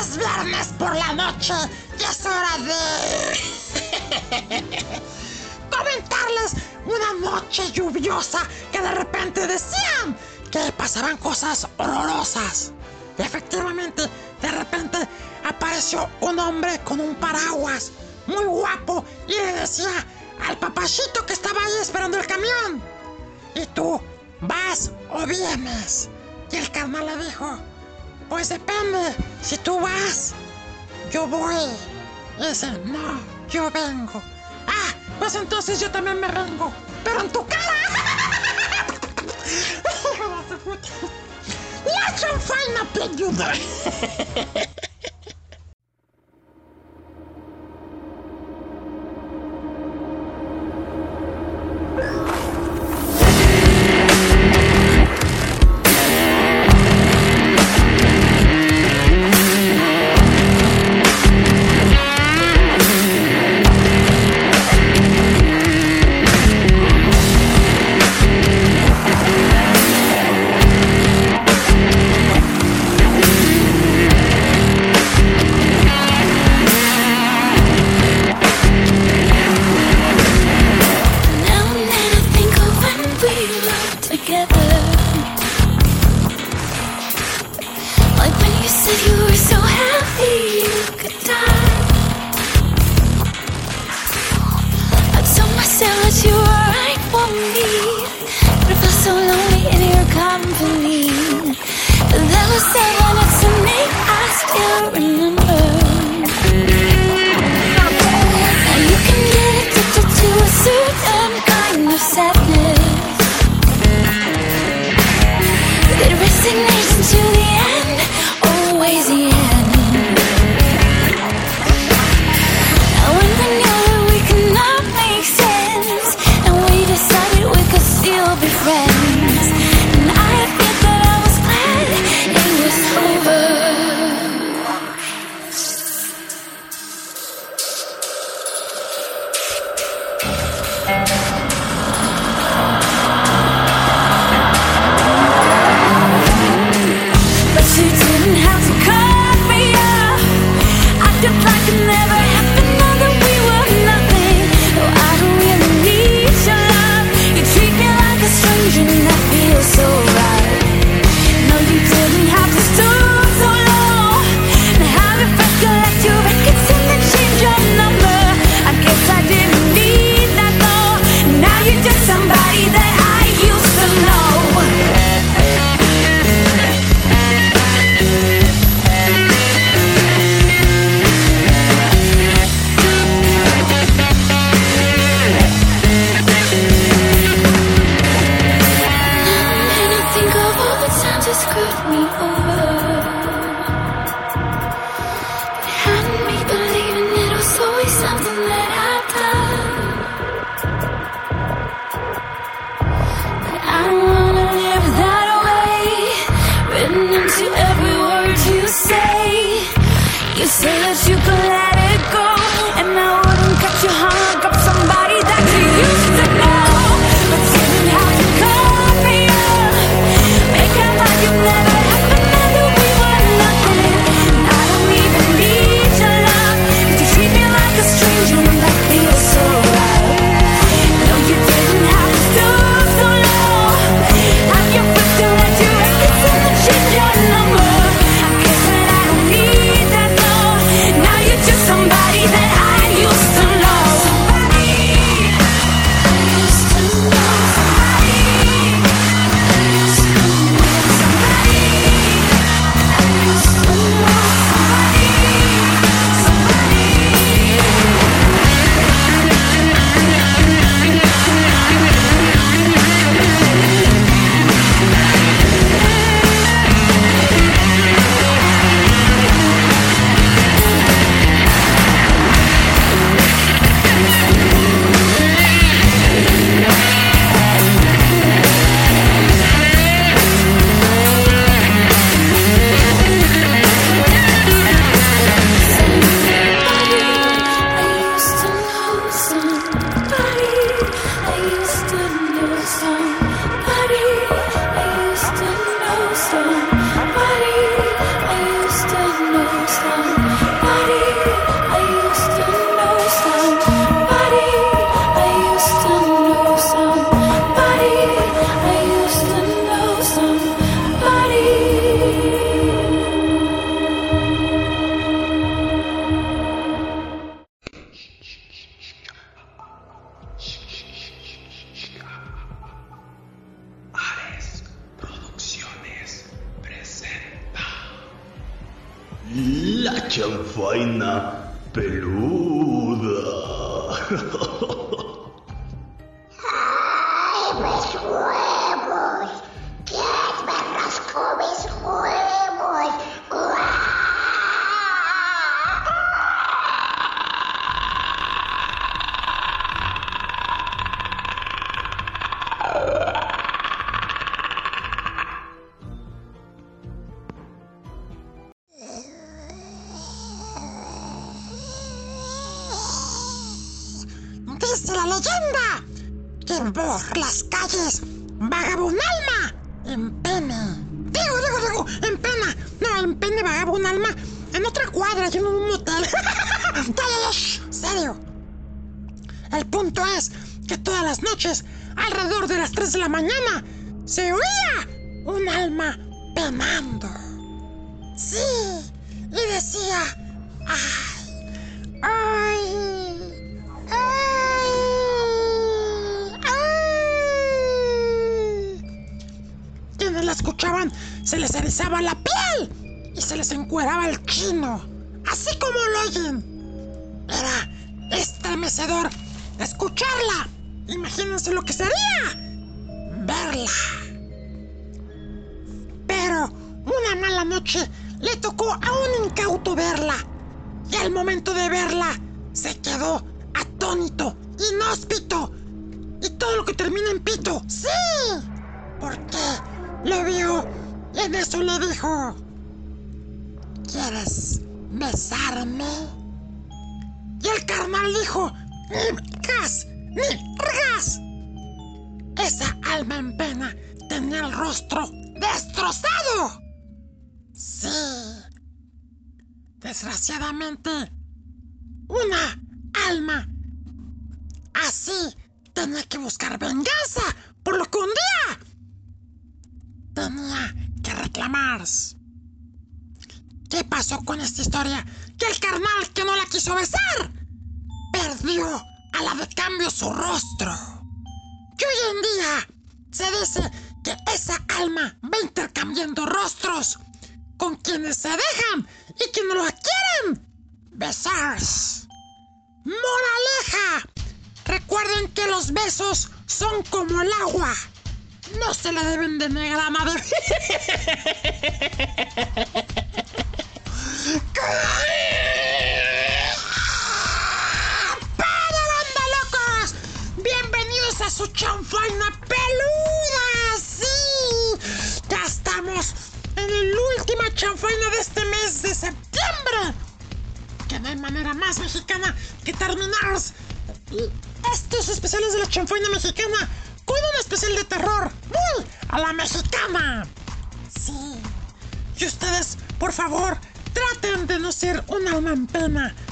[0.00, 1.54] Es viernes por la noche
[1.98, 2.74] y es hora de...
[5.70, 6.54] comentarles
[6.86, 10.16] una noche lluviosa que de repente decían
[10.50, 12.72] que pasaban cosas horrorosas.
[13.18, 14.02] Y efectivamente,
[14.42, 14.98] de repente
[15.44, 17.92] apareció un hombre con un paraguas,
[18.26, 20.06] muy guapo, y le decía
[20.46, 22.82] al papachito que estaba ahí esperando el camión.
[23.54, 24.00] Y tú,
[24.40, 26.08] vas o vienes.
[26.50, 27.58] Y el carnal le dijo,
[28.28, 29.14] pues depende.
[29.42, 30.34] Si tú vas,
[31.10, 31.54] yo voy.
[32.38, 34.22] Dice, no, yo vengo.
[34.66, 36.72] Ah, pues entonces yo también me vengo.
[37.04, 37.60] Pero en tu cara.
[41.84, 42.84] Let's find a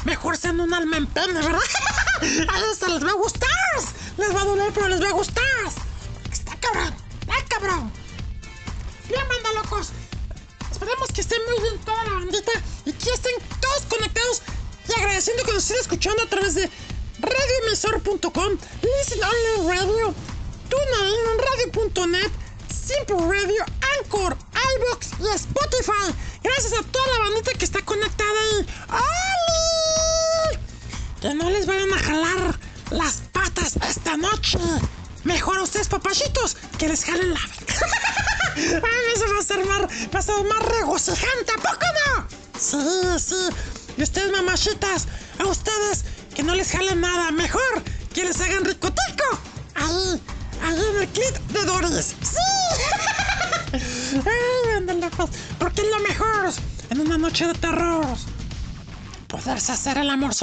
[0.04, 1.58] Mejor sean un alma en pena, ¿verdad?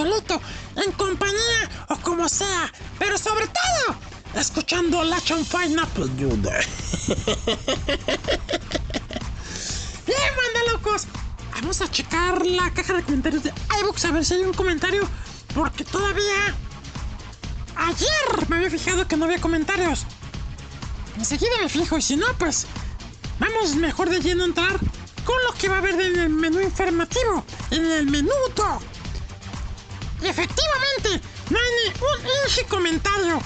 [0.05, 3.97] en compañía o como sea, pero sobre todo,
[4.35, 6.65] escuchando la chanfaina Jude.
[10.07, 11.05] Bien, manda locos.
[11.53, 13.51] Vamos a checar la caja de comentarios de
[13.81, 15.05] iBooks a ver si hay un comentario,
[15.53, 16.55] porque todavía.
[17.75, 20.05] Ayer me había fijado que no había comentarios.
[21.17, 22.67] Enseguida me fijo y si no, pues
[23.39, 24.79] vamos mejor de lleno a entrar
[25.25, 28.78] con lo que va a haber en el menú informativo, en el menudo.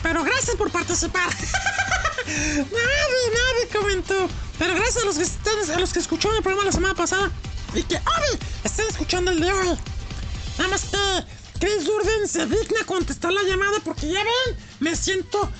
[0.01, 1.29] pero gracias por participar.
[2.27, 4.29] nadie, nadie comentó.
[4.57, 7.31] Pero gracias a los que están, a los que escucharon el programa la semana pasada
[7.73, 9.77] y que hoy están escuchando el de hoy.
[10.57, 10.97] Nada más que
[11.59, 15.51] Chris Durden se digna contestar la llamada porque ya ven, me siento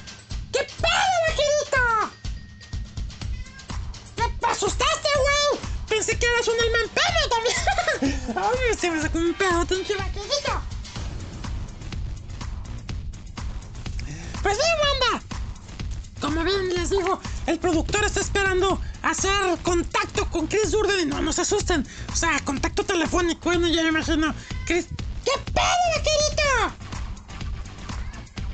[24.04, 24.34] imagino.
[24.66, 24.88] Chris,
[25.24, 26.76] ¿qué pedo, vaquerito?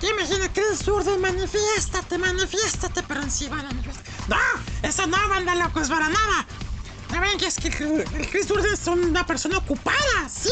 [0.01, 4.09] Ya imagino Chris Durden, manifiéstate, manifiéstate, pero encima manifiéstate.
[4.27, 4.37] No,
[4.87, 6.45] eso no, banda locos, para nada.
[7.11, 7.69] Ya ven que es que
[8.31, 10.49] Chris Durden es una persona ocupada, sí.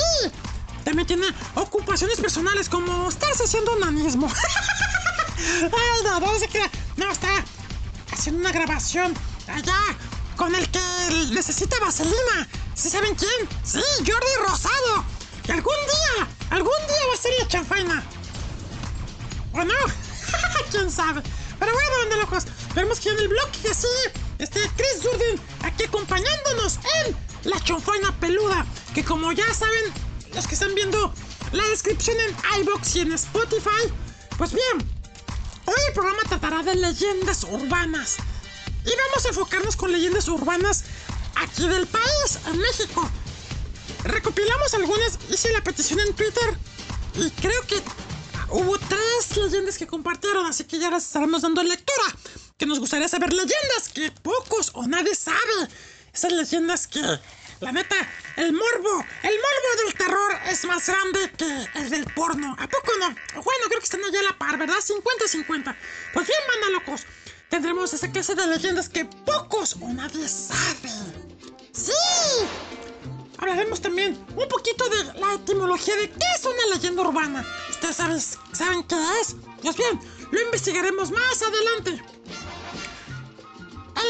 [0.83, 4.27] También tiene ocupaciones personales como estarse haciendo onanismo.
[5.37, 6.69] Ay, no, no se crea.
[6.95, 7.43] No, está
[8.11, 9.13] haciendo una grabación
[9.47, 9.77] allá
[10.37, 10.79] con el que
[11.31, 12.47] necesita vaselina.
[12.73, 13.49] ¿Sí saben quién?
[13.63, 14.66] Sí, Jordi Rosado.
[22.97, 23.87] Vemos que en el blog que así,
[24.39, 28.65] este Chris Durden aquí acompañándonos en la chanfaina peluda.
[28.93, 29.93] Que como ya saben,
[30.33, 31.13] los que están viendo
[31.51, 33.91] la descripción en iBox y en Spotify,
[34.37, 34.97] pues bien,
[35.65, 38.15] Hoy el programa tratará de leyendas urbanas.
[38.85, 40.85] Y vamos a enfocarnos con leyendas urbanas
[41.35, 43.09] aquí del país, en México.
[44.05, 46.57] Recopilamos algunas, hice la petición en Twitter
[47.15, 47.83] y creo que
[48.49, 51.86] hubo tres leyendas que compartieron, así que ya las estaremos dando lectura.
[52.67, 55.69] Nos gustaría saber leyendas que pocos o nadie sabe.
[56.13, 56.99] Esas leyendas que
[57.61, 57.95] la neta,
[58.35, 62.57] el morbo, el morbo del terror es más grande que el del porno.
[62.59, 63.07] ¿A poco no?
[63.41, 64.75] Bueno, creo que están allá a la par, ¿verdad?
[64.75, 65.77] 50-50.
[66.13, 67.05] Pues bien, manda locos.
[67.49, 70.91] Tendremos esa clase de leyendas que pocos o nadie sabe.
[71.71, 71.93] ¡Sí!
[73.37, 77.45] Hablaremos también un poquito de la etimología de qué es una leyenda urbana.
[77.69, 78.19] ¿Ustedes saben,
[78.51, 79.37] saben qué es?
[79.61, 82.16] Pues bien, lo investigaremos más adelante.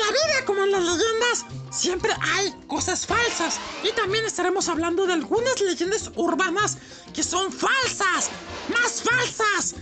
[0.06, 3.60] La vida, como en las leyendas, siempre hay cosas falsas.
[3.84, 6.78] Y también estaremos hablando de algunas leyendas urbanas
[7.14, 8.30] que son falsas,
[8.74, 9.76] más falsas,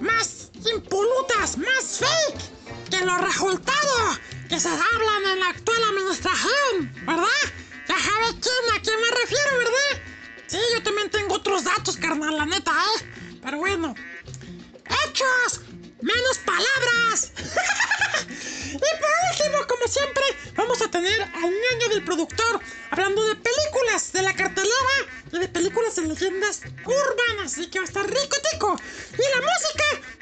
[0.00, 7.26] más impolutas, más fake que lo resultado que se hablan en la actual administración, ¿verdad?
[7.88, 10.02] Ya sabes quién, a quién me refiero, ¿verdad?
[10.46, 13.38] Sí, yo también tengo otros datos, carnal, la neta, ¿eh?
[13.42, 13.94] Pero bueno.
[14.86, 15.60] ¡Hechos!
[16.00, 17.32] ¡Menos palabras!
[18.70, 20.22] y por último, como siempre,
[20.54, 24.96] vamos a tener al niño del productor hablando de películas de la cartelera
[25.32, 27.52] y de películas de leyendas urbanas.
[27.52, 28.76] Así que va a estar rico, tico.
[29.14, 30.18] Y la música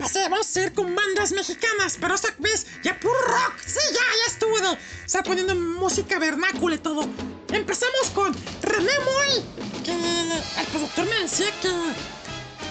[0.00, 3.54] Va a ser, vamos a con bandas mexicanas, pero esta vez ya puro rock.
[3.64, 7.08] Sí, ya, ya estuvo de estar poniendo música vernácula y todo.
[7.52, 11.68] Empezamos con René Moy, que el productor me decía que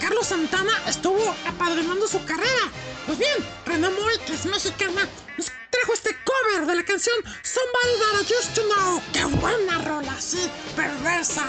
[0.03, 2.69] Carlos Santana estuvo apadrinando su carrera.
[3.05, 5.07] Pues bien, René Moy, que es mexicana,
[5.37, 9.01] nos trajo este cover de la canción Somebody That I Used to Know.
[9.13, 10.13] ¡Qué buena rola!
[10.19, 11.45] Sí, perversa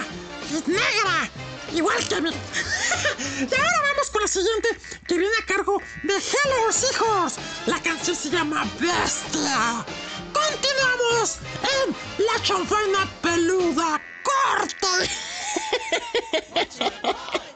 [0.50, 1.28] y negra,
[1.72, 2.30] igual que mí.
[3.40, 4.68] y ahora vamos con la siguiente,
[5.08, 7.34] que viene a cargo de Hello Hijos.
[7.66, 9.84] La canción se llama Bestia.
[10.32, 11.38] Continuamos
[11.86, 15.10] en La Chanfaina Peluda Corte.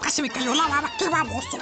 [0.00, 1.58] Casi me cayó la baba, qué baboso.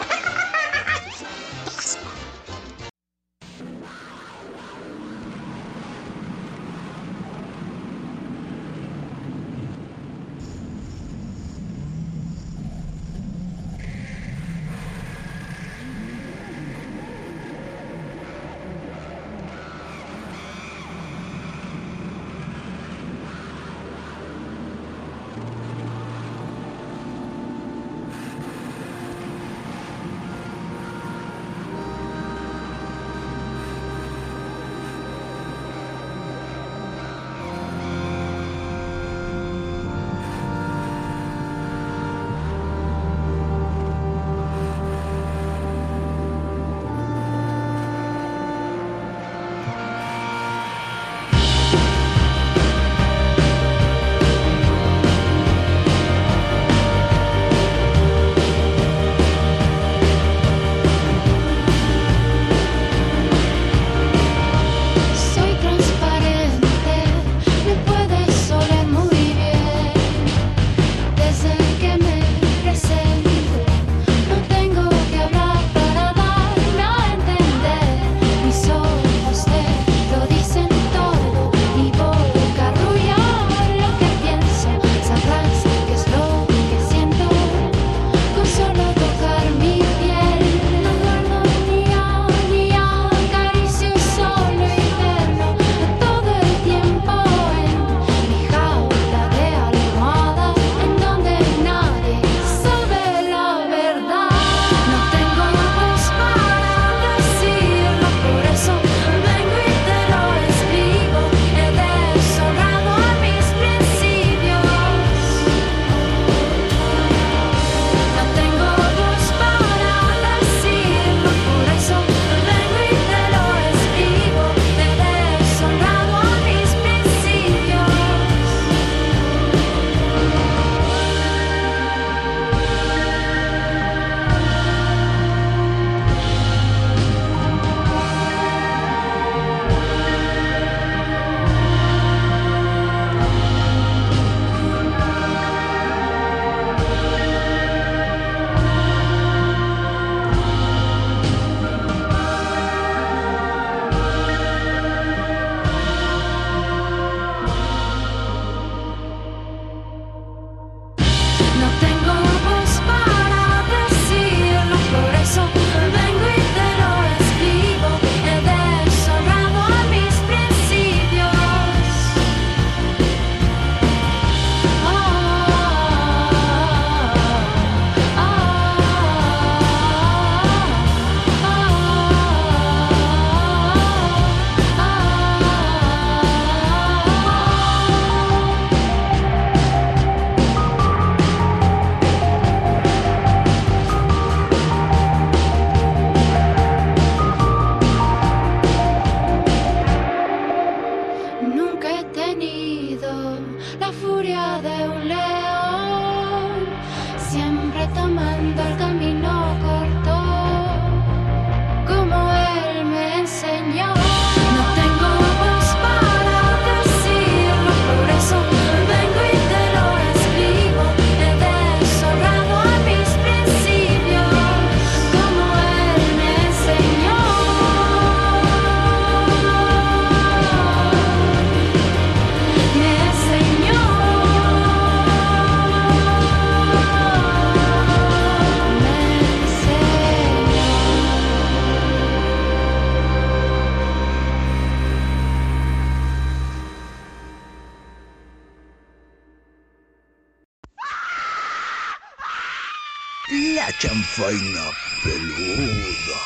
[254.21, 254.71] Chanfaina
[255.03, 256.21] peluda.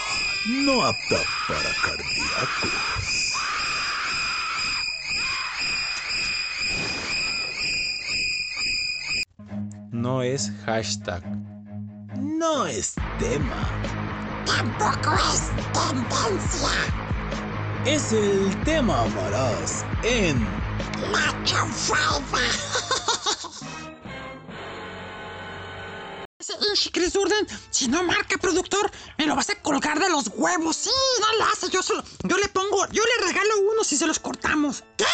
[0.65, 3.35] No apta para cardíacos.
[9.93, 11.23] No es hashtag.
[12.19, 13.71] No es tema.
[14.45, 16.71] Tampoco es tendencia.
[17.85, 20.45] Es el tema amarás en
[21.13, 22.14] La chanfaina.
[27.85, 30.75] Si no marca productor, me lo vas a colgar de los huevos.
[30.75, 31.69] Sí, no le hace.
[31.69, 34.83] Yo, solo- yo le pongo, yo le regalo uno si se los cortamos.
[34.97, 35.05] ¿Qué?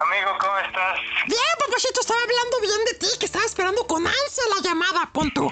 [0.00, 0.98] Amigo, ¿cómo estás?
[1.28, 5.46] Bien, papacito, estaba hablando bien de ti, que estaba esperando con ansia la llamada, punto.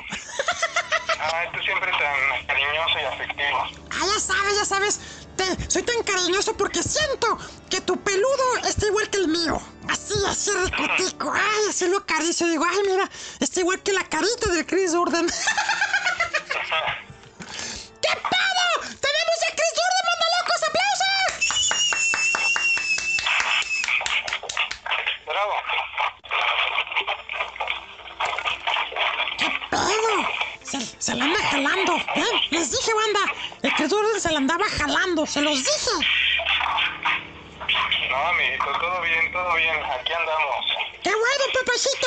[1.21, 3.59] Ay, tú siempre tan cariñoso y afectivo.
[3.93, 5.01] Ah, ya sabes, ya sabes.
[5.37, 7.39] Te, soy tan cariñoso porque siento
[7.71, 9.61] que tu peludo está igual que el mío.
[9.89, 11.08] Así, así ricotico.
[11.99, 12.47] Lo acaricio.
[12.47, 15.27] Digo, ay, mira, está igual que la carita de Chris Durden.
[18.01, 18.67] ¿Qué pedo?
[18.81, 20.63] ¡Tenemos a Chris Durden, manda locos!
[20.69, 21.33] ¡Aplausos!
[25.27, 25.55] Bravo.
[29.39, 30.15] ¿Qué pedo?
[30.63, 31.97] Se, se la anda jalando.
[31.97, 32.25] ¿Eh?
[32.51, 33.33] Les dije, banda.
[33.63, 35.27] El Chris Durden se la andaba jalando.
[35.27, 35.91] Se los dije.
[38.09, 39.83] No, amiguito, todo bien, todo bien.
[39.83, 40.78] Aquí andamos.
[41.03, 42.07] ¡Qué bueno, papacito!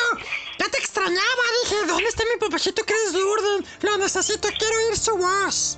[0.59, 3.65] Ya te extrañaba, dije, ¿dónde está mi papacito Chris Durden?
[3.81, 5.77] Lo necesito, quiero oír su voz.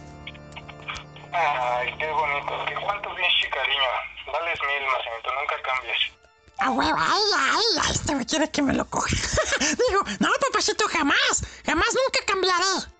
[1.32, 2.66] Ay, qué bonito.
[2.68, 3.82] ¿Qué cuánto pinche cariño.
[4.32, 5.98] Vales mil, Macento, nunca cambies.
[6.60, 6.98] ¡A huevo!
[6.98, 7.92] ¡Ay, ay, ay!
[7.92, 9.10] Este me quiere que me lo coja.
[9.60, 12.93] Digo, no, papacito, jamás, jamás nunca cambiaré.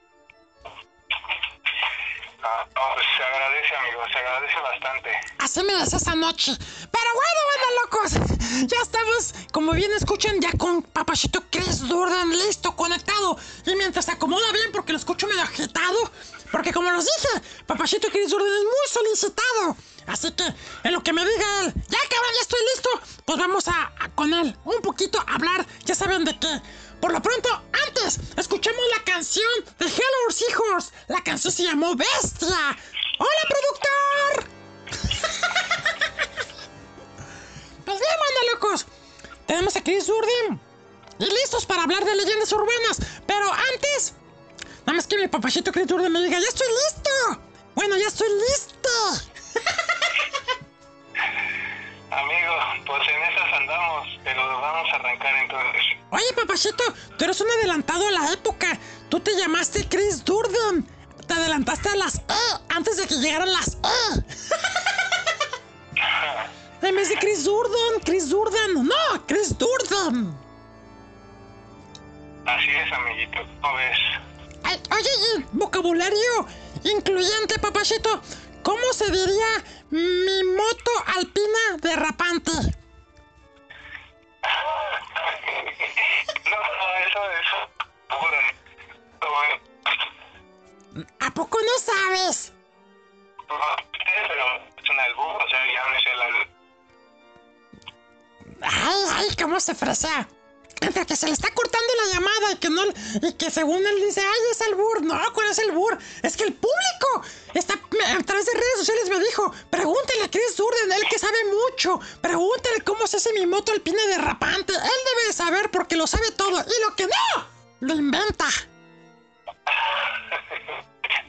[2.46, 5.10] Ah, pues se agradece, amigo, se agradece bastante.
[5.40, 6.52] Así me esa noche.
[6.92, 8.68] Pero bueno, banda locos.
[8.68, 13.38] Ya estamos, como bien escuchan, ya con papachito Chris Durden listo, conectado.
[13.66, 16.12] Y mientras se acomoda bien, porque lo escucho medio agitado.
[16.52, 19.78] Porque como los dije, papachito Chris Durden es muy solicitado.
[20.08, 20.44] Así que,
[20.84, 22.90] en lo que me diga él, ya cabrón, ya estoy listo,
[23.26, 26.62] pues vamos a, a con él un poquito a hablar, ya saben de qué.
[27.04, 27.50] Por lo pronto,
[27.86, 29.46] antes, escuchemos la canción
[29.78, 30.94] de Hello Seahorse.
[31.10, 32.78] La canción se llamó Bestia.
[33.20, 34.48] ¡Hola, productor!
[37.84, 38.86] Pues bien, manda locos.
[39.46, 40.62] Tenemos a Chris Durden.
[41.20, 43.02] Y listos para hablar de leyendas urbanas.
[43.28, 44.14] Pero antes,
[44.86, 47.12] nada más que mi papachito Chris Durden me diga, ¡Ya estoy listo!
[47.76, 48.90] Bueno, ya estoy listo.
[52.12, 55.93] Amigo, pues en esas andamos, pero vamos a arrancar entonces.
[56.14, 56.84] Oye, papachito,
[57.18, 58.80] tú eres un adelantado a la época.
[59.10, 60.88] Tú te llamaste Chris Durden.
[61.28, 62.22] Te adelantaste a las E
[62.70, 64.24] antes de que llegaran las E.
[66.88, 68.86] En vez de Chris Durden, Chris Durden.
[68.86, 70.38] No, Chris Durden.
[72.46, 73.98] Así es, amiguito, ¿cómo ves?
[74.66, 76.46] Ay, oye, vocabulario
[76.84, 78.22] incluyente, papachito.
[78.62, 82.52] ¿Cómo se diría mi moto alpina derrapante?
[86.50, 87.70] No, no, eso.
[88.10, 88.42] Ahora,
[90.94, 92.54] no, ¿A poco no sabes?
[93.50, 93.56] no,
[94.28, 94.46] pero
[94.84, 96.48] es un albur, o sea, ya no es el albur.
[98.62, 100.28] Ay, ay, cómo se fresea.
[100.92, 102.84] Que se le está cortando la llamada y que no
[103.22, 105.02] y que según él dice, ay, es el bur.
[105.02, 105.98] No, ¿cuál es el bur?
[106.22, 110.58] Es que el público está a través de redes sociales me dijo, pregúntele a Chris
[110.58, 112.00] Durden, él que sabe mucho.
[112.22, 114.74] Pregúntele cómo se hace mi moto alpina derrapante.
[114.74, 116.60] Él debe de saber porque lo sabe todo.
[116.60, 117.48] Y lo que no,
[117.82, 118.46] lo inventa.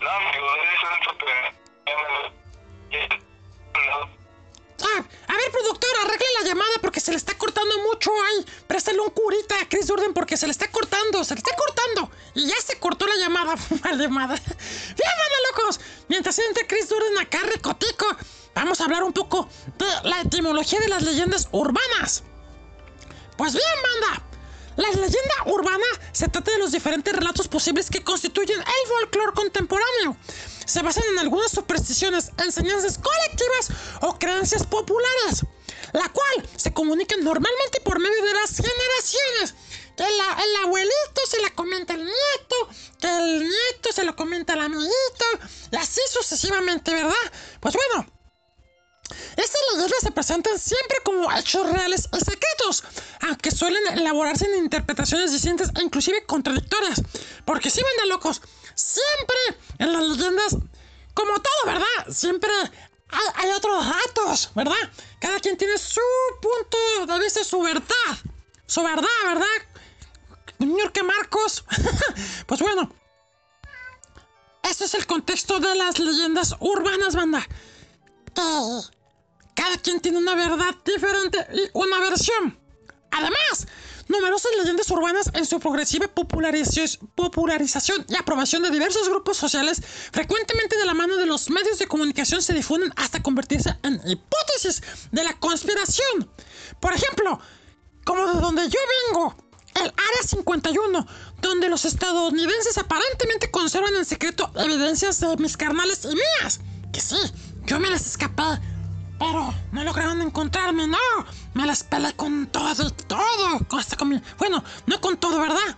[0.01, 0.83] No, amigo, es
[4.11, 4.24] un
[4.87, 8.11] a ver, productor, arregle la llamada porque se le está cortando mucho.
[8.29, 11.55] Ay, préstale un curita a Chris Durden porque se le está cortando, se le está
[11.57, 12.11] cortando.
[12.35, 13.55] Y ya se cortó la llamada.
[13.83, 14.41] Vale, madre.
[14.45, 15.81] Manda locos.
[16.09, 18.07] Mientras entra Chris Durden acá, ricotico,
[18.55, 22.23] vamos a hablar un poco de la etimología de las leyendas urbanas.
[23.37, 24.34] Pues bien, banda.
[24.77, 30.17] La leyenda urbana se trata de los diferentes relatos posibles que constituyen el folclore contemporáneo.
[30.67, 33.69] Se basan en algunas supersticiones, enseñanzas colectivas
[34.01, 35.45] o creencias populares,
[35.93, 39.55] la cual se comunican normalmente por medio de las generaciones.
[39.97, 44.63] Que el abuelito se la comenta al nieto, que el nieto se lo comenta al
[44.63, 45.25] amiguito,
[45.71, 47.15] y así sucesivamente, ¿verdad?
[47.61, 48.07] Pues bueno,
[49.37, 52.85] estas leyendas se presentan siempre como hechos reales y secretos,
[53.21, 57.03] aunque suelen elaborarse en interpretaciones distintas e inclusive contradictorias.
[57.45, 58.41] Porque si van de locos,
[58.75, 59.37] siempre
[59.79, 60.57] en las leyendas,
[61.13, 62.13] como todo, ¿verdad?
[62.13, 62.51] Siempre
[63.09, 64.93] hay, hay otros datos, ¿verdad?
[65.21, 66.01] Cada quien tiene su
[66.41, 67.85] punto de vista, su verdad.
[68.67, 69.47] su verdad, ¿verdad?
[70.59, 71.65] Señor que Marcos.
[72.47, 72.91] pues bueno.
[74.63, 77.47] Este es el contexto de las leyendas urbanas, banda.
[78.35, 82.59] Cada quien tiene una verdad diferente y una versión.
[83.11, 83.67] Además,
[84.09, 89.81] numerosas leyendas urbanas en su progresiva popularización, popularización y aprobación de diversos grupos sociales,
[90.13, 94.83] frecuentemente de la mano de los medios de comunicación, se difunden hasta convertirse en hipótesis
[95.13, 96.29] de la conspiración.
[96.81, 97.39] Por ejemplo,
[98.05, 99.37] como de donde yo vengo,
[99.77, 101.07] el Área 51,
[101.41, 106.61] donde los estadounidenses aparentemente conservan en secreto evidencias de mis carnales y mías.
[106.93, 107.17] Que sí,
[107.67, 108.43] yo me las escapé,
[109.19, 110.99] pero no lograron encontrarme, no.
[111.55, 113.61] Me las peleé con todo todo.
[113.79, 114.23] Hasta con mi...
[114.39, 115.77] Bueno, no con todo, ¿verdad?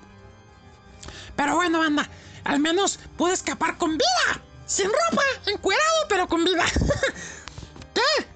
[1.36, 2.08] Pero bueno, banda,
[2.44, 4.42] al menos pude escapar con vida.
[4.66, 6.64] Sin ropa, encuerado, pero con vida.
[7.94, 8.26] ¿Qué?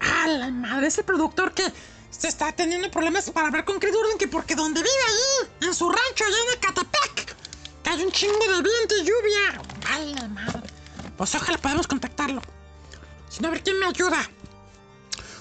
[0.00, 1.72] A la madre, ese productor que
[2.10, 5.74] se está teniendo problemas para hablar con Chris Durden, que porque donde vive ahí, en
[5.74, 7.36] su rancho allá en Ecatepec,
[7.82, 9.62] que hay un chingo de viento y lluvia.
[9.94, 10.68] A la madre.
[11.16, 12.42] Pues ojalá podamos contactarlo.
[13.28, 14.30] Si no, a ver quién me ayuda.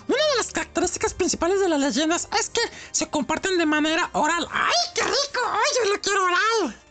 [0.07, 4.47] Una de las características principales de las leyendas es que se comparten de manera oral.
[4.51, 5.41] ¡Ay, qué rico!
[5.51, 6.81] ¡Ay, yo lo quiero oral!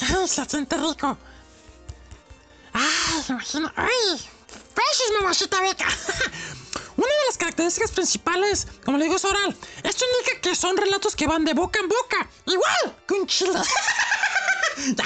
[0.00, 1.16] ¡Ay, se siente rico!
[2.72, 3.72] ¡Ay, imagino!
[3.76, 4.28] ¡Ay!
[4.74, 5.86] ¡Precious, mamacita beca!
[6.96, 9.56] Una de las características principales, como le digo, es oral.
[9.84, 12.28] Esto indica que son relatos que van de boca en boca.
[12.46, 13.60] Igual que un chile.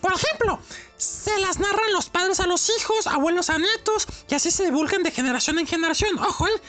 [0.00, 0.58] Por ejemplo,
[1.00, 5.02] se las narran los padres a los hijos, abuelos a nietos, y así se divulgan
[5.02, 6.18] de generación en generación.
[6.18, 6.62] Ojo, ¿eh?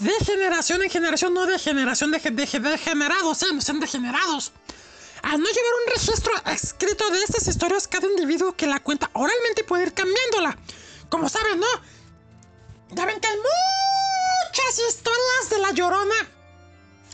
[0.00, 3.52] De generación en generación, no de generación de, de, de degenerados, ¿eh?
[3.52, 4.52] No sean degenerados.
[5.22, 9.64] Al no llevar un registro escrito de estas historias, cada individuo que la cuenta oralmente
[9.64, 10.58] puede ir cambiándola.
[11.08, 11.66] Como saben, ¿no?
[12.90, 16.14] Ya ven que hay muchas historias de la llorona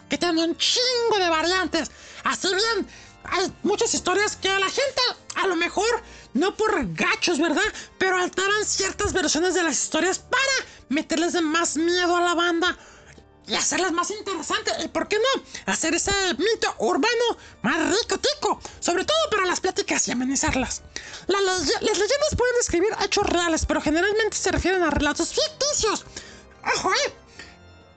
[0.09, 1.90] que tienen un chingo de variantes.
[2.24, 2.88] Así bien,
[3.24, 5.00] hay muchas historias que a la gente,
[5.37, 6.02] a lo mejor,
[6.35, 7.62] no por gachos, ¿verdad?
[7.98, 10.42] Pero alteran ciertas versiones de las historias para
[10.88, 12.76] meterles más miedo a la banda
[13.46, 14.74] y hacerlas más interesantes.
[14.85, 15.42] ¿Y por qué no?
[15.66, 18.61] Hacer ese mito urbano más rico, tico.
[18.78, 20.83] Sobre todo para las pláticas y amenizarlas.
[21.26, 21.42] Las
[21.80, 26.06] leyendas pueden describir hechos reales, pero generalmente se refieren a relatos ficticios.
[26.76, 27.14] ¡Ojo, eh!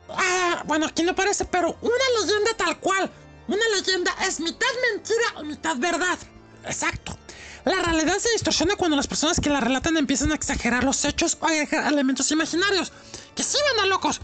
[0.10, 3.12] Ah, bueno, aquí no parece, pero una leyenda tal cual.
[3.48, 6.18] Una leyenda es mitad mentira y mitad verdad.
[6.66, 7.18] Exacto.
[7.66, 11.38] La realidad se distorsiona cuando las personas que la relatan empiezan a exagerar los hechos
[11.40, 12.92] o agregar elementos imaginarios.
[13.36, 14.20] Que sí van a locos.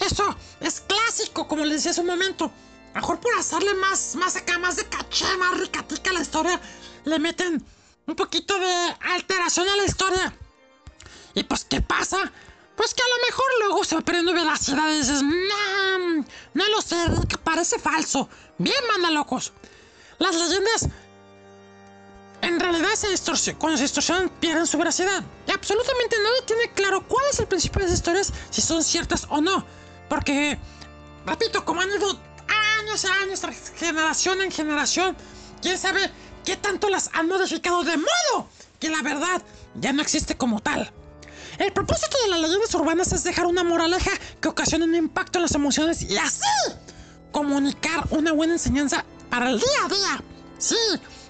[0.00, 2.52] Eso es clásico, como les decía hace un momento.
[2.94, 6.60] Mejor por hacerle más, más acá, más de caché, más ricatica a la historia,
[7.04, 7.64] le meten
[8.06, 10.34] un poquito de alteración a la historia.
[11.34, 12.32] Y pues, ¿qué pasa?
[12.78, 16.80] Pues que a lo mejor luego se va perdiendo veracidad y dices, no, no lo
[16.80, 16.96] sé,
[17.42, 18.28] parece falso.
[18.56, 19.52] Bien, manda locos.
[20.18, 20.88] Las leyendas
[22.40, 25.24] en realidad se distorsionan, cuando se distorsionan pierden su veracidad.
[25.48, 29.26] Y absolutamente nadie tiene claro cuál es el principio de las historias, si son ciertas
[29.28, 29.64] o no.
[30.08, 30.56] Porque,
[31.26, 32.16] repito, como han ido
[32.78, 33.42] años y años,
[33.74, 35.16] generación en generación,
[35.60, 36.12] quién sabe
[36.44, 39.42] qué tanto las han modificado de modo que la verdad
[39.74, 40.92] ya no existe como tal.
[41.58, 45.42] El propósito de las leyendas urbanas es dejar una moraleja que ocasione un impacto en
[45.42, 46.40] las emociones y así
[47.32, 50.24] comunicar una buena enseñanza para el día a día.
[50.58, 50.76] Sí,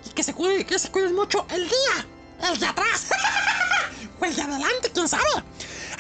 [0.07, 3.07] y que se cuide, que se cuiden mucho el día, el de atrás,
[4.21, 5.25] o el de adelante, quién sabe.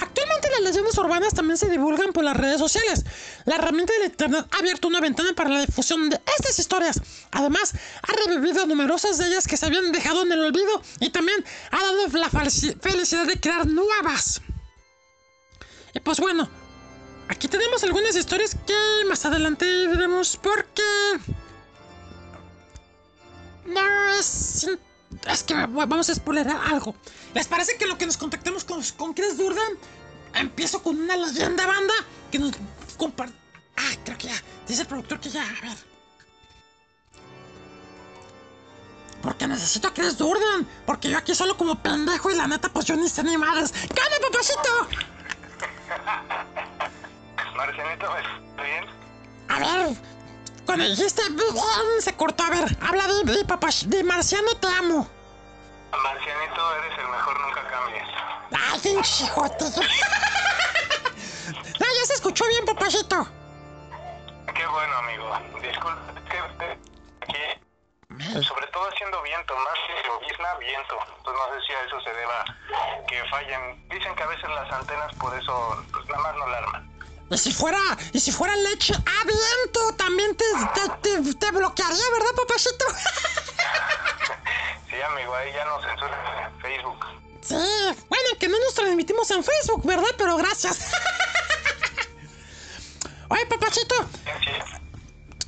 [0.00, 3.04] Actualmente las leyendas urbanas también se divulgan por las redes sociales.
[3.46, 7.00] La herramienta del internet ha abierto una ventana para la difusión de estas historias.
[7.32, 11.44] Además, ha revivido numerosas de ellas que se habían dejado en el olvido y también
[11.72, 14.40] ha dado la felici- felicidad de crear nuevas.
[15.94, 16.48] Y pues bueno,
[17.28, 20.82] aquí tenemos algunas historias que más adelante veremos porque...
[23.66, 24.66] No es...
[25.26, 26.94] Es que vamos a spoilerar algo.
[27.34, 29.78] ¿Les parece que lo que nos contactemos con, con Chris Durden?
[30.34, 31.94] Empiezo con una leyenda banda
[32.30, 32.52] que nos
[32.96, 33.34] comparte.
[33.76, 34.42] Ah, creo que ya.
[34.66, 35.42] Dice el productor que ya.
[35.42, 35.76] A ver.
[39.22, 40.66] Porque necesito a Chris Durden.
[40.86, 43.72] Porque yo aquí solo como pendejo y la neta, pues yo ni sé ni madres.
[43.72, 44.88] ¡Gane, papacito!
[47.58, 48.84] ¿estás bien?
[49.48, 49.96] A ver.
[50.68, 51.22] Cuando dijiste
[52.00, 52.44] se cortó.
[52.44, 55.08] A ver, habla de, de, papach- de Marciano, te amo.
[55.90, 58.04] Marcianito, eres el mejor, nunca cambies.
[58.52, 59.24] Ay, pinche.
[61.80, 63.26] No, ya se escuchó bien, papacito.
[64.54, 65.38] Qué bueno, amigo.
[65.62, 66.38] Disculpe, es que
[67.22, 70.98] aquí, sobre todo haciendo viento, más que llovizna, viento.
[71.24, 72.44] Pues no sé si a eso se deba
[73.08, 73.88] que fallen.
[73.88, 76.97] Dicen que a veces las antenas por eso, pues nada más no alarman.
[77.30, 77.78] Y si fuera,
[78.12, 80.88] y si fuera leche a viento, también te, te,
[81.22, 82.84] te- te bloquearía, ¿verdad, papacito?
[84.88, 87.04] Sí, amigo, ahí ya nos censuran en Facebook.
[87.42, 87.54] Sí,
[88.08, 90.08] bueno, que no nos transmitimos en Facebook, ¿verdad?
[90.16, 90.78] Pero gracias.
[93.28, 94.50] Oye, papacito, Sí,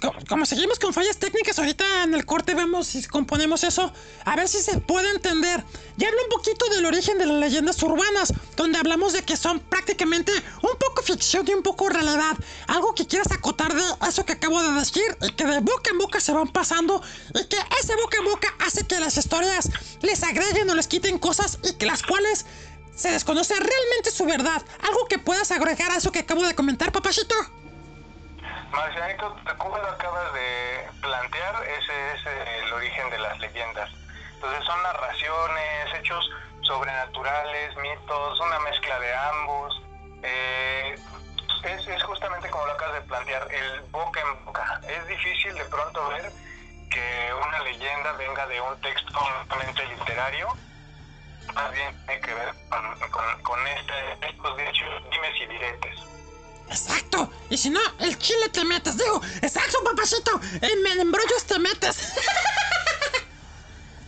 [0.01, 3.93] co- como seguimos con fallas técnicas, ahorita en el corte vemos si componemos eso,
[4.25, 5.65] a ver si se puede entender.
[5.97, 9.61] Ya hablo un poquito del origen de las leyendas urbanas, donde hablamos de que son
[9.61, 10.33] prácticamente
[10.63, 12.37] un poco ficción y un poco realidad.
[12.67, 15.99] Algo que quieras acotar de eso que acabo de decir y que de boca en
[15.99, 17.03] boca se van pasando
[17.35, 19.69] y que ese boca en boca hace que las historias
[20.01, 22.47] les agreguen o les quiten cosas y que las cuales
[22.97, 24.63] se desconoce realmente su verdad.
[24.83, 27.35] Algo que puedas agregar a eso que acabo de comentar, papacito.
[28.73, 33.91] Marcianito, como lo acabas de plantear, ese es eh, el origen de las leyendas.
[34.35, 36.31] Entonces son narraciones, hechos
[36.63, 39.83] sobrenaturales, mitos, una mezcla de ambos.
[40.23, 40.95] Eh,
[41.65, 44.81] es, es justamente como lo acabas de plantear, el boca en boca.
[44.89, 46.31] Es difícil de pronto ver
[46.91, 50.49] que una leyenda venga de un texto completamente literario.
[51.55, 56.10] Más bien tiene que ver con, con, con este, estos dichos, dimes y diretes.
[56.71, 57.31] Exacto.
[57.51, 58.97] Y si no, el chile te metes.
[58.97, 60.41] Digo, exacto, papacito.
[60.61, 61.99] En me- embrollos te metes.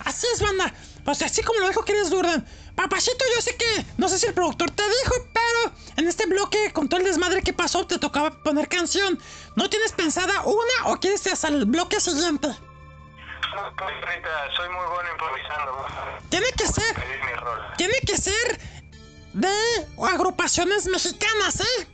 [0.00, 0.72] así es, banda.
[1.04, 2.44] Pues así como lo dijo Chris Durden.
[2.76, 6.72] Papacito, yo sé que, no sé si el productor te dijo, pero en este bloque,
[6.72, 9.18] con todo el desmadre que pasó, te tocaba poner canción.
[9.56, 12.48] ¿No tienes pensada una o quieres hasta el bloque siguiente?
[12.48, 15.86] No, pues, ahorita soy muy bueno improvisando.
[16.30, 16.96] Tiene que ser,
[17.76, 18.60] tiene que ser
[19.34, 19.52] de
[20.10, 21.86] agrupaciones mexicanas, ¿eh?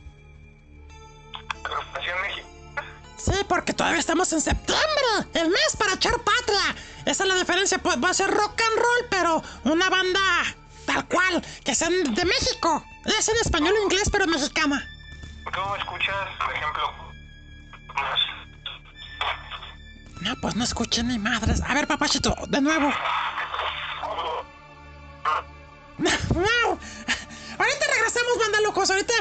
[1.63, 2.47] Agrupación mexicana.
[3.17, 6.75] Sí, porque todavía estamos en septiembre, el mes para echar patria.
[7.05, 10.19] Esa es la diferencia, pues va a ser rock and roll, pero una banda
[10.85, 12.83] tal cual, que sean de México.
[13.05, 14.87] Es en español o inglés, pero mexicana.
[15.53, 16.83] ¿Cómo escuchas, por ejemplo?
[20.21, 21.61] No, pues no escuché ni madres.
[21.61, 22.91] A ver, papachito, de nuevo.
[26.33, 26.79] ¡Wow!
[27.59, 28.89] Ahorita regresamos, banda locos.
[28.89, 29.13] Ahorita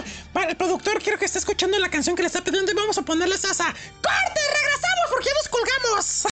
[0.48, 3.02] el productor quiero que esté escuchando la canción que le está pidiendo y vamos a
[3.02, 3.64] ponerles esa.
[3.64, 4.40] ¡Corte!
[4.60, 5.10] ¡Regresamos!
[5.10, 6.28] Porque ya nos colgamos.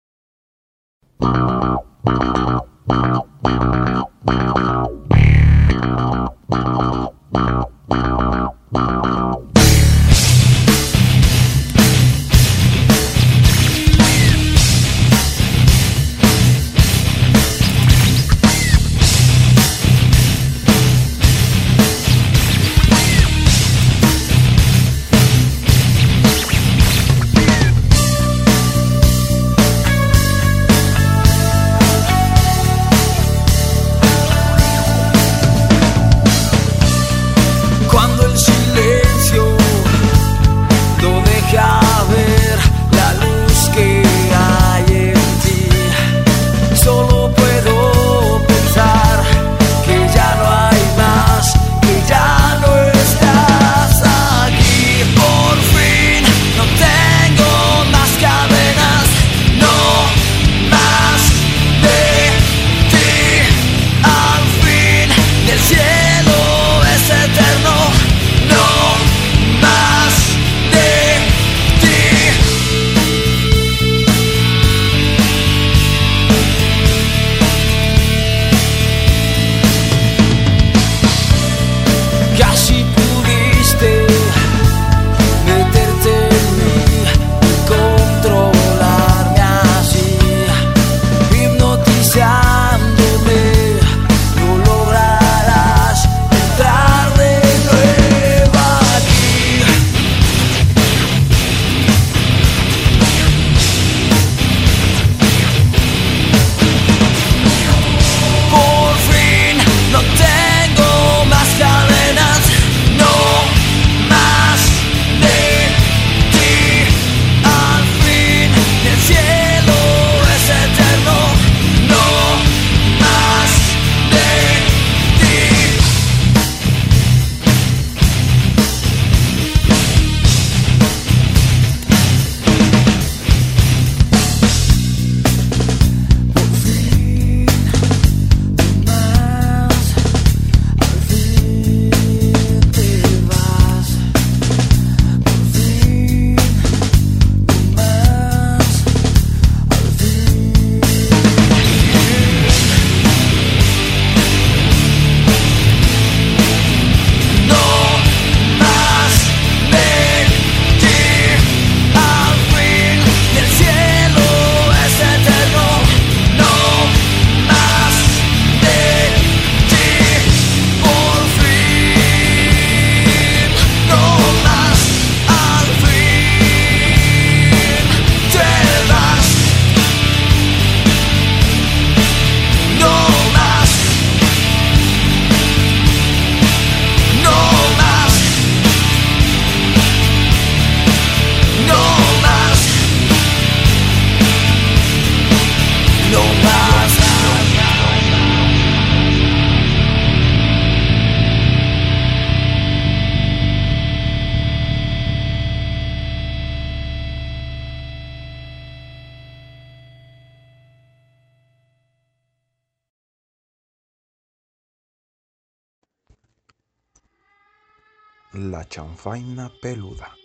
[218.56, 220.16] La chanfaina peluda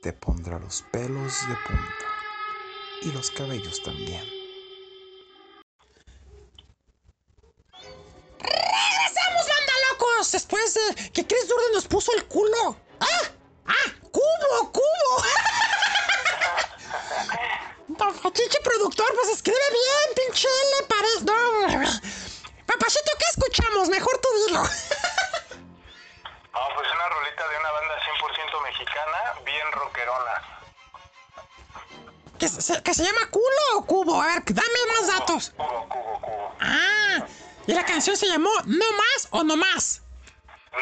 [0.00, 2.06] te pondrá los pelos de punta
[3.02, 4.22] y los cabellos también.
[8.38, 10.30] ¡Regresamos, banda locos!
[10.30, 12.76] Después de que Chris Durden nos puso el culo.
[13.00, 13.22] ¡Ah!
[13.66, 13.94] ¡Ah!
[14.12, 14.70] ¡Cubo!
[14.70, 15.24] ¡Cubo!
[17.98, 20.48] No, Chiche productor, pues escribe bien, pinche
[20.78, 21.24] le parece.
[21.24, 22.00] No.
[22.66, 23.88] Papacito, ¿qué escuchamos?
[23.88, 24.62] Mejor tú dilo.
[26.52, 30.42] No, pues una rolita de una banda 100% mexicana, bien rockerona.
[32.38, 34.20] ¿Que se, que se llama culo o cubo?
[34.20, 35.50] A ver, dame más datos.
[35.56, 36.56] Cubo, cubo, cubo.
[36.60, 37.18] Ah,
[37.66, 40.02] y la canción se llamó No más o No más.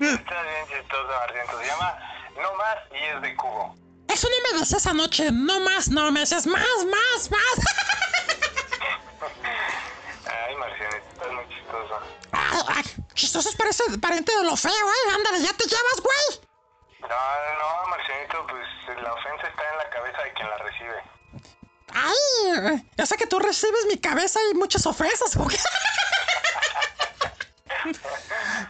[0.00, 1.58] Está bien chistoso, Marciento.
[1.58, 1.98] Se llama
[2.40, 3.74] No Más y es de cubo.
[4.08, 5.30] Eso no me decías anoche.
[5.30, 7.60] No más, no me decías más, más, más.
[10.26, 12.00] Ay, Marcianito, estás muy chistoso.
[12.32, 15.14] Ay, ay, chistoso es parece pariente de lo feo, ¿eh?
[15.14, 16.40] Ándale, ya te llevas, güey.
[17.00, 18.66] No, no, Marcianito, pues
[19.02, 21.02] la ofensa está en la cabeza de quien la recibe.
[21.92, 25.56] Ay, ya sé que tú recibes mi cabeza y muchas ofensas, güey.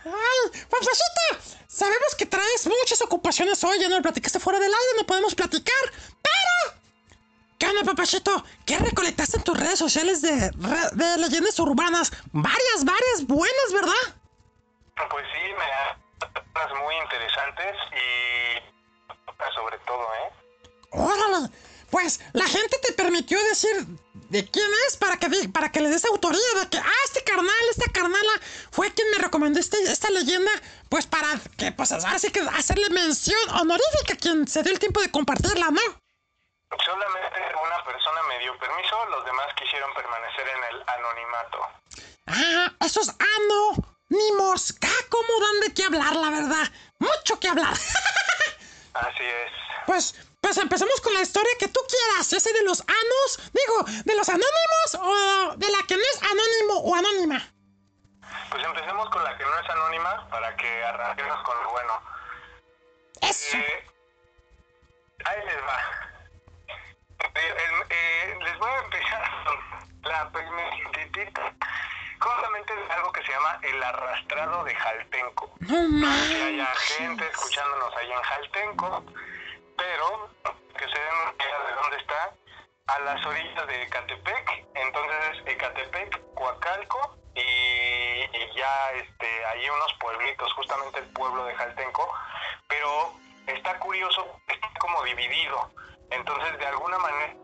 [0.04, 4.92] Ay, papacita, sabemos que traes muchas ocupaciones hoy, ya no lo platicaste fuera del aire,
[4.96, 5.92] no podemos platicar,
[6.22, 6.79] pero...
[7.60, 8.42] ¿Qué onda, papachito?
[8.64, 10.50] ¿Qué recolectaste en tus redes sociales de,
[11.18, 12.10] leyendas urbanas?
[12.32, 14.16] Varias, varias buenas, ¿verdad?
[15.10, 20.32] Pues sí, me da muy interesantes y sobre todo, ¿eh?
[20.92, 21.50] Órale,
[21.90, 23.86] pues la gente te permitió decir
[24.30, 27.54] de quién es para que, para que le des autoría de que, ah, este carnal,
[27.70, 28.40] esta carnala
[28.70, 30.50] fue quien me recomendó este- esta leyenda,
[30.88, 35.02] pues para que, pues así que hacerle mención honorífica a quien se dio el tiempo
[35.02, 35.80] de compartirla, ¿no?
[36.78, 41.58] Solamente una persona me dio permiso, los demás quisieron permanecer en el anonimato.
[42.26, 47.72] Ah, esos anónimos, ah, cómo dan de qué hablar, la verdad, mucho que hablar.
[48.94, 49.52] Así es.
[49.86, 54.14] Pues, pues empecemos con la historia que tú quieras, ese de los anos, digo, de
[54.14, 57.52] los anónimos o de la que no es anónimo o anónima.
[58.50, 62.02] Pues empecemos con la que no es anónima para que arranquemos con lo bueno.
[63.22, 63.56] Eso.
[63.56, 63.86] Eh,
[65.24, 66.09] ahí les va.
[67.34, 67.54] Eh,
[67.90, 69.30] eh, les voy a empezar
[70.02, 71.52] la primeritita.
[72.18, 75.54] Justamente algo que se llama el arrastrado de Jaltenco.
[75.60, 79.04] No si haya gente escuchándonos ahí en Jaltenco,
[79.76, 80.30] pero
[80.76, 82.34] que se den idea de dónde está,
[82.86, 89.94] a las orillas de Ecatepec, entonces es Ecatepec, Coacalco y, y ya este, hay unos
[90.00, 92.12] pueblitos, justamente el pueblo de Jaltenco,
[92.68, 93.14] pero
[93.46, 95.72] está curioso, está como dividido,
[96.10, 97.34] entonces de alguna manera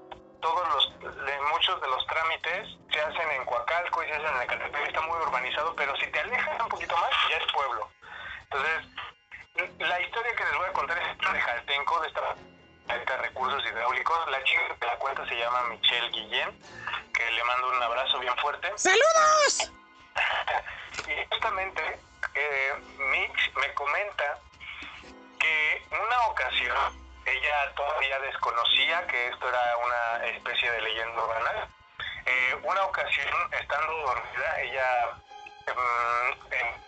[0.41, 4.43] todos los, de muchos de los trámites se hacen en Coacalco y se hacen en
[4.43, 7.91] Ecatepec, está muy urbanizado, pero si te alejas un poquito más, ya es pueblo.
[8.45, 8.87] Entonces,
[9.79, 12.37] la historia que les voy a contar es de Jaltenco, de esta
[12.87, 14.31] de recursos hidráulicos.
[14.31, 16.63] La chica que la cuenta se llama Michelle Guillén,
[17.13, 18.73] que le mando un abrazo bien fuerte.
[18.77, 19.73] ¡Saludos!
[20.97, 22.01] Y justamente
[22.35, 24.39] eh, Mitch me comenta
[25.39, 31.69] que una ocasión ella todavía desconocía que esto era una especie de leyenda urbana.
[32.27, 35.11] Eh, una ocasión, estando dormida, ella
[36.51, 36.87] en-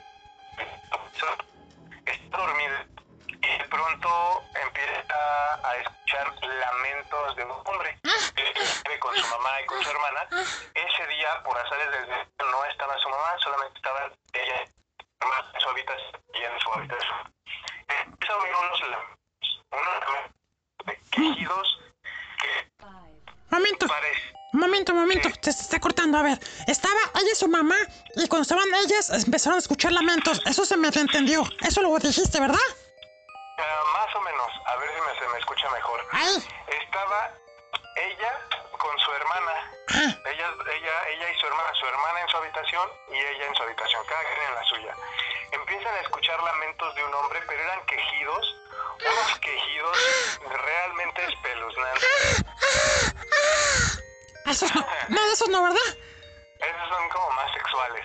[2.07, 2.87] está dormida
[3.29, 7.99] y de pronto empieza a escuchar lamentos de un hombre
[8.85, 10.27] que con su mamá y con su hermana.
[10.75, 12.09] Ese día, por azares del
[12.51, 17.35] no estaba su mamá, solamente estaba ella en su habitación y en su habitación.
[17.89, 19.18] Empieza a oír unos lamentos
[21.19, 22.69] que
[23.51, 26.19] Momento, parece momento, momento, se está cortando.
[26.19, 27.77] A ver, estaba ella y su mamá,
[28.17, 30.41] y cuando estaban ellas empezaron a escuchar lamentos.
[30.47, 31.45] Eso se me entendió.
[31.61, 32.59] Eso lo dijiste, ¿verdad?
[33.59, 36.01] Ah, más o menos, a ver si me, se me escucha mejor.
[36.13, 36.45] Ay,
[36.85, 37.33] Estaba
[40.49, 43.63] ah, Ella, ella, y su hermana, su hermana en su habitación y ella en su
[43.63, 44.95] habitación, cada quien en la suya.
[45.53, 48.57] Empiezan a escuchar lamentos de un hombre, pero eran quejidos,
[49.05, 49.99] unos quejidos
[50.41, 52.45] realmente espeluznantes.
[54.47, 55.99] esos no, no, esos no, ¿verdad?
[56.61, 58.05] Esos son como más sexuales.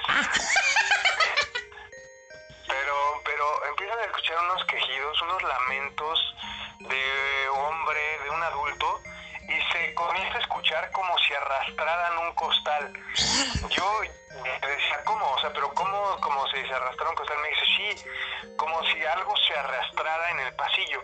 [2.67, 6.35] Pero, pero empiezan a escuchar unos quejidos, unos lamentos
[6.79, 9.01] de hombre, de un adulto,
[9.47, 12.93] y se comienza a escuchar como si arrastraran un costal.
[13.69, 14.01] Yo
[14.43, 15.25] decía, ¿cómo?
[15.31, 17.37] O sea, pero ¿cómo como si se arrastrara un costal?
[17.39, 18.09] Me dice, sí,
[18.55, 21.01] como si algo se arrastrara en el pasillo.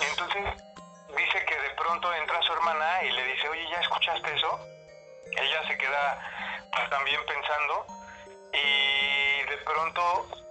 [0.00, 0.44] Entonces
[1.16, 4.60] dice que de pronto entra su hermana y le dice, oye, ¿ya escuchaste eso?
[5.36, 7.86] Ella se queda pues, también pensando
[8.52, 10.43] y de pronto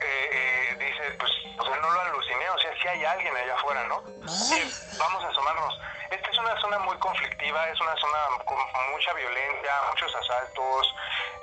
[0.00, 3.54] eh, eh, dice, pues, o sea, no lo aluciné, o sea, sí hay alguien allá
[3.54, 4.02] afuera, ¿no?
[4.28, 4.60] Sí,
[4.98, 5.78] vamos a asomarnos.
[6.10, 8.58] Esta es una zona muy conflictiva, es una zona con
[8.92, 10.94] mucha violencia, muchos asaltos,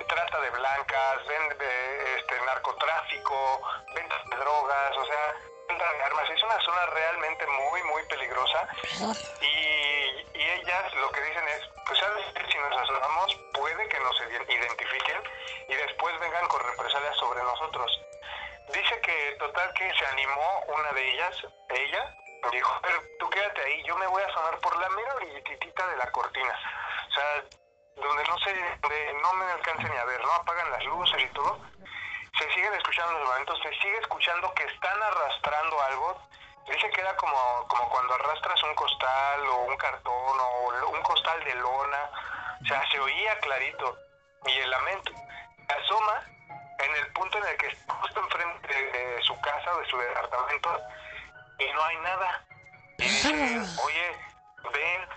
[0.08, 3.62] trata de blancas, vende, eh, este, narcotráfico,
[3.94, 5.34] venta de drogas, o sea,
[5.68, 6.30] venta de armas.
[6.30, 8.68] Es una zona realmente muy, muy peligrosa.
[9.40, 14.16] Y, y ellas lo que dicen es, pues sabes, si nos asomamos puede que nos
[14.20, 15.22] ide- identifiquen
[15.68, 18.00] y después vengan con represalias sobre nosotros.
[18.72, 22.14] Dice que total que se animó una de ellas, ella,
[22.52, 25.96] dijo, pero tú quédate ahí, yo me voy a asomar por la mera orillitita de
[25.96, 26.54] la cortina.
[27.08, 27.44] O sea,
[27.96, 30.32] donde no sé, donde no me alcance ni a ver, ¿no?
[30.32, 31.60] Apagan las luces y todo.
[32.38, 36.22] Se siguen escuchando los momentos, se sigue escuchando que están arrastrando algo.
[36.66, 41.42] Dice que era como, como cuando arrastras un costal o un cartón o un costal
[41.44, 42.10] de lona.
[42.62, 43.96] O sea, se oía clarito.
[44.44, 45.12] Y el lamento.
[45.68, 46.37] Asoma
[46.78, 49.98] en el punto en el que está justo enfrente de, su casa o de su
[49.98, 50.80] departamento
[51.58, 52.46] y no hay nada.
[52.98, 54.16] Y dice, oye,
[54.72, 55.08] ven.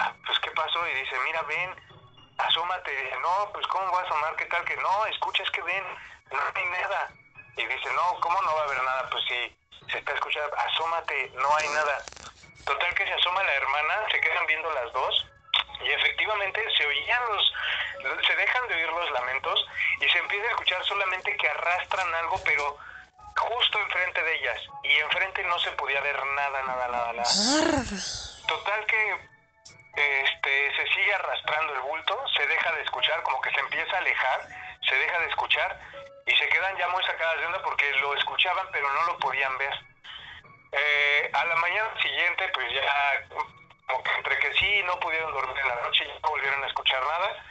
[0.00, 0.86] Ah, pues, ¿qué pasó?
[0.86, 1.74] Y dice, mira, ven,
[2.38, 2.92] asómate.
[2.92, 4.36] Y dice, no, pues, ¿cómo voy a asomar?
[4.36, 5.06] ¿Qué tal que no?
[5.06, 5.84] Escucha, es que ven,
[6.30, 7.10] no hay nada.
[7.56, 9.10] Y dice, no, ¿cómo no va a haber nada?
[9.10, 9.56] Pues, si
[9.90, 12.04] se está escuchando, asómate, no hay nada.
[12.64, 15.28] Total que se asoma la hermana, se quedan viendo las dos
[15.84, 17.54] y efectivamente se oían los,
[18.26, 19.66] se dejan de oír los lamentos
[20.00, 22.76] y se empieza a escuchar solamente que arrastran algo, pero
[23.36, 27.28] justo enfrente de ellas y enfrente no se podía ver nada, nada, nada, nada.
[28.46, 29.28] Total que
[29.96, 33.98] este, se sigue arrastrando el bulto, se deja de escuchar, como que se empieza a
[33.98, 34.48] alejar,
[34.88, 35.80] se deja de escuchar
[36.26, 39.56] y se quedan ya muy sacadas de onda porque lo escuchaban pero no lo podían
[39.58, 39.74] ver.
[40.72, 43.26] Eh, a la mañana siguiente, pues ya,
[43.88, 46.66] como que entre que sí, no pudieron dormir en la noche y no volvieron a
[46.66, 47.44] escuchar nada,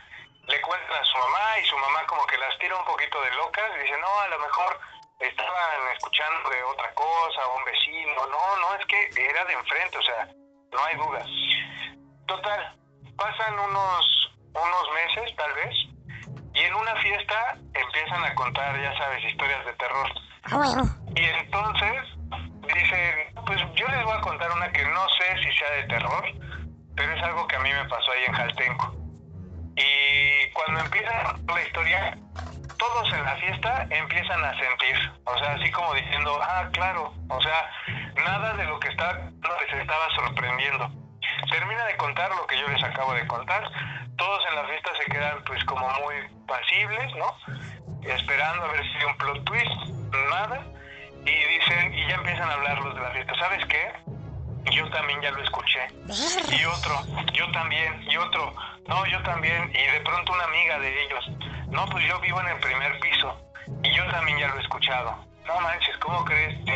[0.47, 3.31] le cuentan a su mamá y su mamá como que las tira un poquito de
[3.35, 4.79] locas y dice, no, a lo mejor
[5.19, 10.01] estaban escuchando de otra cosa, un vecino, no, no, es que era de enfrente, o
[10.03, 10.27] sea,
[10.71, 11.25] no hay duda.
[12.27, 12.77] Total,
[13.17, 15.75] pasan unos, unos meses tal vez
[16.53, 20.11] y en una fiesta empiezan a contar, ya sabes, historias de terror.
[20.51, 20.83] Ah.
[21.15, 22.03] Y entonces
[22.73, 26.25] dicen, pues yo les voy a contar una que no sé si sea de terror,
[26.95, 28.95] pero es algo que a mí me pasó ahí en Jaltenco.
[29.77, 32.17] Y cuando empieza la historia,
[32.77, 37.41] todos en la fiesta empiezan a sentir, o sea, así como diciendo, ah, claro, o
[37.41, 37.71] sea,
[38.15, 40.91] nada de lo que está, les estaba sorprendiendo.
[41.49, 43.63] Termina de contar lo que yo les acabo de contar,
[44.17, 46.15] todos en la fiesta se quedan pues como muy
[46.47, 47.33] pasibles, ¿no?
[48.03, 49.71] Esperando a ver si hay un plot twist,
[50.29, 50.65] nada,
[51.29, 53.91] y dicen, y ya empiezan a hablar los de la fiesta, ¿sabes qué?
[54.71, 55.87] Yo también ya lo escuché.
[56.51, 57.03] Y otro,
[57.33, 58.53] yo también, y otro,
[58.87, 61.29] no, yo también, y de pronto una amiga de ellos,
[61.69, 63.37] no, pues yo vivo en el primer piso,
[63.83, 65.25] y yo también ya lo he escuchado.
[65.45, 66.57] No manches, ¿cómo crees?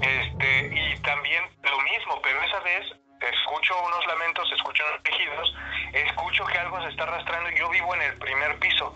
[0.00, 2.84] Este, y también lo mismo, pero esa vez
[3.20, 5.54] escucho unos lamentos, escucho unos quejidos,
[5.92, 8.94] escucho que algo se está arrastrando yo vivo en el primer piso.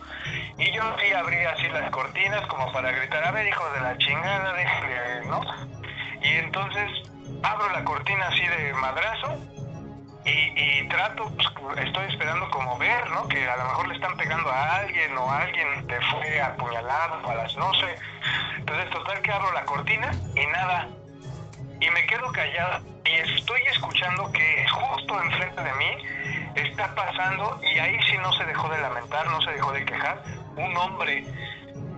[0.58, 3.96] Y yo sí abrí así las cortinas como para gritar, a ver, hijos de la
[3.98, 5.40] chingada, déjenle, ¿no?
[6.20, 6.90] Y entonces
[7.42, 9.38] abro la cortina así de madrazo
[10.24, 13.26] y, trato, pues, estoy esperando como ver, ¿no?
[13.28, 17.34] Que a lo mejor le están pegando a alguien o alguien te fue apuñalado a
[17.34, 17.94] las no sé.
[18.58, 20.88] Entonces, total que abro la cortina y nada.
[21.80, 25.96] Y me quedo callado y estoy escuchando que justo enfrente de mí
[26.56, 30.22] está pasando y ahí sí no se dejó de lamentar, no se dejó de quejar,
[30.56, 31.24] un hombre.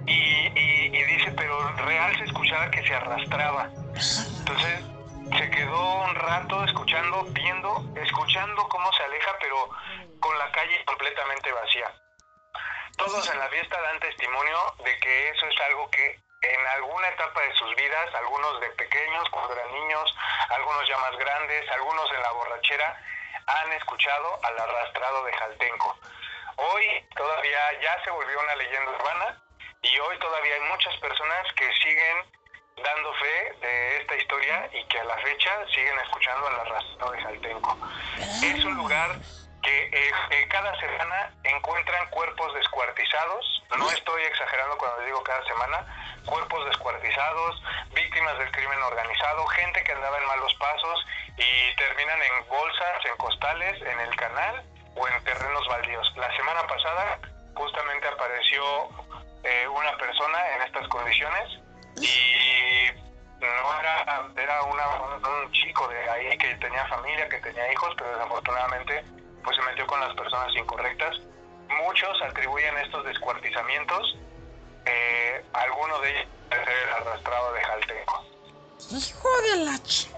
[0.07, 3.71] Y, y- y dice, pero real se escuchaba que se arrastraba.
[4.39, 4.85] Entonces
[5.39, 9.69] se quedó un rato escuchando, viendo, escuchando cómo se aleja, pero
[10.21, 11.93] con la calle completamente vacía.
[12.97, 17.41] Todos en la fiesta dan testimonio de que eso es algo que en alguna etapa
[17.43, 20.17] de sus vidas, algunos de pequeños, cuando eran niños,
[20.51, 23.03] algunos ya más grandes, algunos en la borrachera,
[23.47, 25.99] han escuchado al arrastrado de Jaltenco.
[26.57, 29.43] Hoy todavía ya se volvió una leyenda urbana
[29.83, 32.17] y hoy todavía hay muchas personas que siguen
[32.83, 37.23] dando fe de esta historia y que a la fecha siguen escuchando al arrastrado de
[37.23, 37.79] Jaltenco.
[38.43, 39.17] Es un lugar
[39.63, 46.10] que eh, eh, cada semana encuentran cuerpos descuartizados, no estoy exagerando cuando digo cada semana,
[46.25, 47.63] cuerpos descuartizados,
[47.95, 51.07] víctimas del crimen organizado, gente que andaba en malos pasos
[51.37, 54.63] y terminan en bolsas, en costales, en el canal
[54.97, 56.13] o en terrenos baldíos.
[56.17, 57.19] La semana pasada
[57.55, 58.89] justamente apareció
[59.43, 61.61] eh, una persona en estas condiciones
[61.97, 62.91] y
[63.41, 68.11] no era, era una, un, chico de ahí que tenía familia, que tenía hijos, pero
[68.13, 69.05] desafortunadamente
[69.43, 71.17] pues se metió con las personas incorrectas.
[71.83, 74.19] muchos atribuyen estos descuartizamientos,
[74.91, 78.25] eh, alguno de ellos ser el arrastrado de Jaltenco.
[78.91, 80.09] Hijo de la ch...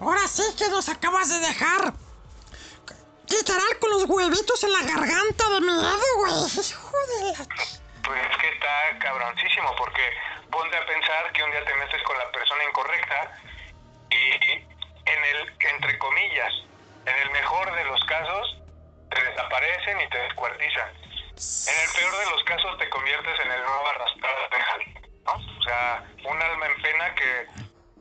[0.00, 1.92] Ahora sí que nos acabas de dejar.
[3.28, 6.32] Literal con los huevitos en la garganta de miedo, güey.
[6.70, 7.80] Hijo de la ch...
[8.04, 10.02] Pues es que está cabroncísimo, porque
[10.50, 13.38] ponte a pensar que un día te metes con la persona incorrecta
[14.10, 14.70] y
[15.06, 16.52] en el, entre comillas,
[17.06, 18.58] en el mejor de los casos,
[19.10, 21.09] te desaparecen y te descuartizan.
[21.40, 25.32] En el peor de los casos te conviertes en el nuevo arrastrado de ¿no?
[25.32, 27.46] O sea, un alma en pena que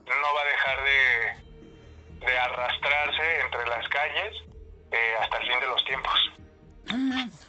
[0.07, 4.35] no va a dejar de, de arrastrarse entre las calles
[4.91, 6.13] eh, hasta el fin de los tiempos.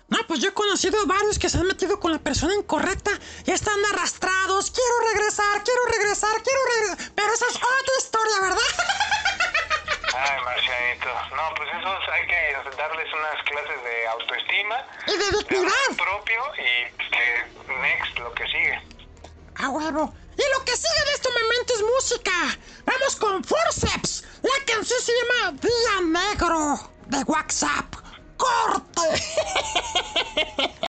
[0.08, 3.10] No, pues yo he conocido varios que se han metido con la persona incorrecta
[3.46, 4.70] y están arrastrados.
[4.70, 7.12] Quiero regresar, quiero regresar, quiero regresar.
[7.16, 9.16] Pero esa es otra historia, ¿verdad?
[10.16, 11.08] Ay, Marcianito.
[11.36, 15.96] No, pues esos hay que darles unas clases de autoestima, Y de dignidad.
[15.96, 18.80] propio y que next, lo que sigue.
[19.56, 20.12] A huevo.
[20.36, 22.32] Y lo que sigue de este momento es música.
[22.86, 24.24] Vamos con Forceps.
[24.42, 27.94] La canción se llama Día Negro de WhatsApp.
[28.36, 29.22] ¡Corte!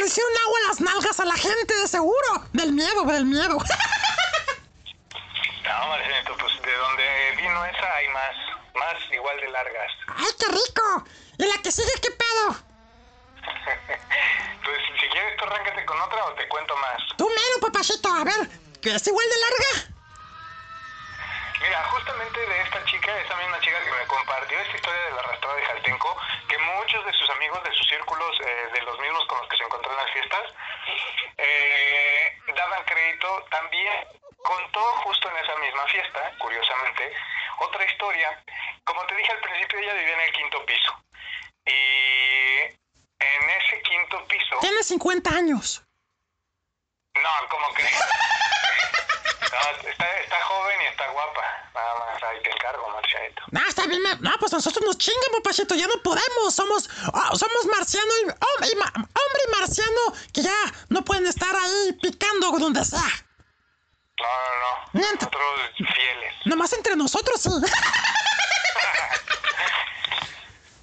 [0.00, 2.44] le hicieron agua a las nalgas a la gente, de seguro.
[2.52, 3.58] Del miedo, del miedo.
[5.64, 8.34] No, Marcelito, pues de donde vino esa hay más,
[8.74, 9.92] más igual de largas.
[10.16, 11.04] Ay, qué rico.
[11.36, 12.56] ¿Y la que sigue qué pedo?
[14.64, 17.00] Pues si quieres tú arráncate con otra o te cuento más.
[17.16, 18.08] Tú mero, papachito.
[18.12, 18.48] A ver,
[18.82, 19.97] ¿que es igual de larga?
[21.60, 25.20] Mira, justamente de esta chica, esa misma chica que me compartió esta historia de la
[25.20, 26.16] arrastrada de Jaltenco,
[26.48, 29.56] que muchos de sus amigos, de sus círculos, eh, de los mismos con los que
[29.56, 30.54] se encontró en las fiestas,
[31.36, 33.92] eh, daban crédito, también
[34.36, 37.12] contó justo en esa misma fiesta, curiosamente,
[37.58, 38.44] otra historia.
[38.84, 41.04] Como te dije al principio, ella vivía en el quinto piso.
[41.66, 42.60] Y
[43.18, 44.58] en ese quinto piso...
[44.60, 45.84] Tiene 50 años.
[47.14, 48.00] No, ¿cómo crees?
[49.50, 51.40] No, está, está joven y está guapa.
[51.74, 53.42] Nada más ahí te encargo, Marcianito.
[53.50, 54.02] No, está bien.
[54.20, 55.74] No, pues nosotros nos chingan, papachito.
[55.74, 56.54] Ya no podemos.
[56.54, 58.22] Somos, ah, somos marciano y,
[58.70, 60.54] y ma- hombre y marciano que ya
[60.90, 63.00] no pueden estar ahí picando donde sea.
[64.20, 64.88] No, no, no.
[64.92, 65.26] Miento.
[65.26, 66.34] Nosotros fieles.
[66.44, 67.48] Nomás entre nosotros, sí.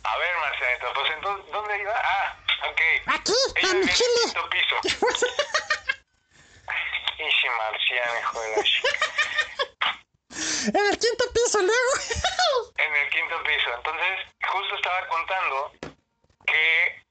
[0.04, 1.94] A ver, Marcianito, pues entonces, ¿dónde iba?
[2.04, 2.38] Ah,
[2.70, 2.82] ok.
[3.16, 4.22] Aquí, Ella en Chile.
[4.26, 4.76] el quinto piso.
[7.58, 8.90] Marciano, hijo de la chica.
[10.80, 11.92] en el quinto piso, luego.
[12.78, 13.74] En el quinto piso.
[13.76, 15.72] Entonces, justo estaba contando
[16.46, 17.02] que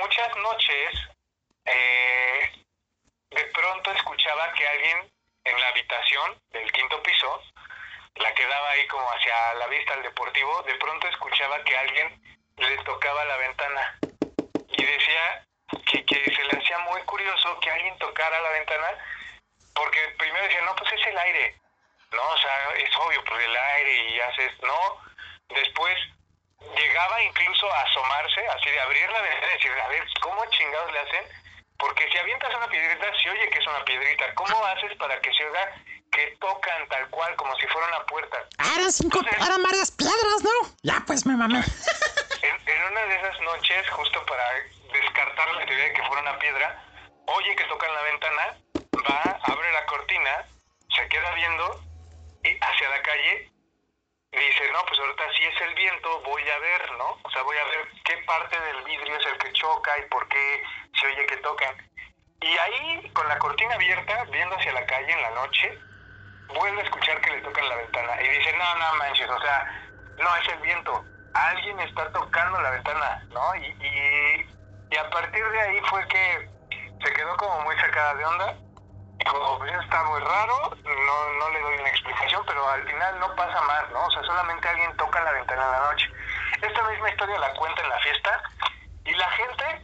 [0.00, 0.90] muchas noches
[1.64, 2.52] eh,
[3.30, 5.10] de pronto escuchaba que alguien
[5.44, 7.42] en la habitación del quinto piso,
[8.16, 12.20] la que daba ahí como hacia la vista al deportivo, de pronto escuchaba que alguien
[12.56, 13.98] le tocaba la ventana
[14.68, 15.46] y decía
[15.86, 18.88] que, que se le hacía muy curioso que alguien tocara la ventana
[19.78, 21.54] porque primero decía, no, pues es el aire.
[22.10, 25.00] No, o sea, es obvio, pues el aire y haces, no.
[25.48, 25.96] Después
[26.76, 30.92] llegaba incluso a asomarse, así de abrir la ventana y decir, a ver, ¿cómo chingados
[30.92, 31.24] le hacen?
[31.78, 34.34] Porque si avientas una piedrita, se oye que es una piedrita.
[34.34, 35.72] ¿Cómo haces para que se oiga
[36.10, 38.38] que tocan tal cual, como si fuera una puerta?
[38.58, 40.76] Ah, eran cinco, eran varias piedras, ¿no?
[40.82, 41.62] Ya, pues me mamé.
[42.40, 44.44] En, en una de esas noches, justo para
[44.92, 46.84] descartar la teoría de que fuera una piedra,
[47.26, 48.56] oye que tocan la ventana,
[49.08, 50.46] va, abre la cortina,
[50.94, 51.80] se queda viendo
[52.44, 53.50] y hacia la calle
[54.32, 57.18] dice, no, pues ahorita si es el viento, voy a ver, ¿no?
[57.22, 60.28] O sea, voy a ver qué parte del vidrio es el que choca y por
[60.28, 60.62] qué
[61.00, 61.76] se oye que tocan.
[62.40, 65.78] Y ahí, con la cortina abierta, viendo hacia la calle en la noche,
[66.54, 69.90] vuelve a escuchar que le tocan la ventana y dice, no, no manches, o sea,
[70.18, 73.54] no es el viento, alguien está tocando la ventana, ¿no?
[73.56, 74.46] Y, y,
[74.90, 76.48] y a partir de ahí fue que
[77.02, 78.56] se quedó como muy sacada de onda.
[79.18, 83.34] Dijo, pues está muy raro, no, no le doy una explicación, pero al final no
[83.34, 84.04] pasa más, ¿no?
[84.04, 86.10] O sea, solamente alguien toca la ventana en la noche.
[86.62, 88.42] Esta misma historia la cuenta en la fiesta
[89.04, 89.82] y la gente,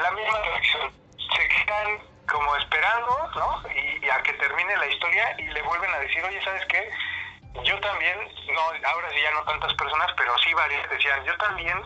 [0.00, 0.92] la misma reacción.
[1.36, 1.98] Se quedan
[2.28, 3.62] como esperando, ¿no?
[3.70, 6.90] Y, y a que termine la historia y le vuelven a decir, oye, ¿sabes qué?
[7.64, 8.18] Yo también,
[8.54, 11.82] no, ahora sí ya no tantas personas, pero sí varias decían, yo también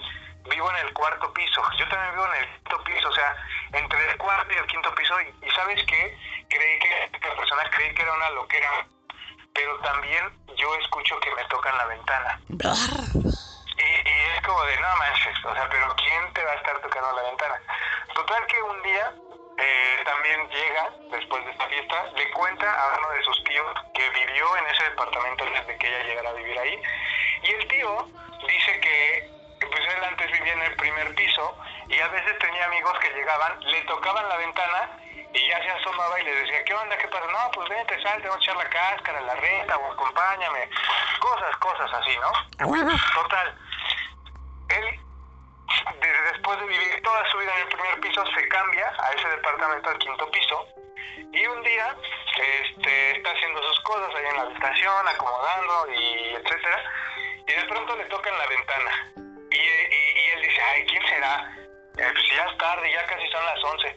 [0.51, 3.37] vivo en el cuarto piso, yo también vivo en el quinto piso, o sea,
[3.73, 6.19] entre el cuarto y el quinto piso, y, y ¿sabes qué?
[6.49, 8.87] Creí que las personas creí que era una loquera,
[9.55, 10.25] pero también
[10.57, 12.41] yo escucho que me tocan la ventana.
[13.77, 16.81] Y, y es como de, no manches, o sea, pero ¿quién te va a estar
[16.81, 17.61] tocando la ventana?
[18.15, 19.13] Total que un día
[19.59, 24.09] eh, también llega, después de esta fiesta, le cuenta a uno de sus tíos que
[24.11, 26.83] vivió en ese departamento antes de que ella llegara a vivir ahí.
[27.43, 28.09] Y el tío
[28.47, 29.31] dice que
[29.75, 31.59] pues él antes vivía en el primer piso
[31.89, 34.99] y a veces tenía amigos que llegaban, le tocaban la ventana
[35.33, 36.97] y ya se asomaba y le decía, ¿qué onda?
[36.97, 37.27] ¿Qué pasa?
[37.27, 40.71] No, pues vente, salte, vamos a echar la cáscara, la renta o acompáñame.
[41.19, 42.67] Cosas, cosas así, ¿no?
[43.15, 43.59] Total.
[44.69, 45.01] Él,
[46.01, 49.29] de- después de vivir toda su vida en el primer piso, se cambia a ese
[49.29, 50.69] departamento al quinto piso.
[51.33, 51.97] Y un día
[52.61, 56.93] este, está haciendo sus cosas ahí en la habitación, acomodando y etcétera.
[57.49, 59.24] Y de pronto le tocan la ventana.
[59.55, 61.57] Y, y- y él dice, ay, ¿quién será?
[61.97, 63.97] Eh, pues ya es tarde, ya casi son las 11.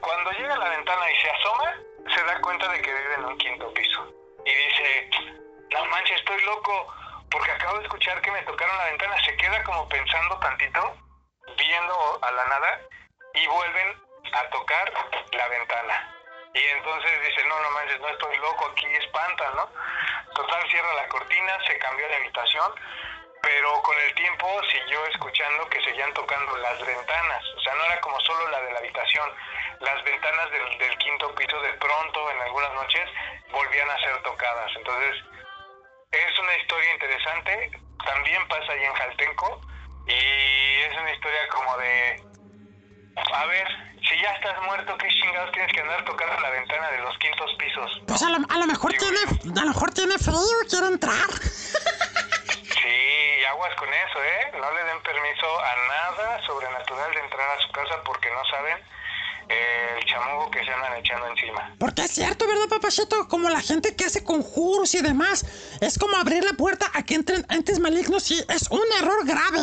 [0.00, 1.74] Cuando llega a la ventana y se asoma,
[2.14, 4.12] se da cuenta de que vive en un quinto piso.
[4.44, 5.10] Y dice,
[5.72, 6.92] no manches, estoy loco.
[7.30, 9.16] porque acabo de escuchar que me tocaron la ventana.
[9.24, 10.96] Se queda como pensando tantito,
[11.58, 12.80] viendo a la nada,
[13.34, 13.96] y vuelven
[14.32, 14.92] a tocar
[15.32, 16.14] la ventana.
[16.54, 19.68] Y entonces dice, no, no manches, no estoy loco, aquí espantan, ¿no?
[20.34, 22.72] Total, cierra la cortina, se cambió de habitación,
[23.46, 27.44] pero con el tiempo siguió escuchando que seguían tocando las ventanas.
[27.56, 29.30] O sea, no era como solo la de la habitación.
[29.78, 33.08] Las ventanas del, del quinto piso de pronto, en algunas noches,
[33.52, 34.72] volvían a ser tocadas.
[34.74, 35.22] Entonces,
[36.10, 37.70] es una historia interesante.
[38.04, 39.60] También pasa ahí en Jaltenco.
[40.08, 42.22] Y es una historia como de...
[43.32, 43.68] A ver,
[44.08, 47.54] si ya estás muerto, ¿qué chingados tienes que andar tocando la ventana de los quintos
[47.60, 48.02] pisos?
[48.08, 51.30] Pues a lo, a lo mejor tiene, a lo mejor tiene frío quiere entrar.
[53.46, 54.52] Aguas con eso, ¿eh?
[54.58, 58.78] No le den permiso a nada sobrenatural de entrar a su casa porque no saben
[59.48, 61.72] eh, el chamugo que se andan echando encima.
[61.78, 63.28] Porque es cierto, ¿verdad, papachito?
[63.28, 65.44] Como la gente que hace conjuros y demás.
[65.80, 69.60] Es como abrir la puerta a que entren entes malignos y es un error grave.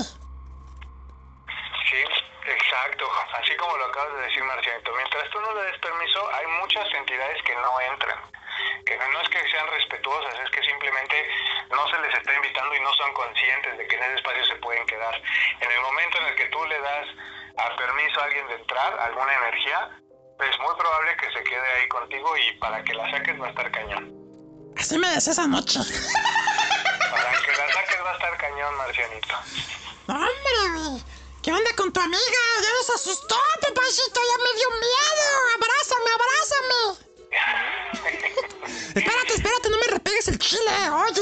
[1.89, 2.01] Sí,
[2.47, 3.05] exacto.
[3.41, 4.91] Así como lo acabas de decir, Marcianito.
[4.95, 8.19] Mientras tú no le des permiso, hay muchas entidades que no entran.
[8.85, 11.27] Que no es que sean respetuosas, es que simplemente
[11.71, 14.55] no se les está invitando y no son conscientes de que en ese espacio se
[14.55, 15.15] pueden quedar.
[15.61, 17.07] En el momento en el que tú le das
[17.57, 19.89] a permiso a alguien de entrar, alguna energía,
[20.39, 23.49] es muy probable que se quede ahí contigo y para que la saques va a
[23.49, 24.11] estar cañón.
[24.77, 25.79] Así me decías anoche.
[25.79, 29.35] Para que la saques va a estar cañón, Marcianito.
[30.07, 31.03] ¡Hombre, güey!
[31.43, 32.41] ¿Qué onda con tu amiga?
[32.61, 35.27] Ya nos asustó, papachito, ya me dio miedo.
[35.55, 37.12] Abrázame, abrázame.
[38.95, 41.21] Espérate, espérate, no me repegues el chile, oye.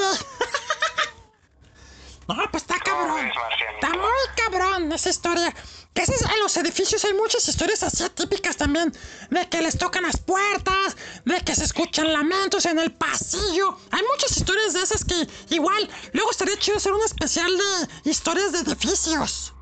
[2.27, 3.29] no, pues está cabrón.
[3.75, 5.53] Está muy cabrón esa historia.
[5.93, 8.93] Que es- en los edificios hay muchas historias así típicas también.
[9.29, 10.95] De que les tocan las puertas,
[11.25, 13.77] de que se escuchan lamentos en el pasillo.
[13.91, 18.53] Hay muchas historias de esas que igual, luego estaría chido hacer un especial de historias
[18.53, 19.53] de edificios.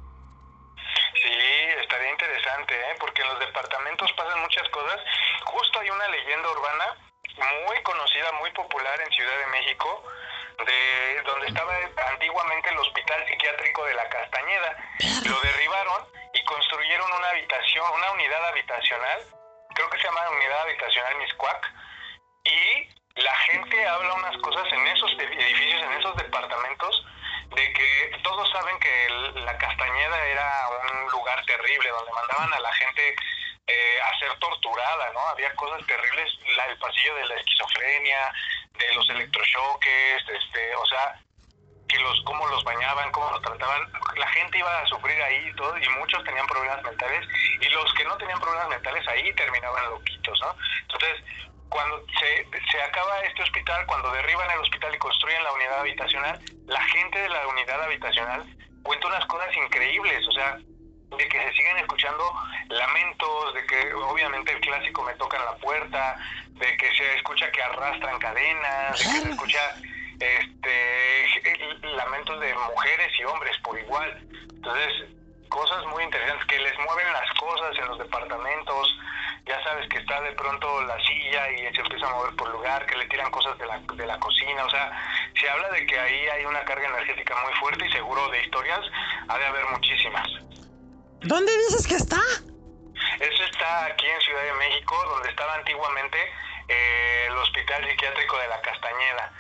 [1.90, 2.96] Estaría interesante, ¿eh?
[3.00, 5.02] porque en los departamentos pasan muchas cosas.
[5.44, 6.96] Justo hay una leyenda urbana
[7.66, 10.04] muy conocida, muy popular en Ciudad de México,
[10.68, 11.74] de donde estaba
[12.12, 14.78] antiguamente el Hospital Psiquiátrico de la Castañeda.
[15.26, 19.26] Lo derribaron y construyeron una habitación, una unidad habitacional,
[19.74, 21.74] creo que se llama Unidad Habitacional Miscuac,
[22.44, 22.88] y
[23.22, 27.06] la gente habla unas cosas en esos edificios, en esos departamentos,
[27.56, 32.60] de que todos saben que el- la Castañeda era un lugar terrible, donde mandaban a
[32.60, 33.16] la gente
[33.72, 35.20] eh, a ser torturada, ¿no?
[35.28, 38.34] Había cosas terribles, la- el pasillo de la esquizofrenia,
[38.80, 41.16] de los electrochoques, este, o sea,
[41.88, 45.56] que los cómo los bañaban, cómo los trataban, la gente iba a sufrir ahí y
[45.56, 47.28] todo, y muchos tenían problemas mentales,
[47.62, 50.56] y los que no tenían problemas mentales ahí terminaban loquitos, ¿no?
[50.82, 51.24] Entonces,
[51.70, 56.40] cuando se, se acaba este hospital, cuando derriban el hospital y construyen la unidad habitacional,
[56.68, 58.46] la gente de la unidad habitacional
[58.84, 60.58] cuenta unas cosas increíbles, o sea,
[61.18, 62.34] de que se siguen escuchando
[62.70, 66.18] lamentos, de que obviamente el clásico me tocan la puerta,
[66.54, 69.76] de que se escucha que arrastran cadenas, de que se escucha
[70.20, 74.28] este lamentos de mujeres y hombres por igual.
[74.50, 75.10] Entonces,
[75.50, 78.98] cosas muy interesantes, que les mueven las cosas en los departamentos,
[79.46, 82.86] ya sabes que está de pronto la silla y se empieza a mover por lugar,
[82.86, 84.92] que le tiran cosas de la, de la cocina, o sea,
[85.40, 88.80] se habla de que ahí hay una carga energética muy fuerte y seguro de historias
[89.28, 90.28] ha de haber muchísimas.
[91.22, 92.22] ¿Dónde dices que está?
[93.20, 96.18] Eso está aquí en Ciudad de México, donde estaba antiguamente
[96.68, 99.32] eh, el Hospital Psiquiátrico de la Castañeda.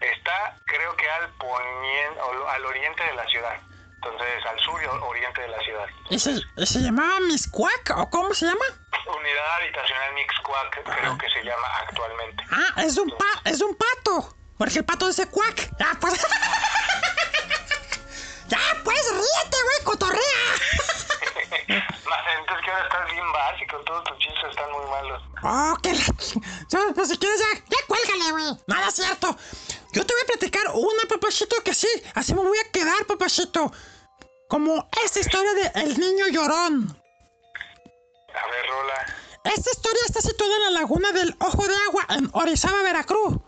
[0.00, 3.58] Está, creo que al ponien- o al oriente de la ciudad.
[3.96, 5.86] Entonces, al sur y oriente de la ciudad.
[6.10, 8.64] ¿Y se, y se llamaba Miscuac o cómo se llama?
[9.06, 12.44] Unidad Habitacional Mixcuac, creo que se llama actualmente.
[12.50, 14.36] Ah, es un pa es un pato.
[14.58, 15.70] Porque el pato dice cuac.
[15.78, 16.14] Ya, pues.
[18.48, 20.20] ya, pues, ríete, güey, cotorrea.
[22.38, 25.22] Entonces que ahora estás bien básico, todos tus chistes están muy malos.
[25.42, 26.92] Oh, que la...
[26.94, 28.56] Pues si quieres ya, ya cuélgale, güey.
[28.66, 29.36] Nada es cierto.
[29.96, 31.88] Yo te voy a platicar una, papachito, que sí.
[32.12, 33.72] Así me voy a quedar, papachito.
[34.46, 37.00] Como esta historia de El Niño Llorón.
[38.28, 39.16] A ver, Rola.
[39.44, 43.38] Esta historia está situada en la laguna del Ojo de Agua, en Orizaba, Veracruz.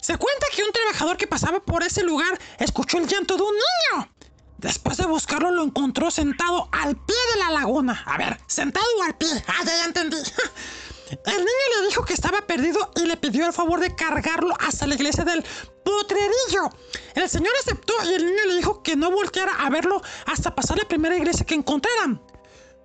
[0.00, 3.52] Se cuenta que un trabajador que pasaba por ese lugar escuchó el llanto de un
[3.52, 4.10] niño.
[4.56, 8.02] Después de buscarlo, lo encontró sentado al pie de la laguna.
[8.06, 9.44] A ver, sentado o al pie.
[9.46, 10.16] Ah, ya, ya entendí.
[11.10, 14.86] El niño le dijo que estaba perdido y le pidió el favor de cargarlo hasta
[14.86, 15.44] la iglesia del
[15.84, 16.70] potrerillo.
[17.14, 20.78] El señor aceptó y el niño le dijo que no volteara a verlo hasta pasar
[20.78, 22.22] la primera iglesia que encontraran.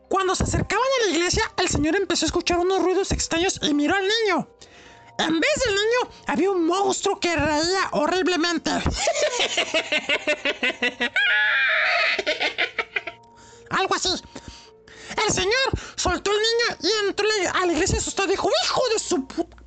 [0.09, 3.73] Cuando se acercaban a la iglesia, el señor empezó a escuchar unos ruidos extraños y
[3.73, 4.47] miró al niño.
[5.17, 8.71] En vez del niño, había un monstruo que reía horriblemente.
[13.69, 14.09] Algo así.
[15.25, 19.27] El señor soltó al niño y entró a la iglesia asustado dijo, hijo de su
[19.27, 19.57] puta.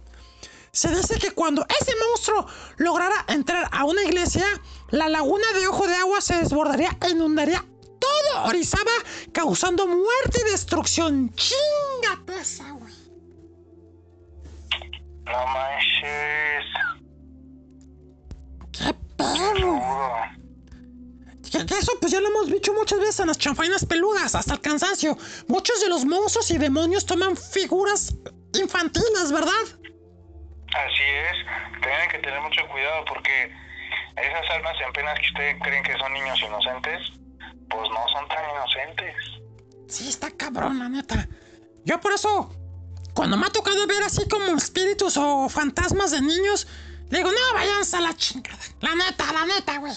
[0.73, 2.47] Se dice que cuando ese monstruo
[2.77, 4.47] lograra entrar a una iglesia,
[4.91, 7.65] la laguna de ojo de agua se desbordaría e inundaría
[7.99, 8.93] todo Orizaba,
[9.33, 11.33] causando muerte y destrucción.
[11.35, 12.95] ¡Chingate esa, güey!
[15.25, 16.65] No manches.
[18.73, 20.38] ¡Qué pedo!
[21.79, 25.17] Eso pues ya lo hemos dicho muchas veces en las chanfainas peludas, hasta el cansancio.
[25.47, 28.15] Muchos de los monstruos y demonios toman figuras
[28.55, 29.53] infantiles, ¿verdad?
[30.75, 31.81] Así es.
[31.81, 33.53] Tienen que tener mucho cuidado porque
[34.17, 37.01] esas almas en penas que ustedes creen que son niños inocentes,
[37.71, 39.15] pues no son tan inocentes.
[39.89, 41.29] Sí, está cabrón, la neta.
[41.85, 42.55] Yo por eso,
[43.15, 46.67] cuando me ha tocado ver así como espíritus o fantasmas de niños,
[47.11, 48.59] le digo, no, váyanse a la chingada.
[48.81, 49.95] La neta, la neta, güey.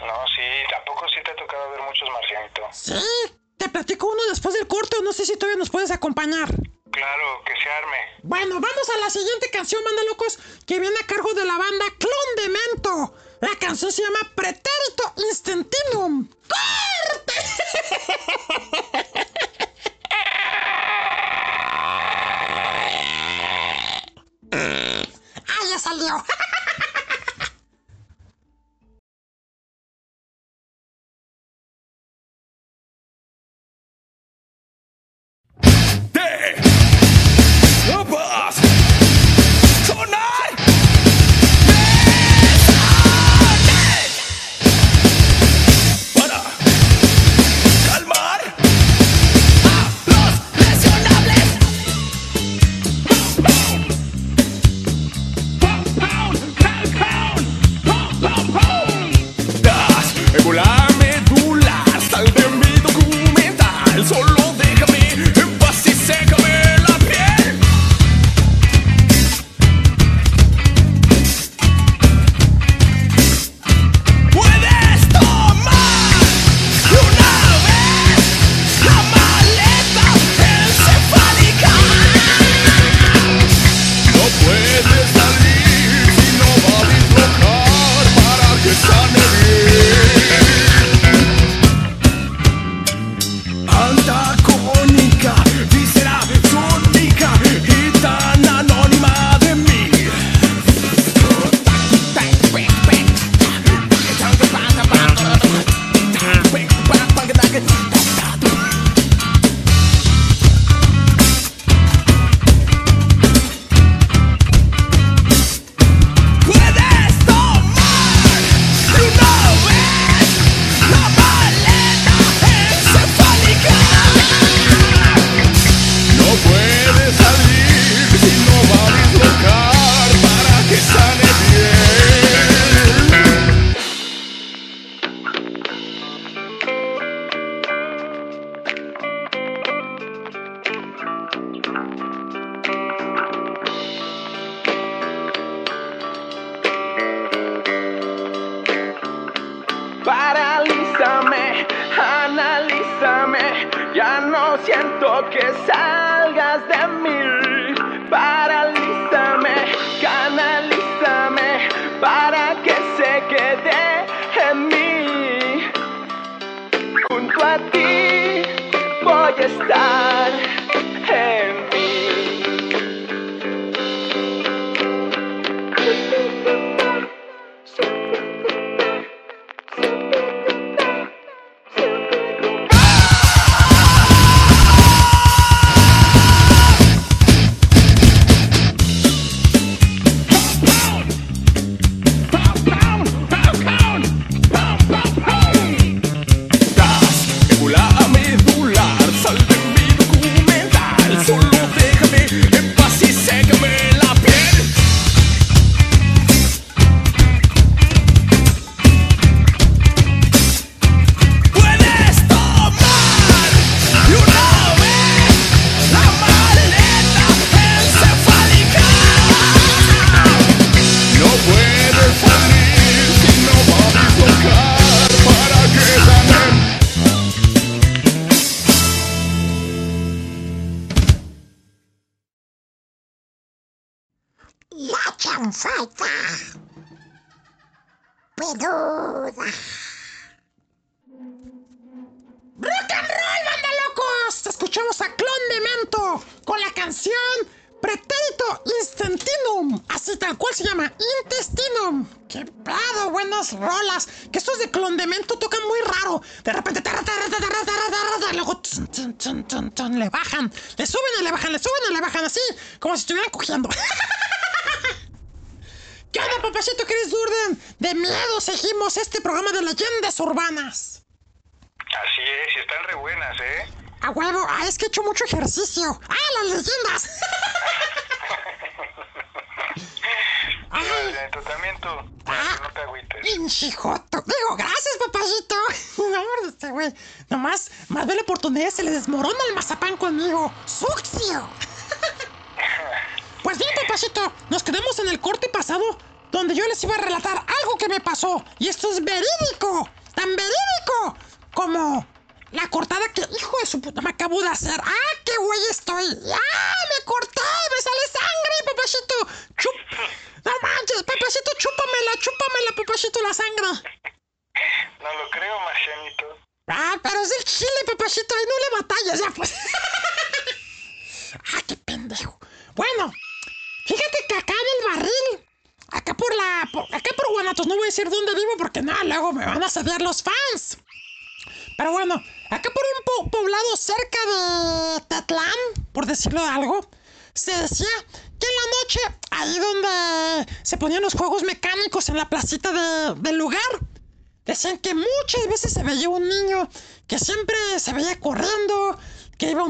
[0.00, 2.76] No, sí, tampoco sí te ha tocado ver muchos marcianitos.
[2.76, 6.48] Sí, te platico uno después del corte o no sé si todavía nos puedes acompañar.
[6.90, 7.98] Claro, que se arme.
[8.22, 11.84] Bueno, vamos a la siguiente canción, banda locos, que viene a cargo de la banda
[11.98, 13.14] Clon de Mento.
[13.40, 16.28] La canción se llama Pretérito Instantinum.
[16.28, 17.32] ¡Corte!
[24.50, 26.24] ¡Ah, ya salió!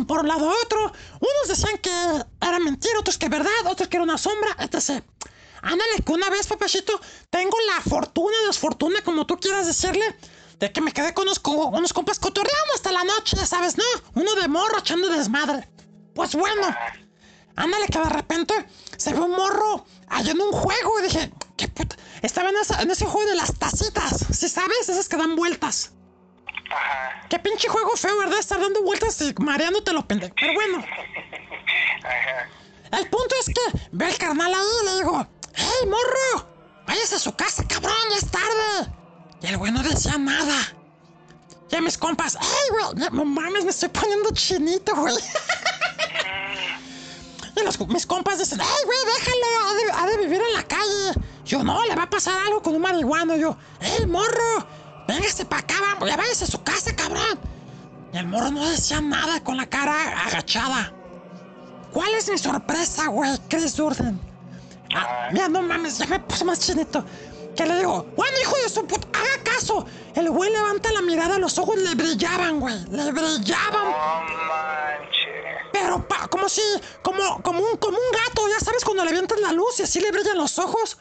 [0.06, 0.80] por un lado a otro.
[1.20, 1.90] Unos decían que
[2.40, 5.02] era mentira, otros que verdad, otros que era una sombra, etc.
[5.62, 10.16] Ándale, que una vez, papachito, tengo la fortuna, desfortuna, como tú quieras decirle,
[10.58, 13.76] de que me quedé con unos, co- unos compas cotorreando hasta la noche, ya sabes,
[13.76, 13.84] ¿no?
[14.14, 15.68] Uno de morro echando desmadre.
[16.14, 16.66] Pues bueno,
[17.56, 18.54] ándale, que de repente
[18.96, 21.96] se ve un morro allá en un juego y dije, ¿qué puta?
[22.22, 24.88] Estaba en, esa- en ese juego de las tacitas, ¿sí sabes?
[24.88, 25.92] Esas que dan vueltas.
[26.78, 28.38] Ajá, Qué pinche juego feo, ¿verdad?
[28.38, 30.34] Estar dando vueltas y mareándote lo pendejo.
[30.38, 32.48] Pero bueno, ajá.
[32.98, 33.60] el punto es que
[33.92, 36.48] ve al carnal ahí y le digo, ¡Hey, morro!
[36.86, 37.92] ¡Váyase a su casa, cabrón!
[38.10, 38.92] ¡Ya es tarde!
[39.42, 40.74] Y el güey no decía nada.
[41.70, 42.84] Y a mis compas, ¡Hey, güey!
[43.12, 45.14] No mames, me estoy poniendo chinito, güey.
[47.56, 49.68] y los, mis compas dicen, ¡Hey, güey, déjalo!
[49.68, 51.12] Ha de, ha de vivir en la calle.
[51.44, 53.36] Yo, no, le va a pasar algo con un marihuano.
[53.36, 54.66] Yo, ¡Hey, morro!
[55.08, 57.40] Véngase para acá, vamos, ya váyase a su casa, cabrón.
[58.12, 60.92] Y el morro no decía nada con la cara agachada.
[61.92, 63.30] ¿Cuál es mi sorpresa, güey?
[63.48, 64.20] Chris Durden.
[64.94, 67.04] Ah, mira, no mames, ya me puse más chinito.
[67.56, 69.86] Que le digo, bueno, hijo de su puta, haga caso.
[70.14, 72.78] El güey levanta la mirada, los ojos le brillaban, güey.
[72.90, 73.86] Le brillaban.
[74.46, 75.28] Manches.
[75.72, 76.60] Pero pa, como si,
[77.02, 80.00] como, como un, como un gato, ya sabes, cuando le avientan la luz y así
[80.00, 80.98] le brillan los ojos.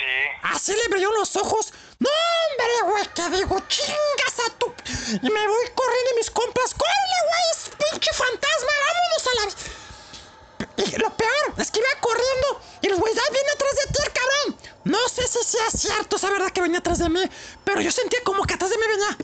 [0.00, 0.38] Sí.
[0.42, 1.74] Así le brilló los ojos.
[1.98, 4.72] No, hombre, güey, que digo, chingas a tu.
[5.12, 9.80] Y me voy corriendo y mis compas, córrele, güey, pinche fantasma, vámonos a la.
[10.76, 13.98] Y lo peor es que iba corriendo y los güeyes, ¡ay, viene atrás de ti,
[14.02, 14.72] el cabrón!
[14.84, 17.22] No sé si sea cierto esa verdad que venía atrás de mí,
[17.64, 19.18] pero yo sentía como que atrás de mí venía.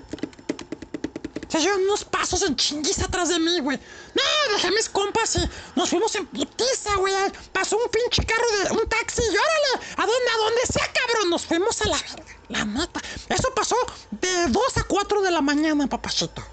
[1.60, 3.78] Se unos pasos en chinguiza atrás de mí, güey.
[4.14, 7.14] No, dejé mis compas y nos fuimos en putiza, güey.
[7.52, 10.30] Pasó un pinche carro de un taxi y órale, ¿a dónde?
[10.34, 11.30] A donde sea, cabrón.
[11.30, 12.36] Nos fuimos a la verga.
[12.48, 13.00] La neta.
[13.28, 13.76] Eso pasó
[14.10, 16.44] de 2 a 4 de la mañana, papachito.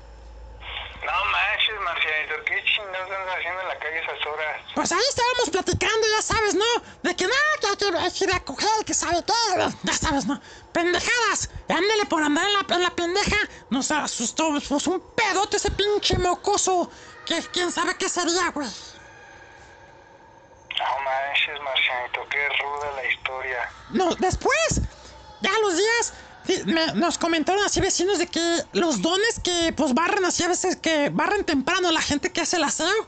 [1.05, 4.61] No manches, Marcianito, ¿qué chingados andas haciendo en la calle a esas horas?
[4.75, 6.65] Pues ahí estábamos platicando, ya sabes, ¿no?
[7.01, 9.33] De que no, que hay que, ir a coger, que sabe qué.
[9.83, 10.39] Ya sabes, ¿no?
[10.71, 11.49] Pendejadas.
[11.67, 13.37] Y ándele por andar en la, en la pendeja.
[13.69, 16.89] Nos asustó, pues un pedote ese pinche mocoso.
[17.25, 18.67] Que quién sabe qué sería, güey.
[20.79, 23.69] No manches, Marcianito, qué ruda la historia.
[23.89, 24.81] No, después,
[25.41, 26.13] ya los días,
[26.45, 30.47] sí, me- nos comentaron así vecinos de que los dones que pues barren así a
[30.47, 33.07] veces que barren temprano la gente que hace el aseo.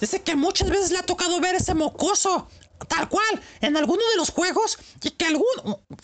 [0.00, 2.48] Dice que muchas veces le ha tocado ver ese mocoso,
[2.88, 5.46] tal cual, en alguno de los juegos, y que algún,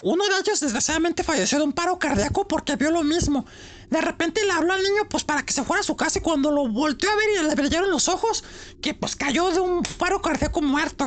[0.03, 3.45] uno de ellos desgraciadamente falleció de un paro cardíaco porque vio lo mismo.
[3.91, 6.23] De repente le habló al niño pues para que se fuera a su casa y
[6.23, 8.45] cuando lo volteó a ver y le brillaron los ojos,
[8.81, 11.05] que pues cayó de un paro cardíaco muerto.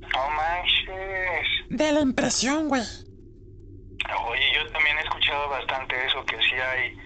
[0.00, 1.48] No manches.
[1.70, 2.82] De la impresión, güey.
[4.26, 6.96] Oye, yo también he escuchado bastante eso, que sí hay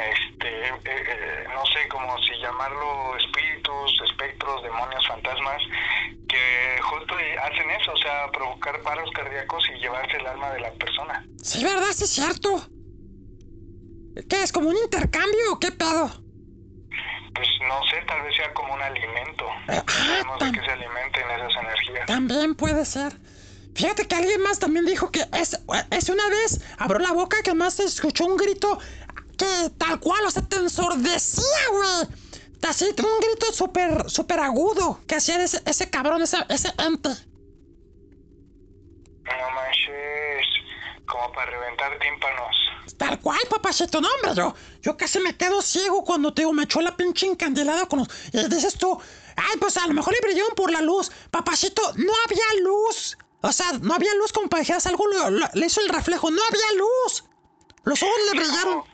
[0.00, 5.62] este, eh, eh, no sé cómo si llamarlo espíritus, espectros, demonios, fantasmas,
[6.28, 10.72] que justo hacen eso, o sea, provocar paros cardíacos y llevarse el alma de la
[10.72, 11.24] persona.
[11.42, 11.92] Sí, ¿verdad?
[11.92, 12.66] Sí, es cierto.
[14.28, 14.52] ¿Qué es?
[14.52, 16.10] ¿Como un intercambio o qué pedo?
[17.34, 19.46] Pues no sé, tal vez sea como un alimento.
[19.68, 22.06] Eh, No sabemos de ah, qué se alimenten esas energías.
[22.06, 23.12] También puede ser.
[23.80, 25.58] Fíjate que alguien más también dijo que es,
[25.90, 28.78] es una vez abrió la boca que más se escuchó un grito
[29.38, 32.08] que tal cual, o sea, te ensordecía, güey.
[32.68, 37.08] Así, un grito súper, súper agudo que hacía ese, ese cabrón, ese, ese ente.
[39.24, 40.46] No manches,
[41.06, 42.54] como para reventar tímpanos.
[42.98, 46.64] Tal cual, papachito, no, hombre, yo, yo casi me quedo ciego cuando te digo, me
[46.64, 48.08] echó la pinche encandilada con los...
[48.30, 49.00] Y dices tú,
[49.36, 51.10] ay, pues a lo mejor le brillaron por la luz.
[51.30, 53.16] Papachito, no había luz.
[53.42, 56.72] O sea, no había luz dijeras algo, lo- lo- le hizo el reflejo, no había
[56.76, 57.24] luz.
[57.84, 58.84] Los ojos le brillaron.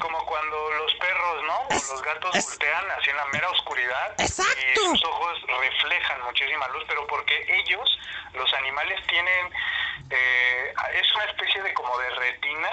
[0.00, 1.58] Como cuando los perros, ¿no?
[1.68, 4.14] O los gatos es- voltean así en la mera oscuridad.
[4.18, 4.60] Exacto.
[4.74, 7.98] Y sus ojos reflejan muchísima luz, pero porque ellos,
[8.34, 9.52] los animales, tienen.
[10.10, 12.68] eh, es una especie de como de retina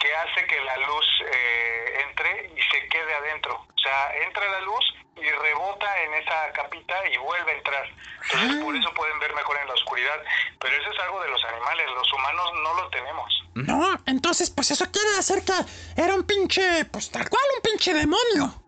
[0.00, 3.54] que hace que la luz eh, entre y se quede adentro.
[3.54, 4.84] O sea, entra la luz
[5.16, 7.88] y rebota en esa capita y vuelve a entrar.
[8.22, 10.20] Entonces, por eso pueden ver mejor en la oscuridad.
[10.60, 11.86] Pero eso es algo de los animales.
[11.94, 13.44] Los humanos no lo tenemos.
[13.54, 17.92] No, entonces, pues eso quiere decir que era un pinche, pues tal cual, un pinche
[17.92, 18.62] demonio.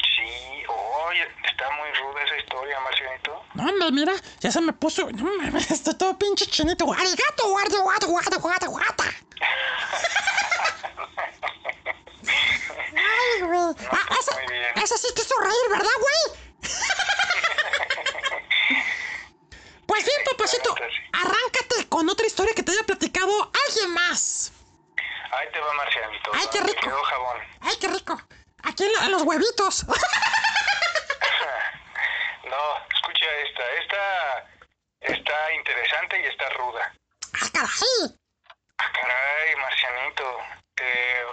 [0.00, 3.44] Sí, oye, está muy ruda esa historia, Marcianito.
[3.54, 6.90] No, hombre, mira, ya se me puso, no mames, estoy todo pinche chinito.
[6.92, 9.04] Arigato, guarda, guarda, guarda, guarda, guarda.
[13.36, 13.74] Ay, güey.
[13.90, 14.64] Ah, pues, bien.
[14.82, 16.38] esa sí te hizo reír, ¿verdad, güey?
[19.86, 20.74] Pues bien, papacito,
[21.12, 23.30] arráncate con otra historia que te haya platicado
[23.66, 24.52] alguien más.
[25.30, 26.32] Ahí te va Marcianito.
[26.34, 26.80] Ay, qué rico.
[26.80, 27.38] quedó jabón.
[27.60, 28.20] Ay, qué rico.
[28.64, 29.86] Aquí en los huevitos.
[32.44, 33.72] No, escucha esta.
[33.72, 34.48] Esta
[35.00, 36.92] está interesante y está ruda.
[37.32, 38.18] Ah, caray.
[38.78, 40.38] Ah, caray, Marcianito.
[40.80, 41.24] Eh,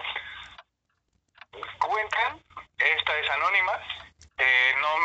[1.80, 2.42] cuentan,
[2.78, 3.74] esta es anónima.
[4.38, 4.98] eh, no,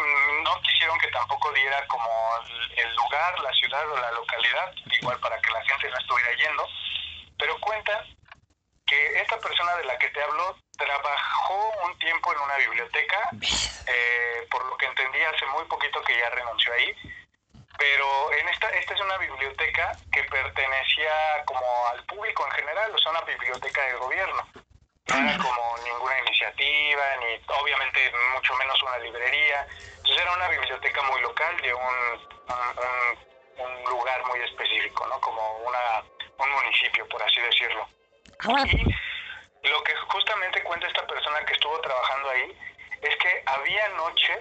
[0.42, 2.08] no quisieron que tampoco diera como
[2.46, 6.32] el- el lugar, la ciudad o la localidad, igual para que la gente no estuviera
[6.32, 6.66] yendo.
[7.38, 8.06] Pero cuentan
[8.86, 13.28] que esta persona de la que te hablo trabajó un tiempo en una biblioteca,
[13.86, 16.94] eh, por lo que entendí hace muy poquito que ya renunció ahí,
[17.76, 22.98] pero en esta, esta es una biblioteca que pertenecía como al público en general, o
[22.98, 24.48] sea, una biblioteca del gobierno.
[25.08, 29.66] No era como ninguna iniciativa, ni obviamente mucho menos una librería.
[29.96, 31.82] Entonces era una biblioteca muy local de un,
[32.48, 35.18] un, un- lugar muy específico, ¿no?
[35.20, 36.02] Como una,
[36.38, 37.88] un municipio, por así decirlo.
[38.40, 38.64] Ah.
[38.66, 42.58] Y lo que justamente cuenta esta persona que estuvo trabajando ahí
[43.02, 44.38] es que había noches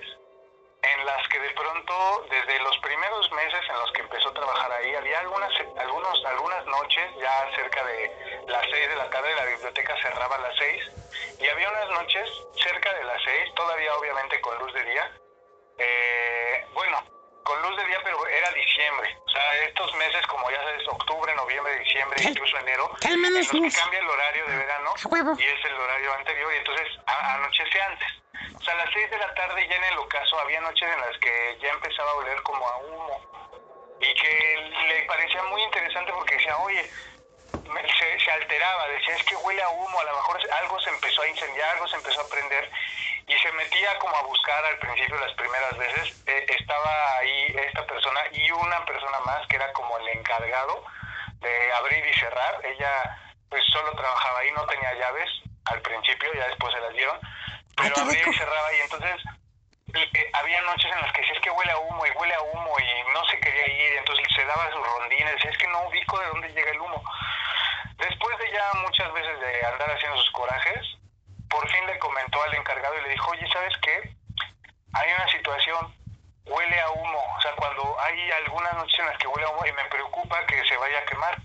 [0.82, 4.72] en las que de pronto, desde los primeros meses en los que empezó a trabajar
[4.72, 9.46] ahí, había algunas, algunos, algunas noches, ya cerca de las 6 de la tarde, la
[9.46, 10.84] biblioteca cerraba a las 6,
[11.40, 12.30] y había unas noches
[12.62, 15.12] cerca de las 6, todavía obviamente con luz de día,
[15.80, 17.17] eh, bueno,
[17.48, 21.34] con luz de día, pero era diciembre, o sea, estos meses como ya sabes, octubre,
[21.36, 24.94] noviembre, diciembre, incluso enero, ¿Qué en los que cambia el horario de verano
[25.40, 28.08] y es el horario anterior y entonces a- anochece antes.
[28.60, 31.00] O sea, a las 6 de la tarde ya en el ocaso había noches en
[31.00, 33.22] las que ya empezaba a oler como a humo
[34.02, 36.92] y que le parecía muy interesante porque decía, oye,
[38.00, 41.22] se, se alteraba, decía, es que huele a humo, a lo mejor algo se empezó
[41.22, 42.70] a incendiar, algo se empezó a prender
[43.28, 46.24] y se metía como a buscar al principio las primeras veces.
[46.28, 50.84] Eh, estaba ahí esta persona y una persona más que era como el encargado
[51.42, 52.66] de abrir y cerrar.
[52.66, 55.30] Ella pues solo trabajaba ahí, no tenía llaves
[55.66, 57.20] al principio, ya después se las dieron,
[57.76, 59.16] pero abría y cerraba y entonces
[59.94, 62.34] eh, eh, había noches en las que decía es que huele a humo y huele
[62.34, 65.68] a humo y no se quería ir, entonces se daba sus rondines, decía es que
[65.68, 67.04] no ubico de dónde llega el humo.
[67.98, 70.97] Después de ya muchas veces de andar haciendo sus corajes,
[71.50, 74.12] por fin le comentó al encargado y le dijo, oye, ¿sabes qué?
[74.94, 75.94] Hay una situación,
[76.46, 79.66] huele a humo, o sea, cuando hay algunas noches en las que huele a humo
[79.66, 81.38] y me preocupa que se vaya a quemar.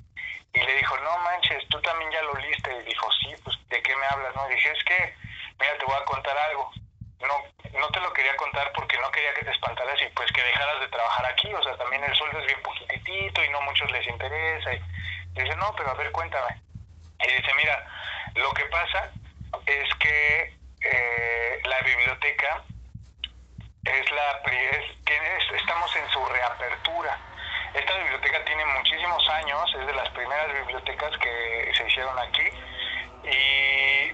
[0.54, 2.70] Y le dijo, no manches, tú también ya lo oliste.
[2.80, 4.34] Y dijo, sí, pues, ¿de qué me hablas?
[4.34, 5.14] No, y dije, es que,
[5.58, 6.70] mira, te voy a contar algo.
[7.20, 10.42] No, no te lo quería contar porque no quería que te espantaras y pues que
[10.42, 11.52] dejaras de trabajar aquí.
[11.54, 14.74] O sea, también el sueldo es bien poquitito y no muchos les interesa.
[14.74, 14.82] Y
[15.40, 16.60] dice, no, pero a ver, cuéntame.
[17.20, 17.86] Y dice, mira,
[18.34, 19.10] lo que pasa
[19.66, 20.54] es que
[20.84, 22.62] eh, la biblioteca
[23.84, 27.18] es la es- tiene- es- estamos en su reapertura.
[27.74, 32.48] Esta biblioteca tiene muchísimos años, es de las primeras bibliotecas que se hicieron aquí
[33.24, 34.12] y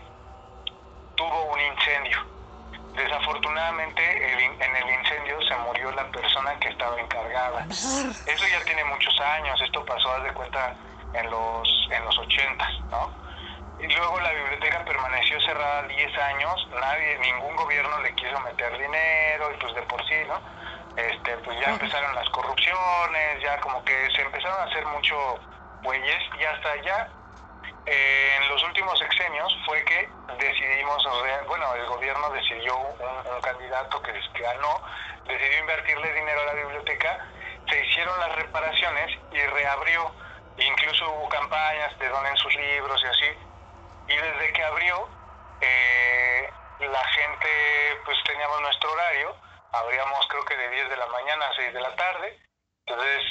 [2.94, 7.66] desafortunadamente el in- en el incendio se murió la persona que estaba encargada.
[8.27, 10.77] Eso ya tiene muchos años, esto pasó, haz de cuenta,
[11.15, 13.28] en los, en los 80, ¿no?
[13.81, 19.53] Y luego la biblioteca permaneció cerrada 10 años, nadie, ningún gobierno le quiso meter dinero
[19.53, 20.41] y pues de por sí, ¿no?
[20.97, 25.39] Este, pues ya empezaron las corrupciones, ya como que se empezaron a hacer mucho
[25.83, 27.09] bueyes y hasta ya
[27.87, 31.03] eh, en los últimos sexenios fue que decidimos,
[31.47, 34.83] bueno, el gobierno decidió un, un candidato que, que ganó,
[35.25, 37.27] decidió invertirle dinero a la biblioteca,
[37.71, 40.13] se hicieron las reparaciones y reabrió,
[40.59, 43.39] incluso hubo campañas de donen sus libros y así,
[44.09, 45.09] y desde que abrió,
[45.60, 46.48] eh,
[46.80, 47.48] la gente,
[48.05, 49.36] pues teníamos nuestro horario,
[49.72, 52.39] abríamos creo que de 10 de la mañana a 6 de la tarde,
[52.86, 53.22] entonces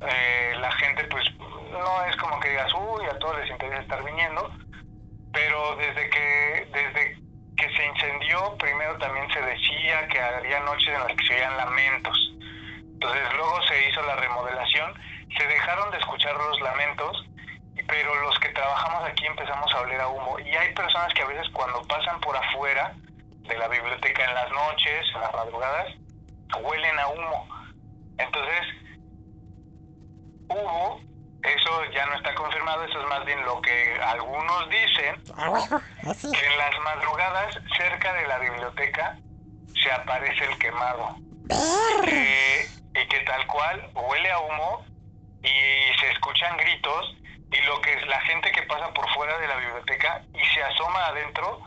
[0.00, 1.24] eh, la gente pues
[1.70, 4.50] no es como que digas, uy, a todos les interesa estar viniendo,
[5.32, 7.16] pero desde que, desde
[7.56, 11.56] que se incendió, primero también se decía que había noches en las que se oían
[11.56, 12.16] lamentos.
[12.94, 14.94] Entonces luego se hizo la remodelación,
[15.36, 17.26] se dejaron de escuchar los lamentos,
[17.88, 20.38] pero los que trabajamos aquí empezamos a oler a humo.
[20.38, 22.94] Y hay personas que a veces cuando pasan por afuera
[23.48, 25.86] de la biblioteca en las noches, en las madrugadas,
[26.60, 27.48] huelen a humo.
[28.18, 28.62] Entonces,
[30.50, 31.00] hubo,
[31.42, 36.46] eso ya no está confirmado, eso es más bien lo que algunos dicen, Ah, que
[36.46, 39.16] en las madrugadas cerca de la biblioteca
[39.82, 41.16] se aparece el quemado.
[42.06, 44.84] Eh, y que tal cual huele a humo
[45.42, 47.16] y se escuchan gritos
[47.50, 50.62] y lo que es la gente que pasa por fuera de la biblioteca y se
[50.62, 51.62] asoma adentro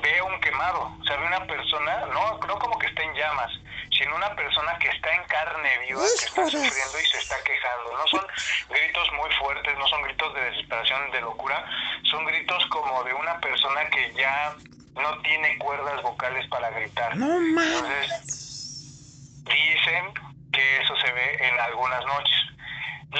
[0.00, 3.50] ve un quemado, o sea, ve una persona, no, no como que está en llamas,
[3.96, 7.96] sino una persona que está en carne viva, que está sufriendo y se está quejando.
[7.96, 8.26] No son
[8.70, 11.64] gritos muy fuertes, no son gritos de desesperación, de locura,
[12.10, 14.54] son gritos como de una persona que ya
[14.94, 17.16] no tiene cuerdas vocales para gritar.
[17.16, 17.74] No mames.
[17.74, 20.12] Entonces, dicen
[20.52, 22.34] que eso se ve en algunas noches.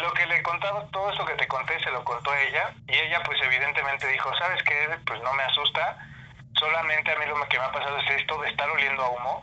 [0.01, 2.95] Lo que le contaba, todo eso que te conté, se lo contó a ella, y
[2.95, 4.99] ella pues evidentemente dijo, ¿sabes qué?
[5.07, 5.97] Pues no me asusta,
[6.59, 9.43] solamente a mí lo que me ha pasado es esto de estar oliendo a humo,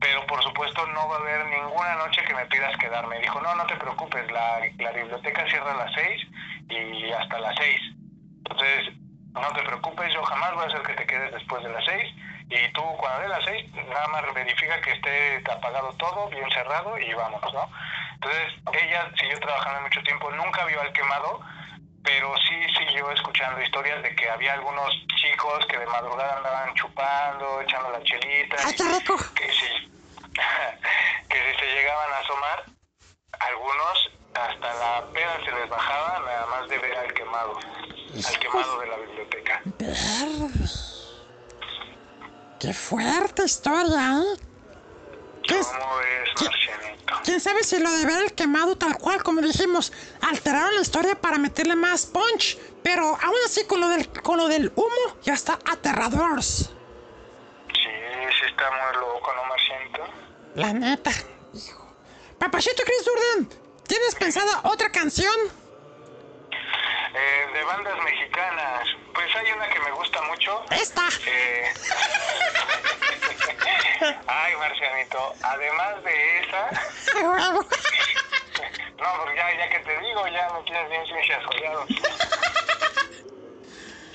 [0.00, 3.20] pero por supuesto no va a haber ninguna noche que me pidas quedarme.
[3.20, 6.22] Dijo, no, no te preocupes, la, la biblioteca cierra a las seis
[6.68, 7.80] y hasta las seis.
[8.38, 8.92] Entonces,
[9.32, 12.14] no te preocupes, yo jamás voy a hacer que te quedes después de las seis.
[12.48, 16.98] Y tú, cuando dé las seis, nada más verifica que esté apagado todo, bien cerrado
[16.98, 17.68] y vámonos, ¿no?
[18.16, 21.40] Entonces, ella siguió trabajando mucho tiempo, nunca vio al quemado,
[22.02, 24.90] pero sí siguió escuchando historias de que había algunos
[25.20, 28.56] chicos que de madrugada andaban chupando, echando la chelita.
[28.64, 29.16] Ay, qué rico.
[29.34, 29.90] Que si,
[31.28, 32.64] que si se llegaban a asomar,
[33.38, 38.80] algunos hasta la peda se les bajaba nada más de ver al quemado, al quemado
[38.80, 39.62] de la biblioteca.
[42.58, 44.45] Qué fuerte historia, ¿eh?
[45.46, 46.44] ¿Qué es- ¿Cómo ves, ¿Qué?
[46.44, 47.14] Marcianito?
[47.24, 51.14] ¿Quién sabe si lo de ver el quemado tal cual, como dijimos, alteraron la historia
[51.20, 52.58] para meterle más punch?
[52.82, 56.42] Pero aún así con lo del, con lo del humo ya está aterrador.
[56.42, 56.62] Sí,
[57.72, 60.04] sí está muy loco, ¿no, Marcianito?
[60.54, 61.10] La neta.
[61.54, 61.94] Hijo.
[62.38, 63.48] Papachito Chris Durden,
[63.86, 65.34] ¿tienes pensada otra canción?
[67.14, 70.64] Eh, de bandas mexicanas, pues hay una que me gusta mucho.
[70.70, 71.08] Esta.
[71.26, 71.72] Eh,
[74.26, 76.70] Ay, Marcianito, además de esa,
[78.98, 81.86] no, porque ya, ya que te digo, ya me tienes bien cienciasoleado.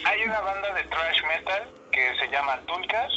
[0.06, 3.12] Hay una banda de thrash metal que se llama Tulcas.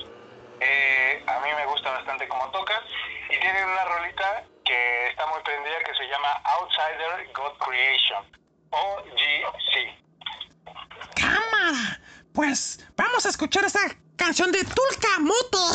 [0.61, 2.82] Eh, a mí me gusta bastante cómo toca.
[3.31, 8.24] Y tienen una rolita que está muy prendida que se llama Outsider God Creation.
[8.70, 9.95] OGC.
[11.16, 11.99] Cámara.
[12.35, 13.81] Pues vamos a escuchar esta
[14.16, 15.74] canción de Tulka Moto.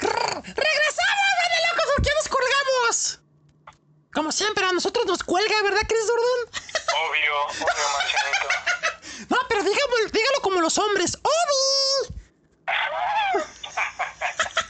[0.00, 1.86] ¡Regresamos, vale locos!
[1.96, 3.20] ¿Por qué nos colgamos?
[4.12, 6.48] Como siempre, a nosotros nos cuelga, ¿verdad, Chris Durden?
[7.08, 8.48] Obvio, obvio, Marcianito.
[9.28, 11.16] No, pero dígalo, dígalo como los hombres.
[11.22, 12.14] ¡Obi!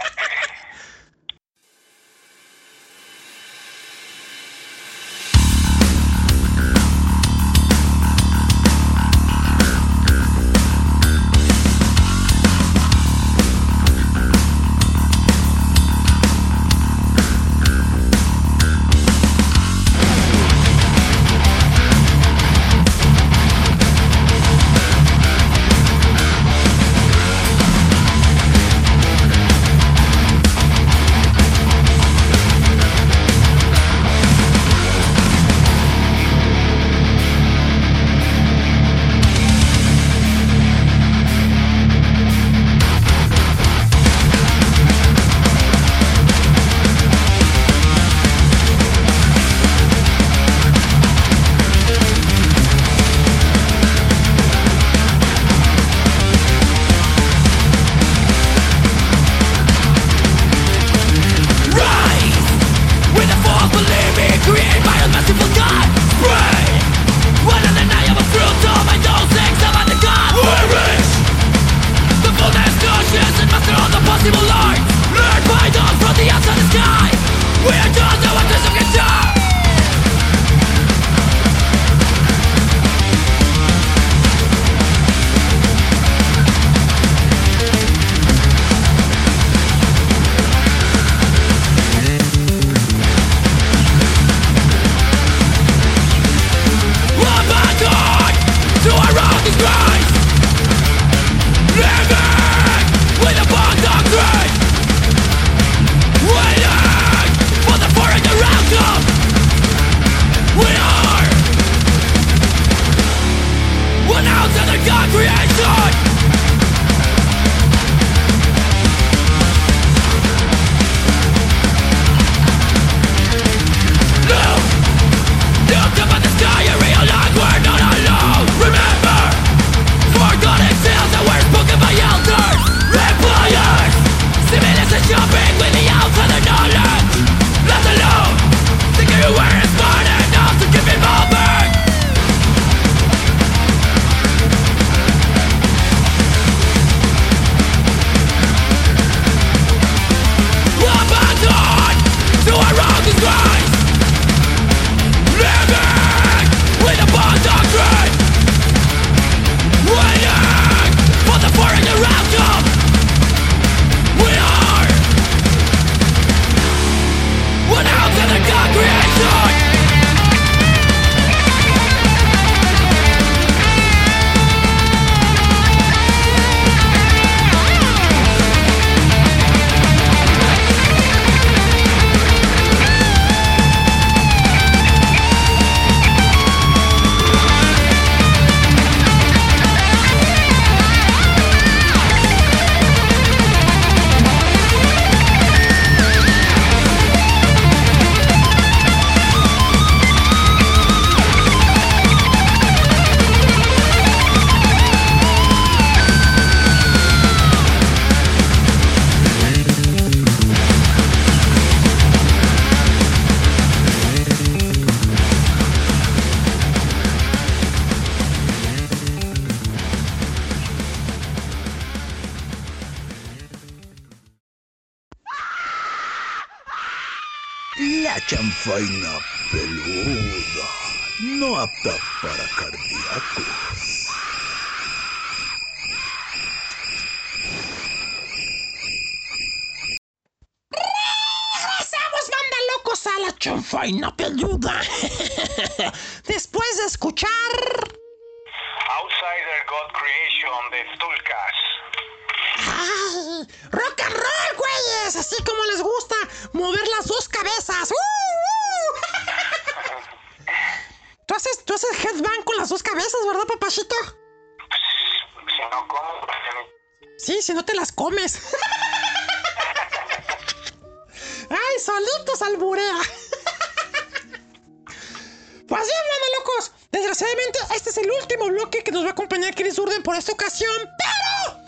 [278.04, 281.58] el último bloque que nos va a acompañar Chris Urden por esta ocasión, pero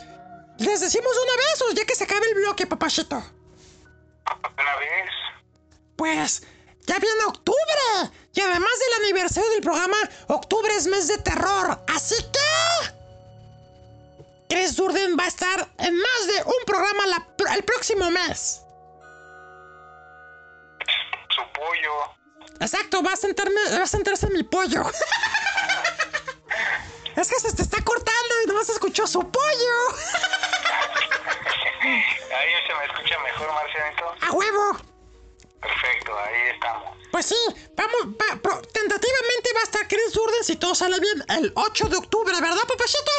[0.59, 3.17] les decimos de una vez, o ya que se acabe el bloque, papachito.
[3.17, 5.11] Una vez.
[5.97, 6.43] Pues
[6.87, 8.11] ya viene octubre.
[8.33, 9.97] Y además del aniversario del programa,
[10.29, 11.81] octubre es mes de terror.
[11.95, 12.95] Así que...
[14.49, 18.63] Chris Durden va a estar en más de un programa la- el próximo mes.
[21.35, 22.15] Su pollo.
[22.61, 24.83] Exacto, va a sentarme, va a sentarse mi pollo.
[27.17, 29.77] es que se te está cortando y nomás escuchó su pollo.
[31.83, 34.15] Ahí se me escucha mejor, Marcianito.
[34.21, 34.77] ¡A huevo!
[35.61, 36.97] Perfecto, ahí estamos.
[37.11, 37.37] Pues sí,
[37.77, 41.89] vamos, va- pro- tentativamente va a estar Chris Durden si todo sale bien el 8
[41.89, 43.11] de octubre, ¿verdad, papachito?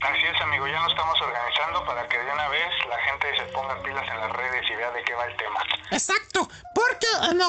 [0.00, 3.44] Así es, amigo, ya nos estamos organizando para que de una vez la gente se
[3.52, 5.60] ponga pilas en las redes y vea de qué va el tema.
[5.90, 7.06] Exacto, porque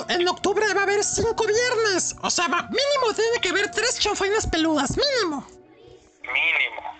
[0.10, 2.16] en, octubre va a haber cinco viernes.
[2.22, 5.45] O sea, va- mínimo tiene que haber tres chanfainas peludas, mínimo.
[6.34, 6.97] Mínimo.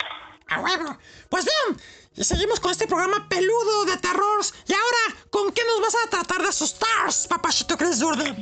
[0.47, 0.97] A huevo.
[1.30, 1.80] Pues bien,
[2.15, 4.53] y seguimos con este programa peludo de terrors.
[4.68, 8.35] Y ahora, ¿con qué nos vas a tratar de asustar, papachito Chris Durden?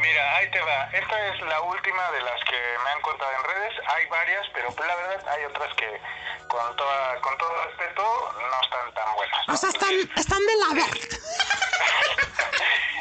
[0.00, 0.84] Mira, ahí te va.
[0.92, 3.74] Esta es la última de las que me han contado en redes.
[3.86, 6.00] Hay varias, pero pues, la verdad hay otras que
[6.48, 9.48] con toda, con todo respeto no están tan buenas.
[9.48, 11.06] O sea, están, están de la verga.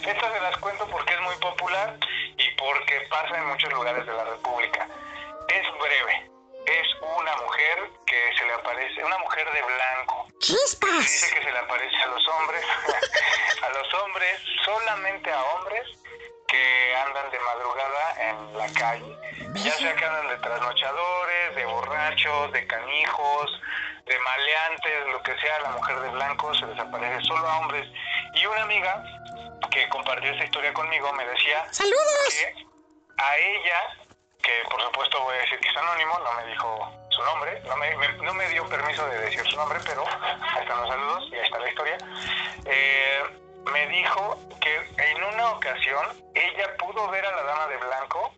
[0.10, 1.98] Estas se las cuento porque es muy popular
[2.38, 4.88] y porque pasa en muchos lugares de la República.
[5.50, 6.39] Es breve.
[6.70, 10.28] Es una mujer que se le aparece, una mujer de blanco.
[10.40, 11.00] ¡Chispas!
[11.00, 12.64] Dice que se le aparece a los hombres,
[13.64, 15.88] a los hombres, solamente a hombres
[16.48, 19.18] que andan de madrugada en la calle.
[19.56, 23.62] Ya sea que andan de trasnochadores, de borrachos, de canijos,
[24.06, 27.88] de maleantes, lo que sea, la mujer de blanco se les aparece solo a hombres.
[28.36, 29.04] Y una amiga
[29.72, 31.98] que compartió esta historia conmigo me decía ¡Saludos!
[32.30, 32.66] que
[33.18, 33.98] a ella,
[34.42, 37.76] que por supuesto voy a decir que es anónimo, no me dijo su nombre, no
[37.78, 41.36] me, no me dio permiso de decir su nombre, pero ahí están los saludos y
[41.36, 41.98] ahí está la historia.
[42.66, 43.24] Eh,
[43.72, 48.34] me dijo que en una ocasión ella pudo ver a la dama de blanco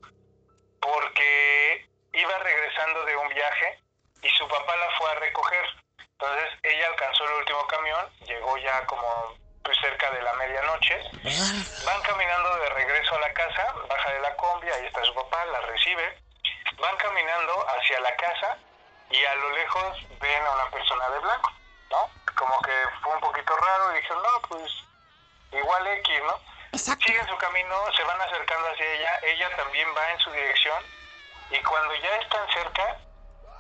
[0.80, 3.80] porque iba regresando de un viaje
[4.22, 5.66] y su papá la fue a recoger.
[5.98, 11.00] Entonces ella alcanzó el último camión, llegó ya como pues, cerca de la medianoche
[11.86, 15.46] Van caminando de regreso a la casa, baja de la combi, ahí está su papá,
[15.46, 16.18] la recibe.
[16.78, 18.58] Van caminando hacia la casa
[19.10, 21.52] y a lo lejos ven a una persona de blanco,
[21.90, 22.10] ¿no?
[22.36, 22.74] Como que
[23.04, 24.72] fue un poquito raro y dijeron, no, pues
[25.52, 26.40] igual X, ¿no?
[26.72, 27.06] Exacto.
[27.06, 30.84] Siguen su camino, se van acercando hacia ella, ella también va en su dirección
[31.52, 32.98] y cuando ya están cerca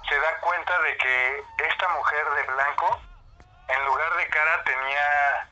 [0.07, 3.01] se da cuenta de que esta mujer de blanco
[3.67, 5.50] en lugar de cara tenía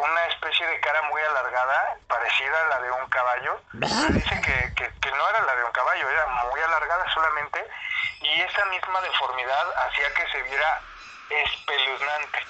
[0.00, 3.60] una especie de cara muy alargada, parecida a la de un caballo.
[3.72, 7.66] Dice que, que- que no era la de un caballo, era muy alargada solamente,
[8.20, 10.80] y esa misma deformidad hacía que se viera
[11.28, 12.46] espeluznante.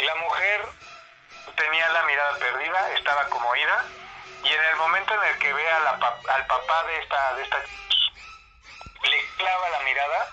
[0.00, 0.66] La mujer
[1.56, 3.84] tenía la mirada perdida, estaba como ida,
[4.44, 7.34] y en el momento en el que ve a la pa- al papá de esta,
[7.34, 7.58] de esta
[9.02, 10.28] le clava la mirada,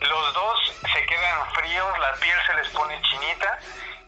[0.00, 3.58] los dos se quedan fríos, la piel se les pone chinita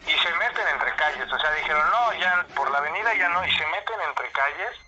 [0.06, 1.32] y se meten entre calles.
[1.32, 4.78] O sea, dijeron, no, ya por la avenida ya no, y se meten entre calles,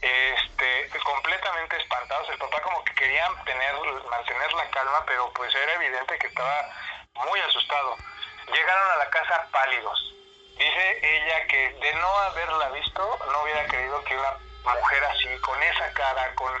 [0.00, 2.28] este, completamente espantados.
[2.30, 3.74] El papá como que quería tener,
[4.10, 6.68] mantener la calma, pero pues era evidente que estaba
[7.14, 7.96] muy asustado.
[8.52, 10.14] Llegaron a la casa pálidos.
[10.56, 14.38] Dice ella que de no haberla visto, no hubiera creído que una
[14.74, 16.52] mujer así, con esa cara, con,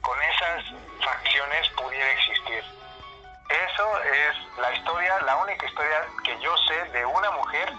[0.00, 0.64] con esas
[1.04, 2.77] facciones, pudiera existir.
[3.48, 7.72] Eso es la historia, la única historia que yo sé de una mujer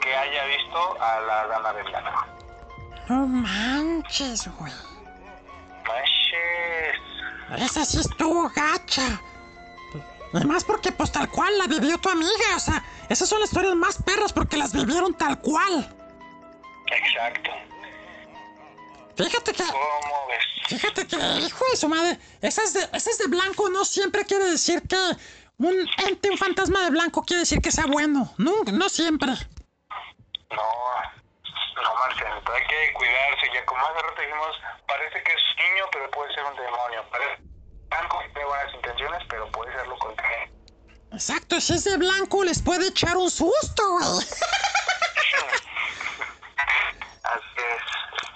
[0.00, 2.26] que haya visto a la dama de blanco.
[3.08, 4.72] No manches, güey.
[5.86, 7.62] Manches.
[7.62, 9.20] Esa sí estuvo gacha.
[10.34, 13.74] Además porque pues tal cual la vivió tu amiga, o sea, esas son las historias
[13.74, 15.94] más perras porque las vivieron tal cual.
[16.86, 17.50] Exacto.
[19.16, 20.44] Fíjate que, ¿Cómo ves?
[20.68, 24.82] fíjate que, hijo de su madre, esas de, esas de blanco no siempre quiere decir
[24.88, 24.96] que
[25.58, 28.32] un ente, un fantasma de blanco quiere decir que sea bueno.
[28.38, 29.30] No, no siempre.
[29.30, 30.68] No,
[31.82, 33.46] no, Marcianito, hay que cuidarse.
[33.54, 34.56] Ya como hace rato dijimos,
[34.86, 37.04] parece que es niño, pero puede ser un demonio.
[37.10, 37.42] Parece
[37.88, 40.52] blanco y tiene buenas intenciones, pero puede ser lo contrario.
[41.12, 44.16] Exacto, si es de blanco les puede echar un susto, güey.
[47.22, 47.82] Así es.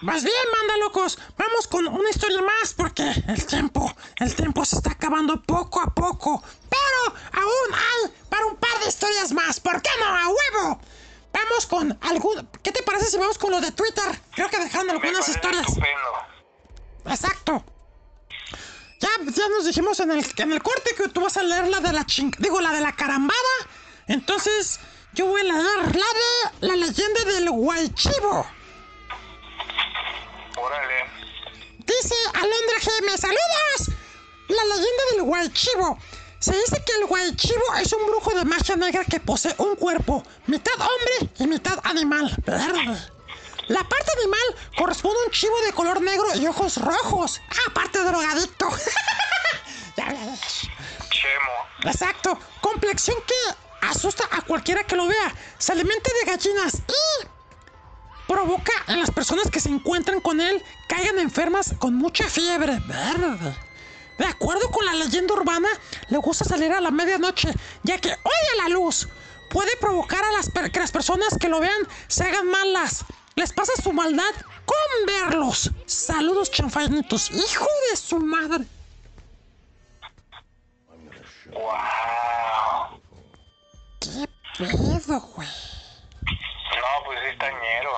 [0.02, 4.76] Más bien, manda locos, vamos con una historia más porque el tiempo, el tiempo se
[4.76, 6.42] está acabando poco a poco.
[6.68, 9.58] Pero aún hay para un par de historias más.
[9.58, 10.06] ¿Por qué no?
[10.06, 10.80] ¡A huevo!
[11.32, 12.48] Vamos con algún...
[12.62, 14.04] ¿Qué te parece si vamos con lo de Twitter?
[14.34, 15.66] Creo que dejaron algunas historias.
[15.66, 16.08] estupendo.
[17.06, 17.64] Exacto.
[19.00, 21.80] Ya, ya nos dijimos en el, en el corte que tú vas a leer la
[21.80, 22.34] de la ching...
[22.38, 23.40] Digo, la de la carambada.
[24.08, 24.80] Entonces,
[25.12, 28.46] yo voy a leer la de la leyenda del Guaychivo.
[30.66, 31.04] Órale.
[31.78, 33.96] Dice Alondra GM, ¡saludos!
[34.48, 35.98] La leyenda del Guaychivo.
[36.40, 40.24] Se dice que el Guaychivo es un brujo de magia negra que posee un cuerpo,
[40.48, 42.34] mitad hombre y mitad animal.
[42.44, 42.98] Verde.
[43.68, 47.40] La parte animal corresponde a un chivo de color negro y ojos rojos.
[47.48, 48.68] Ah, aparte drogadicto.
[49.94, 51.84] Chemo.
[51.84, 52.38] Exacto.
[52.60, 55.32] Complexión que asusta a cualquiera que lo vea.
[55.58, 57.35] Se alimenta de gallinas y
[58.26, 62.78] provoca en las personas que se encuentran con él caigan enfermas con mucha fiebre.
[62.86, 63.54] Verde.
[64.18, 65.68] De acuerdo con la leyenda urbana,
[66.08, 69.08] le gusta salir a la medianoche, ya que odia la luz.
[69.50, 73.04] Puede provocar a las que las personas que lo vean se hagan malas.
[73.34, 74.32] Les pasa su maldad
[74.64, 75.70] con verlos.
[75.84, 77.30] Saludos, chanfainitos.
[77.30, 78.64] Hijo de su madre.
[81.52, 83.00] Wow.
[84.00, 84.28] ¿Qué
[84.58, 85.65] pedo, güey?
[86.86, 87.90] No, pues sí está ñero.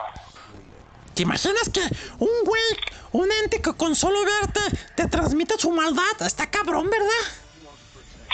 [1.14, 1.80] ¿Te imaginas que
[2.18, 2.62] un güey,
[3.12, 4.60] un ente que con solo verte
[4.94, 6.20] te transmite su maldad?
[6.20, 7.24] Está cabrón, ¿verdad?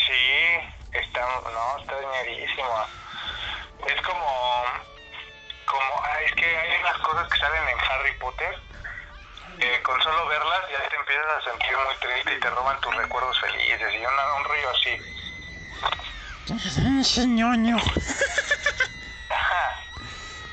[0.06, 1.20] Sí, está,
[1.52, 2.86] no, está ñerísimo.
[3.86, 4.62] Es como,
[5.66, 8.58] como, ah, es que hay unas cosas que salen en Harry Potter.
[9.82, 13.38] con solo verlas ya te empiezas a sentir muy triste y te roban tus recuerdos
[13.40, 14.98] felices y una- un rollo así.
[17.26, 17.76] Ñoño.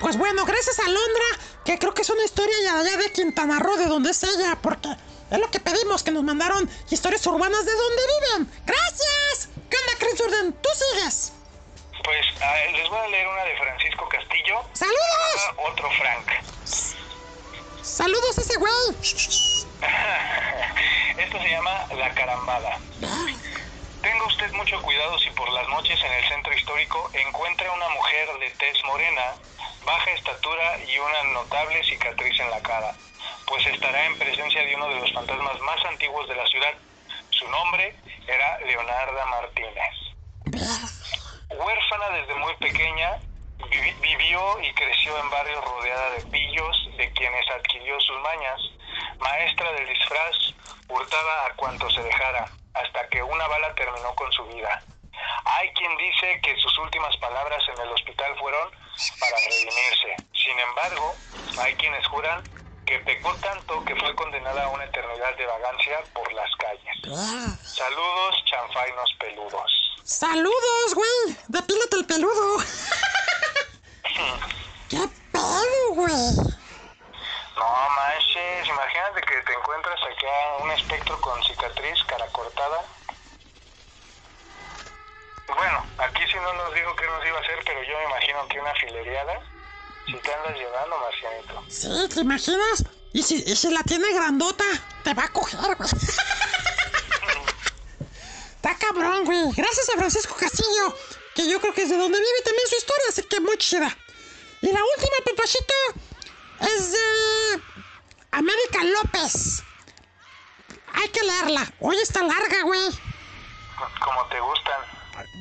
[0.01, 1.23] Pues bueno, gracias a Londra,
[1.63, 4.57] que creo que es una historia ya allá de Quintana Roo, de donde es ella,
[4.59, 4.89] porque
[5.29, 8.51] es lo que pedimos, que nos mandaron historias urbanas de donde viven.
[8.65, 9.49] ¡Gracias!
[9.69, 10.53] ¿Qué onda, Chris Jordan?
[10.53, 11.33] ¿Tú sigues?
[12.03, 14.63] Pues ah, les voy a leer una de Francisco Castillo.
[14.73, 15.37] ¡Saludos!
[15.37, 16.31] Ah, Otro Frank.
[17.83, 18.71] ¡Saludos a ese güey!
[21.17, 22.79] Esto se llama La Carambada.
[24.01, 28.27] Tenga usted mucho cuidado si por las noches en el centro histórico encuentra una mujer
[28.39, 29.35] de tez morena,
[29.85, 32.95] baja estatura y una notable cicatriz en la cara,
[33.45, 36.73] pues estará en presencia de uno de los fantasmas más antiguos de la ciudad.
[37.29, 37.95] Su nombre
[38.27, 39.93] era Leonarda Martínez.
[41.49, 43.19] Huérfana desde muy pequeña,
[43.69, 48.59] vi- vivió y creció en barrios rodeada de pillos de quienes adquirió sus mañas.
[49.19, 50.35] Maestra del disfraz,
[50.87, 54.81] hurtaba a cuanto se dejara, hasta que una bala terminó con su vida.
[55.45, 58.72] Hay quien dice que sus últimas palabras en el hospital fueron
[59.19, 60.15] para redimirse.
[60.34, 61.15] Sin embargo,
[61.60, 62.41] hay quienes juran
[62.85, 66.98] que pecó tanto que fue condenada a una eternidad de vagancia por las calles.
[67.64, 69.72] Saludos, chanfainos peludos.
[70.03, 71.38] ¡Saludos, güey!
[71.48, 72.57] ¡Depílate el peludo!
[74.89, 76.11] ¿Qué pedo, güey?
[77.61, 82.83] No manches, imagínate que te encuentras acá un espectro con cicatriz, cara cortada.
[85.47, 88.47] Bueno, aquí sí no nos dijo qué nos iba a hacer, pero yo me imagino
[88.47, 89.41] que una filereada,
[90.07, 91.63] si te andas llevando, Marcianito.
[91.69, 92.83] Sí, ¿te imaginas?
[93.13, 94.65] ¿Y si, y si la tiene grandota?
[95.03, 95.89] Te va a coger, güey.
[98.55, 99.51] Está cabrón, güey.
[99.55, 100.97] Gracias a Francisco Castillo,
[101.35, 103.95] que yo creo que es de donde vive también su historia, así que muy chida.
[104.61, 105.73] Y la última, papachito,
[106.61, 107.61] es de
[108.31, 109.63] América López.
[110.93, 111.71] Hay que leerla.
[111.79, 112.89] Hoy está larga, güey.
[114.03, 114.81] Como te gustan.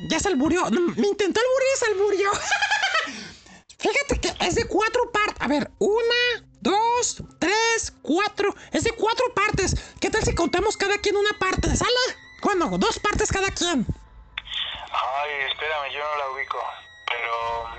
[0.09, 0.65] Ya se alburió.
[0.69, 2.31] Me intentó alburir y se alburió.
[3.79, 5.41] Fíjate que es de cuatro partes.
[5.41, 8.53] A ver, una, dos, tres, cuatro.
[8.71, 9.75] Es de cuatro partes.
[9.99, 11.75] ¿Qué tal si contamos cada quien una parte?
[11.75, 11.91] ¿Sale?
[12.41, 13.85] Bueno, dos partes cada quien.
[14.93, 16.59] Ay, espérame, yo no la ubico,
[17.07, 17.69] pero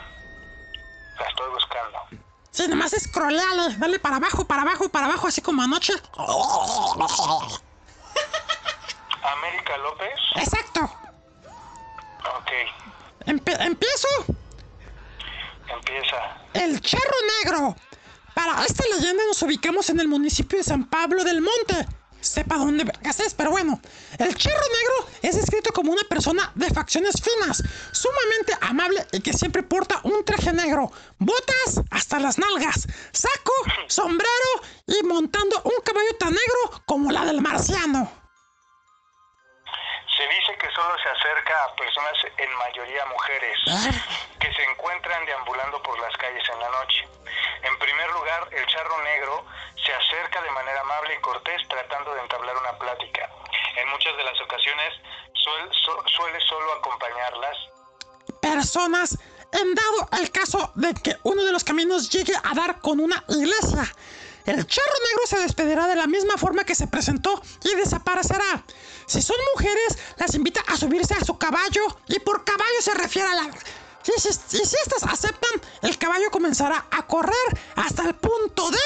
[1.18, 2.21] la estoy buscando.
[2.52, 3.76] Sí, nomás scrolleale.
[3.78, 5.94] Dale para abajo, para abajo, para abajo, así como anoche.
[9.22, 10.80] América López, Exacto.
[10.82, 12.50] ok,
[13.26, 14.08] Empe- empiezo.
[15.68, 16.16] empieza.
[16.54, 17.14] El charro
[17.44, 17.76] negro.
[18.34, 21.86] Para esta leyenda nos ubicamos en el municipio de San Pablo del Monte.
[22.22, 23.80] Sepa dónde vergas pero bueno.
[24.18, 27.62] El charro negro es descrito como una persona de facciones finas,
[27.92, 33.52] sumamente amable y que siempre porta un traje negro, botas hasta las nalgas, saco,
[33.88, 34.30] sombrero
[34.86, 38.21] y montando un caballo tan negro como la del marciano.
[40.16, 43.56] Se dice que solo se acerca a personas, en mayoría mujeres,
[44.38, 47.08] que se encuentran deambulando por las calles en la noche.
[47.62, 49.44] En primer lugar, el charro negro
[49.84, 53.28] se acerca de manera amable y cortés tratando de entablar una plática.
[53.76, 54.92] En muchas de las ocasiones
[55.34, 57.56] suel- so- suele solo acompañarlas
[58.40, 59.18] personas
[59.52, 63.22] en dado el caso de que uno de los caminos llegue a dar con una
[63.28, 63.82] iglesia.
[64.44, 68.62] El charro negro se despedirá de la misma forma que se presentó y desaparecerá.
[69.12, 73.28] Si son mujeres, las invita a subirse a su caballo y por caballo se refiere
[73.28, 73.42] a la...
[73.44, 77.34] Y si, y si estas aceptan, el caballo comenzará a correr
[77.76, 78.78] hasta el punto de...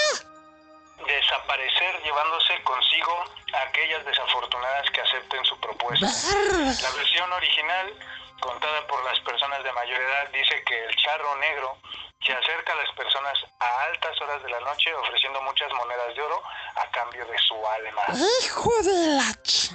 [1.07, 3.13] desaparecer llevándose consigo
[3.55, 6.07] a aquellas desafortunadas que acepten su propuesta.
[6.07, 7.95] La versión original,
[8.41, 11.79] contada por las personas de mayor edad, dice que el charro negro
[12.25, 16.23] se acerca a las personas a altas horas de la noche ofreciendo muchas monedas de
[16.23, 16.43] oro
[16.77, 18.03] a cambio de su alma.
[18.43, 19.25] Hijo de la...
[19.43, 19.73] ch-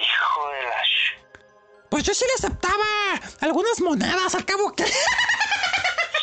[0.00, 0.82] Hijo de la...
[0.84, 1.16] sh-
[1.90, 2.84] Pues yo sí le aceptaba
[3.40, 4.84] algunas monedas, al cabo que...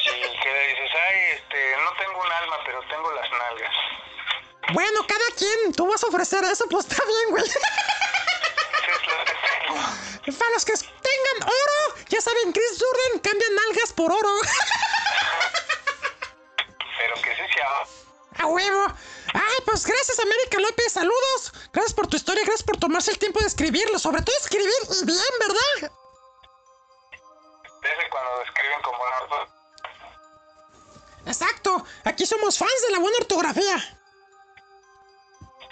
[0.06, 0.12] Sí,
[0.44, 3.74] que le dices, ay, este, no tengo un alma, pero tengo las nalgas.
[4.72, 7.44] Bueno, cada quien, tú vas a ofrecer eso, pues está bien, güey.
[10.34, 14.42] Para los que tengan oro, ya saben, Chris Jordan cambia nalgas por oro.
[16.98, 17.86] Pero que sí sea...
[18.38, 18.88] A huevo.
[19.34, 20.94] Ay, pues gracias, América López.
[20.94, 21.54] Saludos.
[21.72, 24.00] Gracias por tu historia, gracias por tomarse el tiempo de escribirlo.
[24.00, 25.92] Sobre todo escribir y bien, ¿verdad?
[27.82, 29.48] Desde cuando escriben como orto.
[31.28, 31.86] Exacto.
[32.04, 34.05] Aquí somos fans de la buena ortografía.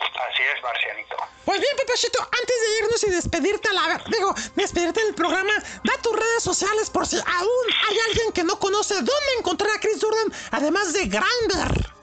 [0.03, 1.15] Así es, Marcianito.
[1.45, 5.53] Pues bien, Pepachito, antes de irnos y despedirte a la digo, despedirte del programa,
[5.83, 9.79] da tus redes sociales por si aún hay alguien que no conoce dónde encontrar a
[9.79, 11.93] Chris Jordan, además de Grindr.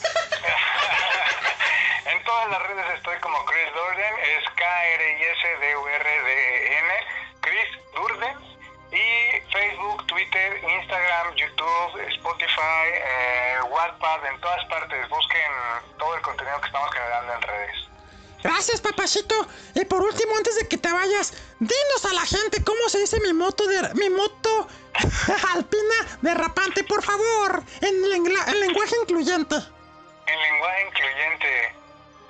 [2.06, 5.70] En todas las redes estoy como Chris Durden, es K-R-I-S-D-U-R-D-E-N,
[7.40, 8.36] Chris Durden.
[8.92, 15.08] Y Facebook, Twitter, Instagram, YouTube, Spotify, eh, Wattpad, en todas partes.
[15.08, 15.50] Busquen
[15.98, 17.76] todo el contenido que estamos generando en redes.
[18.42, 19.34] Gracias, papachito.
[19.74, 23.20] Y por último, antes de que te vayas, dinos a la gente cómo se dice
[23.20, 24.66] mi moto de mi moto
[25.54, 29.54] alpina derrapante, por favor, en, lengla- en lenguaje incluyente.
[30.26, 31.74] En lenguaje incluyente,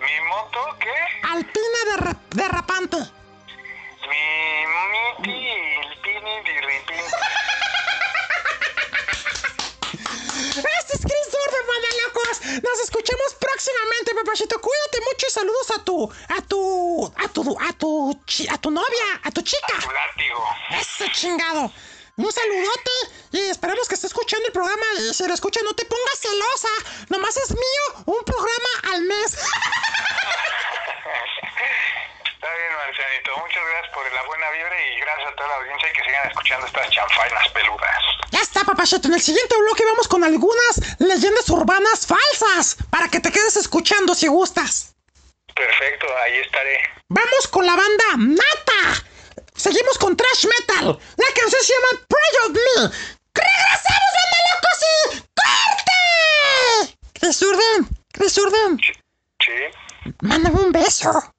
[0.01, 1.29] ¿mi moto qué?
[1.29, 2.97] Alpina derra- derrapante.
[10.81, 11.67] Este es Chris Jordan,
[12.05, 12.41] locos.
[12.63, 14.61] Nos escuchamos próximamente, papachito.
[14.61, 18.21] Cuídate mucho y saludos a tu, a tu, a tu, a tu,
[18.51, 19.75] a tu novia, a tu chica.
[19.81, 20.45] Tu látigo.
[20.71, 21.71] Ese chingado.
[22.17, 22.91] Un saludote
[23.33, 24.87] y esperemos que esté escuchando el programa.
[24.99, 26.69] Y si lo escucha, no te pongas celosa.
[27.09, 29.39] Nomás es mío un programa al mes.
[32.41, 33.37] Está bien, Marcianito.
[33.39, 36.29] Muchas gracias por la buena vibra y gracias a toda la audiencia y que sigan
[36.61, 38.03] escuchando estas chanfainas peludas.
[38.31, 39.09] Ya está, papachito.
[39.09, 44.15] En el siguiente bloque vamos con algunas leyendas urbanas falsas para que te quedes escuchando
[44.15, 44.95] si gustas.
[45.55, 46.79] Perfecto, ahí estaré.
[47.09, 49.05] Vamos con la banda Nata.
[49.55, 50.99] Seguimos con Trash Metal.
[51.17, 52.97] La canción se llama Pray of Me.
[53.35, 56.99] ¡Regresamos, banda locos y corte!
[57.15, 58.81] Chris Urden,
[59.41, 60.15] ¿Sí?
[60.23, 61.11] mándame un beso.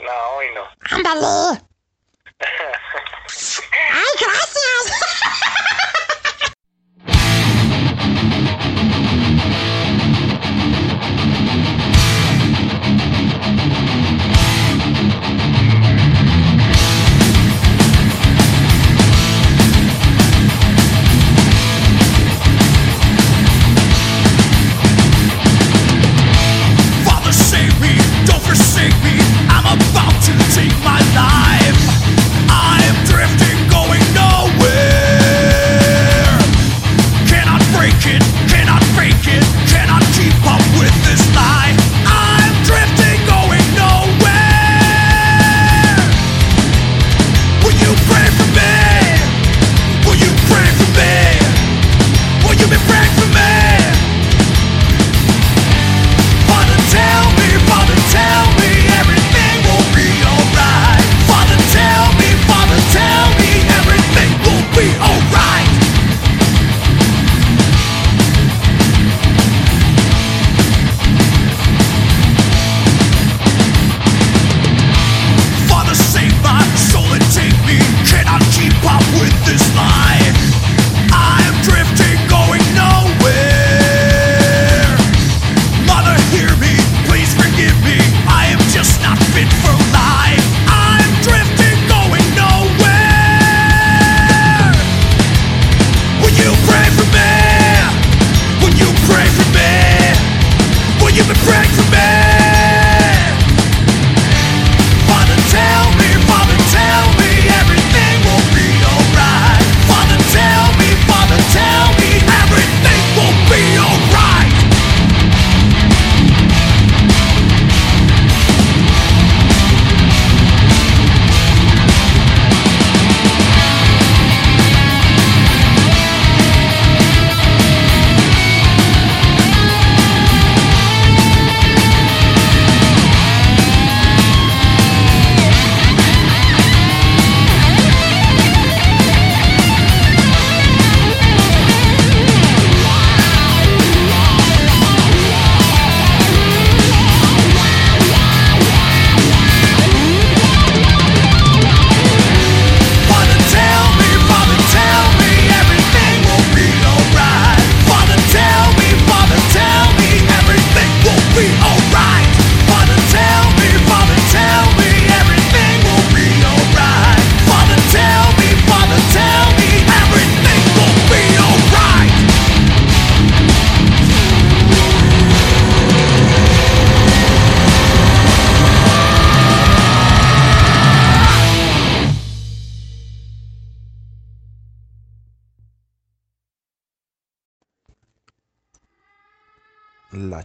[0.00, 0.62] No, hoy no.
[0.96, 1.60] Ándale.
[2.40, 5.24] ¡Ay, gracias!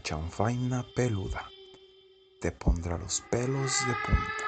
[0.03, 1.49] chanfaina peluda
[2.41, 4.45] te pondrá los pelos de punta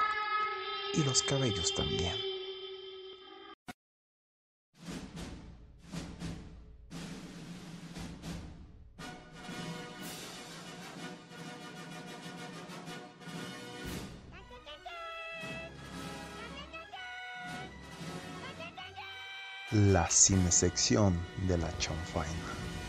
[0.92, 2.14] y los cabellos también.
[19.72, 21.18] La cinesección
[21.48, 22.85] de la chanfaina.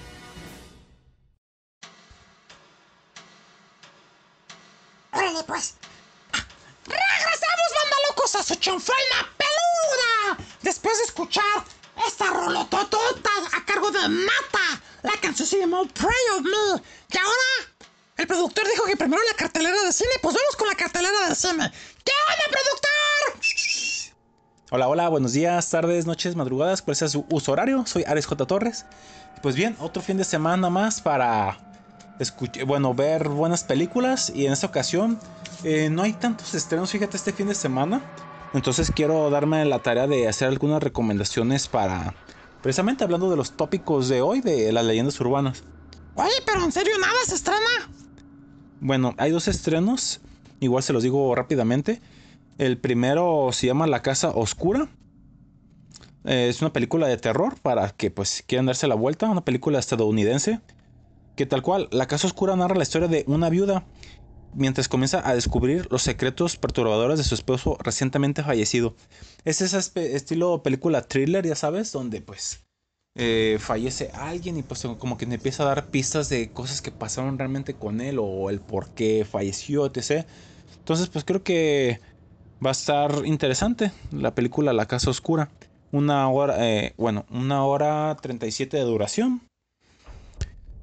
[21.47, 21.71] ¿Qué onda,
[22.51, 23.41] productor?
[24.69, 27.85] Hola, hola, buenos días, tardes, noches, madrugadas, cuál sea su uso horario.
[27.85, 28.45] Soy Ares J.
[28.45, 28.85] Torres.
[29.41, 31.57] Pues bien, otro fin de semana más para
[32.65, 34.29] bueno, ver buenas películas.
[34.35, 35.17] Y en esta ocasión
[35.63, 38.01] eh, no hay tantos estrenos, fíjate, este fin de semana.
[38.53, 42.13] Entonces quiero darme la tarea de hacer algunas recomendaciones para,
[42.61, 45.63] precisamente hablando de los tópicos de hoy, de las leyendas urbanas.
[46.15, 47.89] Oye, pero en serio, nada se estrena.
[48.81, 50.19] Bueno, hay dos estrenos,
[50.59, 52.01] igual se los digo rápidamente.
[52.57, 54.89] El primero se llama La Casa Oscura.
[56.25, 59.79] Eh, es una película de terror para que pues quieran darse la vuelta, una película
[59.79, 60.59] estadounidense.
[61.35, 63.85] Que tal cual, La Casa Oscura narra la historia de una viuda
[64.53, 68.95] mientras comienza a descubrir los secretos perturbadores de su esposo recientemente fallecido.
[69.45, 69.79] Es ese
[70.15, 72.66] estilo película thriller, ya sabes, donde pues
[73.19, 77.39] eh, fallece alguien y pues como que empieza a dar pistas de cosas que pasaron
[77.39, 80.27] realmente con él o el por qué falleció, etc.
[80.77, 81.99] Entonces pues creo que
[82.63, 85.49] va a estar interesante la película La Casa Oscura.
[85.91, 89.41] Una hora, eh, bueno, una hora 37 de duración.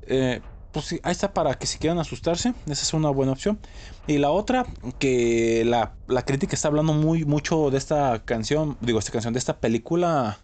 [0.09, 0.41] Eh,
[0.73, 3.61] pues ahí está para que si quieran asustarse, esa es una buena opción.
[4.09, 4.67] Y la otra,
[4.99, 9.39] que la, la crítica está hablando muy mucho de esta canción, digo, esta canción, de
[9.39, 10.41] esta película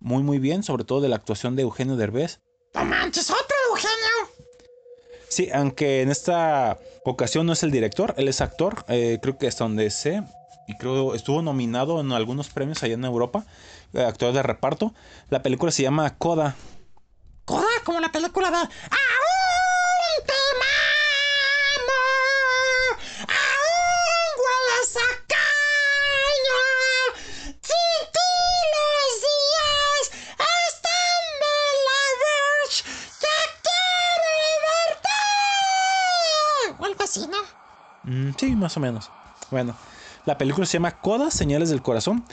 [0.00, 2.40] muy muy bien, sobre todo de la actuación de Eugenio Derbez.
[2.74, 4.46] No manches, otro Eugenio.
[5.28, 9.48] Sí, aunque en esta ocasión no es el director, él es actor, eh, creo que
[9.48, 10.22] hasta donde sé,
[10.66, 13.44] y creo estuvo nominado en algunos premios allá en Europa,
[13.92, 14.94] eh, actor de reparto.
[15.30, 16.56] La película se llama Coda.
[17.44, 18.68] Coda, como la película de Aún
[20.26, 22.02] te mamo,
[23.28, 26.62] aún hueles a caña.
[27.60, 28.30] Sin ti
[28.74, 30.04] los días
[30.68, 32.82] están de la verge.
[33.20, 34.32] Ya quiero
[34.64, 35.18] verte.
[36.78, 37.40] O algo así, ¿no?
[38.04, 39.10] Mm, sí, más o menos.
[39.50, 39.74] Bueno,
[40.26, 42.24] la película se llama Coda, Señales del Corazón,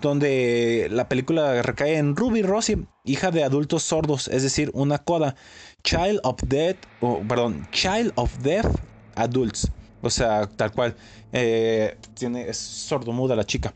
[0.00, 5.36] donde la película recae en Ruby Rossi, hija de adultos sordos, es decir, una coda,
[5.82, 8.66] Child of Death, o perdón, Child of Deaf
[9.14, 9.70] Adults,
[10.02, 10.96] o sea, tal cual,
[11.32, 13.74] eh, tiene, es sordomuda la chica.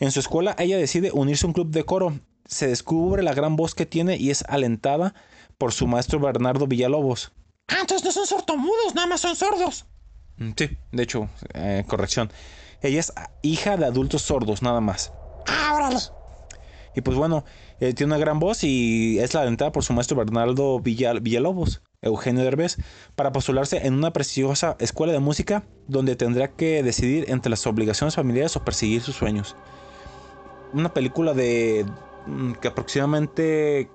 [0.00, 3.56] En su escuela ella decide unirse a un club de coro, se descubre la gran
[3.56, 5.14] voz que tiene y es alentada
[5.56, 7.32] por su maestro Bernardo Villalobos.
[7.68, 9.86] Ah, entonces no son sordomudos, nada más son sordos.
[10.38, 12.30] Mm, Sí, de hecho, eh, corrección.
[12.80, 13.12] Ella es
[13.42, 15.12] hija de adultos sordos, nada más.
[15.46, 15.98] Ah, órale.
[16.94, 17.44] Y pues bueno,
[17.80, 21.82] eh, tiene una gran voz y es la alentada por su maestro Bernardo Villa- Villalobos,
[22.02, 22.76] Eugenio Derbez,
[23.16, 28.14] para postularse en una prestigiosa escuela de música donde tendrá que decidir entre las obligaciones
[28.14, 29.56] familiares o perseguir sus sueños.
[30.72, 31.84] Una película de
[32.26, 33.88] mm, que aproximadamente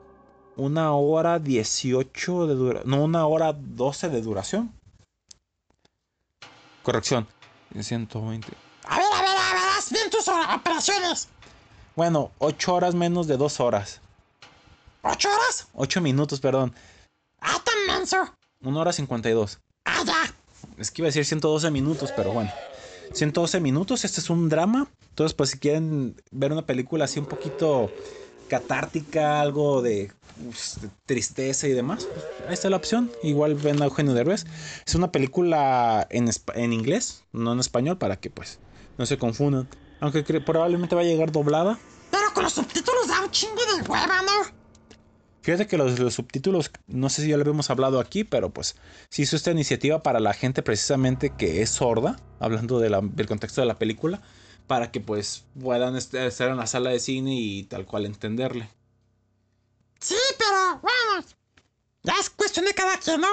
[0.57, 4.78] una hora 18 de duración, no, una hora 12 de duración.
[6.89, 7.27] Corrección,
[7.79, 8.47] 120.
[8.85, 11.27] A ver, a ver, a ver, haz bien tus operaciones.
[11.95, 14.01] Bueno, 8 horas menos de 2 horas.
[15.03, 15.67] ¿Ocho horas?
[15.75, 16.73] 8 minutos, perdón.
[17.41, 18.17] Ah, tan menso.
[18.61, 19.59] 1 hora 52.
[19.85, 20.33] Ah, ya.
[20.79, 22.51] Es que iba a decir 112 minutos, pero bueno.
[23.13, 24.87] 112 minutos, este es un drama.
[25.09, 27.91] Entonces, pues si quieren ver una película así un poquito
[28.49, 30.11] catártica, algo de,
[30.43, 33.09] pues, de tristeza y demás, pues, ahí está la opción.
[33.23, 34.45] Igual ven a Eugenio Derbez.
[34.85, 38.59] Es una película en, en inglés, no en español, para que pues
[38.97, 39.69] no se confundan.
[40.01, 41.79] Aunque probablemente va a llegar doblada.
[42.11, 44.59] Pero con los subtítulos da un chingo de hueva, ¿no?
[45.41, 48.75] Fíjate que los, los subtítulos, no sé si ya lo habíamos hablado aquí, pero pues
[49.09, 53.25] se hizo esta iniciativa para la gente precisamente que es sorda, hablando de la- del
[53.27, 54.21] contexto de la película,
[54.69, 58.69] para que pues puedan est- estar en la sala de cine y tal cual entenderle.
[59.99, 61.27] Sí, pero bueno.
[62.03, 63.27] Ya es cuestión de cada quien, ¿no?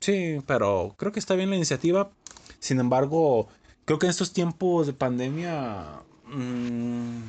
[0.00, 2.10] Sí, pero creo que está bien la iniciativa.
[2.58, 3.48] Sin embargo,
[3.84, 7.20] creo que en estos tiempos de pandemia, mm,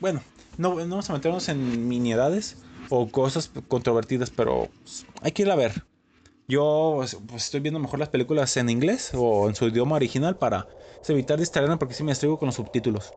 [0.00, 0.22] bueno,
[0.56, 2.56] no, no vamos a meternos en miniedades
[2.88, 4.70] o cosas controvertidas, pero
[5.22, 5.84] hay que ir a ver.
[6.48, 10.68] Yo pues, estoy viendo mejor las películas en inglés o en su idioma original para
[11.06, 13.12] evitar distraerme porque si me distraigo con los subtítulos.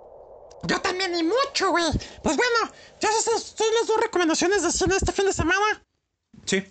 [0.68, 1.86] Yo también y mucho, güey.
[2.22, 5.84] Pues bueno, ya son las dos recomendaciones de cine este fin de semana.
[6.46, 6.64] Sí.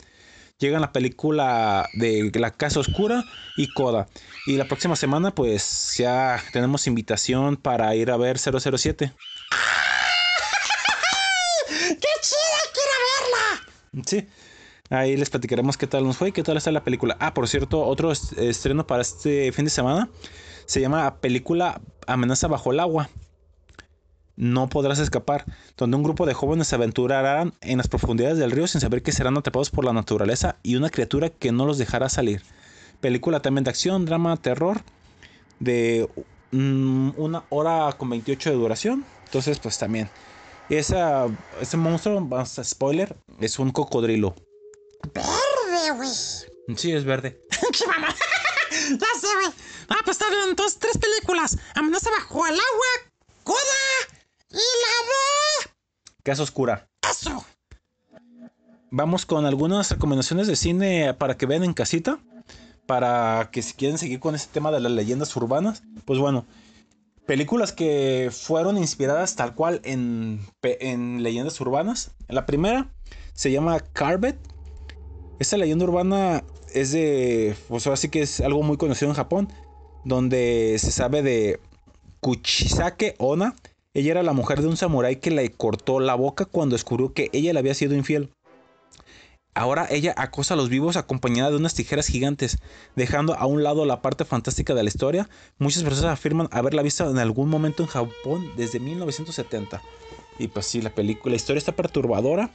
[0.58, 3.24] Llega la película de La Casa Oscura
[3.56, 4.08] y Coda.
[4.46, 9.12] Y la próxima semana, pues ya tenemos invitación para ir a ver 007.
[11.68, 12.60] ¡Qué chida!
[12.74, 14.04] ¡Quiero verla!
[14.06, 14.28] Sí.
[14.90, 17.16] Ahí les platicaremos qué tal nos fue y qué tal está la película.
[17.20, 20.08] Ah, por cierto, otro est- estreno para este fin de semana
[20.70, 23.10] se llama película Amenaza bajo el agua.
[24.36, 25.44] No podrás escapar,
[25.76, 29.10] donde un grupo de jóvenes se aventurarán en las profundidades del río sin saber que
[29.10, 32.42] serán atrapados por la naturaleza y una criatura que no los dejará salir.
[33.00, 34.82] Película también de acción, drama, terror,
[35.58, 36.08] de
[36.52, 39.04] mm, una hora con 28 de duración.
[39.24, 40.08] Entonces, pues también.
[40.68, 41.26] Esa,
[41.60, 44.36] ese monstruo, vamos a spoiler, es un cocodrilo.
[45.12, 46.10] Verde, güey.
[46.76, 47.40] Sí, es verde.
[47.76, 48.14] ¡Qué mamá!
[48.70, 49.52] ya sé, güey.
[49.90, 50.48] Ah, pues está bien.
[50.48, 51.58] Entonces, tres películas.
[51.74, 53.12] Amenaza bajo el agua,
[53.44, 53.58] Coda
[54.50, 55.70] y la de...
[56.22, 56.88] Casa Oscura.
[57.08, 57.44] Eso.
[58.90, 62.18] Vamos con algunas recomendaciones de cine para que vean en casita.
[62.86, 65.82] Para que si quieren seguir con ese tema de las leyendas urbanas.
[66.06, 66.46] Pues bueno.
[67.26, 70.42] Películas que fueron inspiradas tal cual en
[71.22, 72.10] leyendas urbanas.
[72.26, 72.92] La primera
[73.34, 74.36] se llama Carvet.
[75.38, 76.42] Esta leyenda urbana
[76.74, 77.56] es de.
[77.68, 79.52] Pues ahora sí que es algo muy conocido en Japón.
[80.04, 81.60] Donde se sabe de
[82.20, 83.54] Kuchisake Ona.
[83.92, 87.28] Ella era la mujer de un samurái que le cortó la boca cuando descubrió que
[87.32, 88.30] ella le había sido infiel.
[89.52, 92.58] Ahora ella acosa a los vivos acompañada de unas tijeras gigantes,
[92.94, 95.28] dejando a un lado la parte fantástica de la historia.
[95.58, 99.82] Muchas personas afirman haberla visto en algún momento en Japón desde 1970.
[100.38, 102.50] Y pues sí, la película, la historia está perturbadora.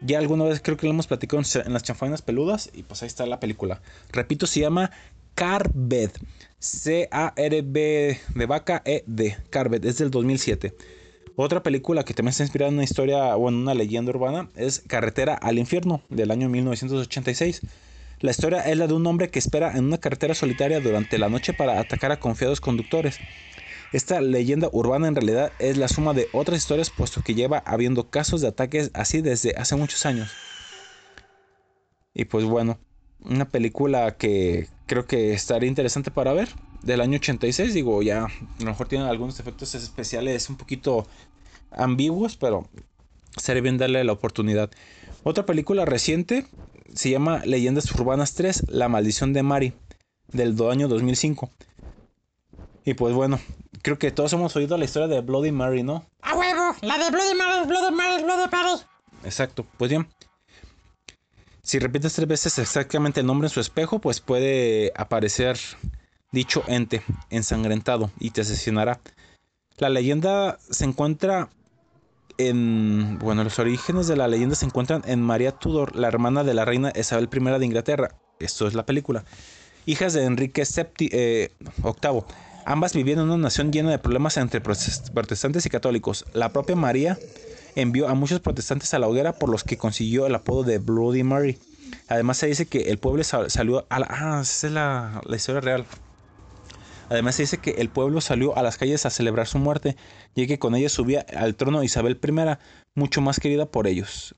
[0.00, 3.08] Ya alguna vez creo que lo hemos platicado en las chanfainas peludas y pues ahí
[3.08, 3.82] está la película.
[4.10, 4.90] Repito, se llama
[5.34, 6.12] Carbed.
[6.60, 9.36] C-A-R-B de vaca E-D.
[9.50, 10.74] Carbed, es del 2007.
[11.36, 14.82] Otra película que también está inspirada en una historia o en una leyenda urbana es
[14.88, 17.60] Carretera al Infierno del año 1986.
[18.18, 21.28] La historia es la de un hombre que espera en una carretera solitaria durante la
[21.28, 23.18] noche para atacar a confiados conductores.
[23.92, 28.10] Esta leyenda urbana en realidad es la suma de otras historias puesto que lleva habiendo
[28.10, 30.32] casos de ataques así desde hace muchos años.
[32.14, 32.80] Y pues bueno,
[33.24, 36.48] una película que creo que estaría interesante para ver.
[36.82, 38.30] Del año 86, digo, ya a
[38.60, 41.06] lo mejor tiene algunos efectos especiales un poquito
[41.72, 42.68] ambiguos, pero
[43.36, 44.70] sería bien darle la oportunidad.
[45.24, 46.46] Otra película reciente
[46.94, 49.72] se llama Leyendas Urbanas 3, La Maldición de Mari,
[50.28, 51.50] del año 2005.
[52.84, 53.40] Y pues bueno,
[53.82, 56.06] creo que todos hemos oído la historia de Bloody Mary, ¿no?
[56.22, 56.74] A huevo.
[56.80, 58.82] La de Bloody Mary, Bloody Mary, Bloody Mary.
[59.24, 60.08] Exacto, pues bien.
[61.68, 65.58] Si repites tres veces exactamente el nombre en su espejo, pues puede aparecer
[66.32, 69.00] dicho ente ensangrentado y te asesinará.
[69.76, 71.50] La leyenda se encuentra
[72.38, 73.18] en...
[73.18, 76.64] Bueno, los orígenes de la leyenda se encuentran en María Tudor, la hermana de la
[76.64, 78.18] reina Isabel I de Inglaterra.
[78.40, 79.26] Esto es la película.
[79.84, 81.50] Hijas de Enrique VII, eh,
[81.84, 82.22] VIII.
[82.64, 86.24] Ambas vivían en una nación llena de problemas entre protes- protestantes y católicos.
[86.32, 87.18] La propia María
[87.74, 91.22] envió a muchos protestantes a la hoguera por los que consiguió el apodo de Bloody
[91.22, 91.58] Mary.
[92.08, 94.06] Además se dice que el pueblo sal- salió a la...
[94.10, 95.84] Ah, esa es la, la historia real.
[97.10, 99.96] Además se dice que el pueblo salió a las calles a celebrar su muerte,
[100.34, 102.56] ya que con ella subía al trono Isabel I,
[102.94, 104.34] mucho más querida por ellos.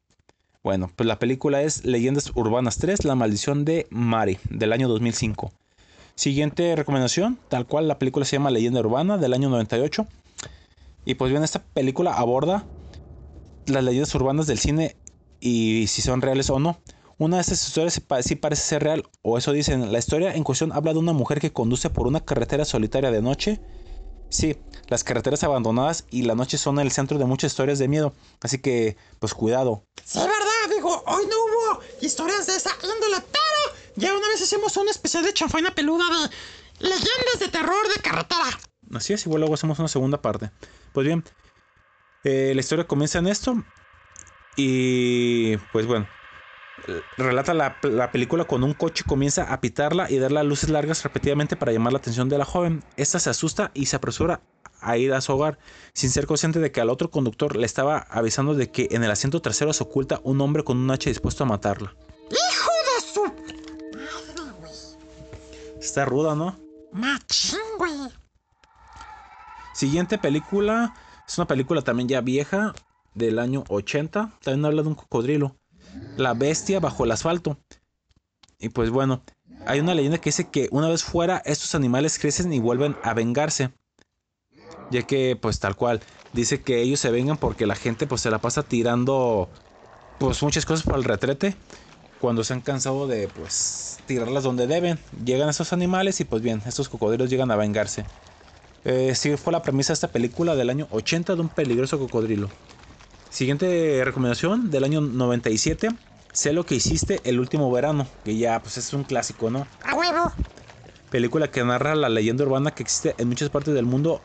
[0.62, 5.52] Bueno, pues la película es Leyendas Urbanas 3, La Maldición de Mari, del año 2005.
[6.14, 10.06] Siguiente recomendación, tal cual la película se llama Leyenda Urbana, del año 98.
[11.06, 12.66] Y pues bien, esta película aborda
[13.66, 14.96] las leyendas urbanas del cine
[15.40, 16.80] y si son reales o no.
[17.18, 19.92] Una de estas historias sí pa- sí parece ser real, o eso dicen.
[19.92, 23.20] La historia en cuestión habla de una mujer que conduce por una carretera solitaria de
[23.20, 23.60] noche.
[24.30, 24.56] Sí,
[24.88, 28.14] las carreteras abandonadas y la noche son el centro de muchas historias de miedo.
[28.40, 29.82] Así que, pues cuidado.
[30.04, 31.34] Sí, verdad, digo, hoy no
[31.74, 36.04] hubo historias de esa índole, pero ya una vez hicimos un especial de chanfaina peluda
[36.04, 36.30] de
[36.86, 38.58] leyendas de terror de carretera.
[38.94, 40.50] Así es, igual luego hacemos una segunda parte.
[40.92, 41.22] Pues bien,
[42.24, 43.62] eh, la historia comienza en esto.
[44.56, 46.06] Y pues bueno,
[47.16, 51.56] relata la, la película cuando un coche comienza a pitarla y darle luces largas repetidamente
[51.56, 52.82] para llamar la atención de la joven.
[52.96, 54.40] Esta se asusta y se apresura
[54.80, 55.58] a ir a su hogar,
[55.92, 59.10] sin ser consciente de que al otro conductor le estaba avisando de que en el
[59.10, 61.94] asiento trasero se oculta un hombre con un hacha dispuesto a matarla.
[62.30, 64.72] ¡Hijo de su madre, güey!
[65.80, 66.58] Está ruda, ¿no?
[66.92, 67.92] ¡Machín, güey!
[69.74, 70.94] Siguiente película
[71.30, 72.74] es una película también ya vieja
[73.14, 74.32] del año 80.
[74.42, 75.54] También habla de un cocodrilo.
[76.16, 77.56] La bestia bajo el asfalto.
[78.58, 79.22] Y pues bueno,
[79.64, 83.14] hay una leyenda que dice que una vez fuera, estos animales crecen y vuelven a
[83.14, 83.70] vengarse.
[84.90, 86.00] Ya que, pues tal cual,
[86.32, 89.48] dice que ellos se vengan porque la gente pues se la pasa tirando
[90.18, 91.54] pues muchas cosas por el retrete.
[92.20, 94.98] Cuando se han cansado de pues tirarlas donde deben.
[95.24, 98.04] Llegan esos animales y pues bien, estos cocodrilos llegan a vengarse.
[98.84, 102.48] Eh, sí, fue la premisa de esta película del año 80 de un peligroso cocodrilo.
[103.28, 105.88] Siguiente recomendación del año 97.
[106.32, 109.66] Sé lo que hiciste el último verano, que ya pues es un clásico, ¿no?
[109.84, 110.32] A huevo.
[111.10, 114.20] Película que narra la leyenda urbana que existe en muchas partes del mundo,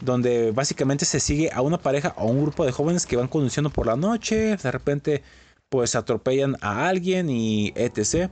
[0.00, 3.70] donde básicamente se sigue a una pareja o un grupo de jóvenes que van conduciendo
[3.70, 5.22] por la noche, de repente
[5.68, 8.30] pues atropellan a alguien y etc.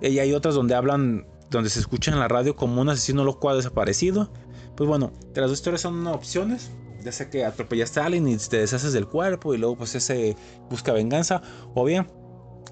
[0.00, 3.48] Y hay otras donde hablan, donde se escucha en la radio como un asesino loco
[3.48, 4.32] ha desaparecido.
[4.76, 6.70] Pues bueno, las dos historias son opciones.
[7.02, 10.36] Ya sea que atropellaste a alguien y te deshaces del cuerpo y luego pues ese
[10.68, 11.40] busca venganza.
[11.74, 12.08] O bien,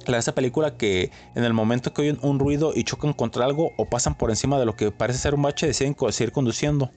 [0.07, 3.45] la de esta película que en el momento que oyen un ruido y chocan contra
[3.45, 6.91] algo o pasan por encima de lo que parece ser un bache deciden seguir conduciendo.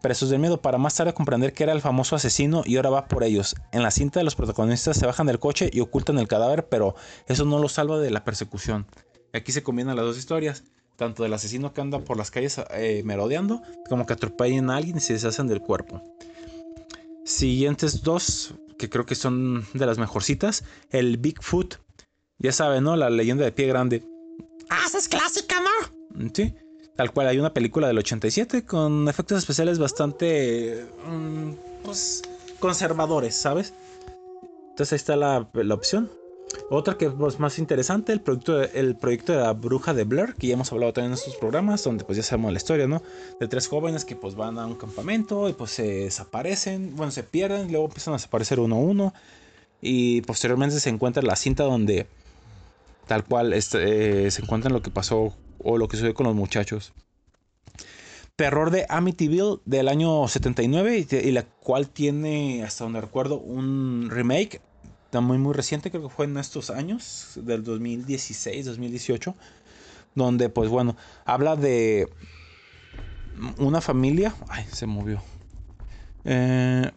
[0.00, 3.08] Presos del miedo para más tarde comprender que era el famoso asesino y ahora va
[3.08, 3.56] por ellos.
[3.72, 6.94] En la cinta los protagonistas se bajan del coche y ocultan el cadáver, pero
[7.26, 8.86] eso no los salva de la persecución.
[9.34, 10.64] Aquí se combinan las dos historias,
[10.98, 14.96] tanto del asesino que anda por las calles eh, merodeando, como que atropellan a alguien
[14.96, 16.02] y se deshacen del cuerpo.
[17.24, 21.76] Siguientes dos, que creo que son de las mejorcitas, el Bigfoot.
[22.38, 22.96] Ya saben, ¿no?
[22.96, 24.02] La leyenda de pie grande.
[24.70, 26.30] Ah, esa es clásica, ¿no?
[26.34, 26.52] Sí,
[26.96, 31.52] tal cual hay una película del 87 con efectos especiales bastante mm,
[31.84, 32.22] pues
[32.58, 33.72] conservadores, ¿sabes?
[34.70, 36.10] Entonces ahí está la, la opción.
[36.70, 40.34] Otra que es más interesante, el proyecto, de, el proyecto de la bruja de Blair,
[40.34, 43.02] que ya hemos hablado también en estos programas, donde pues ya sabemos la historia, ¿no?
[43.40, 47.22] De tres jóvenes que pues van a un campamento y pues se desaparecen, bueno, se
[47.22, 49.14] pierden, luego empiezan a desaparecer uno a uno
[49.80, 52.06] y posteriormente se encuentra la cinta donde
[53.06, 56.36] tal cual este, eh, se encuentran lo que pasó o lo que sucedió con los
[56.36, 56.92] muchachos.
[58.36, 64.08] Terror de Amityville del año 79 y, y la cual tiene, hasta donde recuerdo, un
[64.10, 64.60] remake.
[65.12, 69.34] Muy muy reciente, creo que fue en estos años, del 2016, 2018.
[70.14, 72.08] Donde pues bueno, habla de
[73.58, 74.34] una familia...
[74.48, 75.22] Ay, se movió.
[76.24, 76.90] Eh,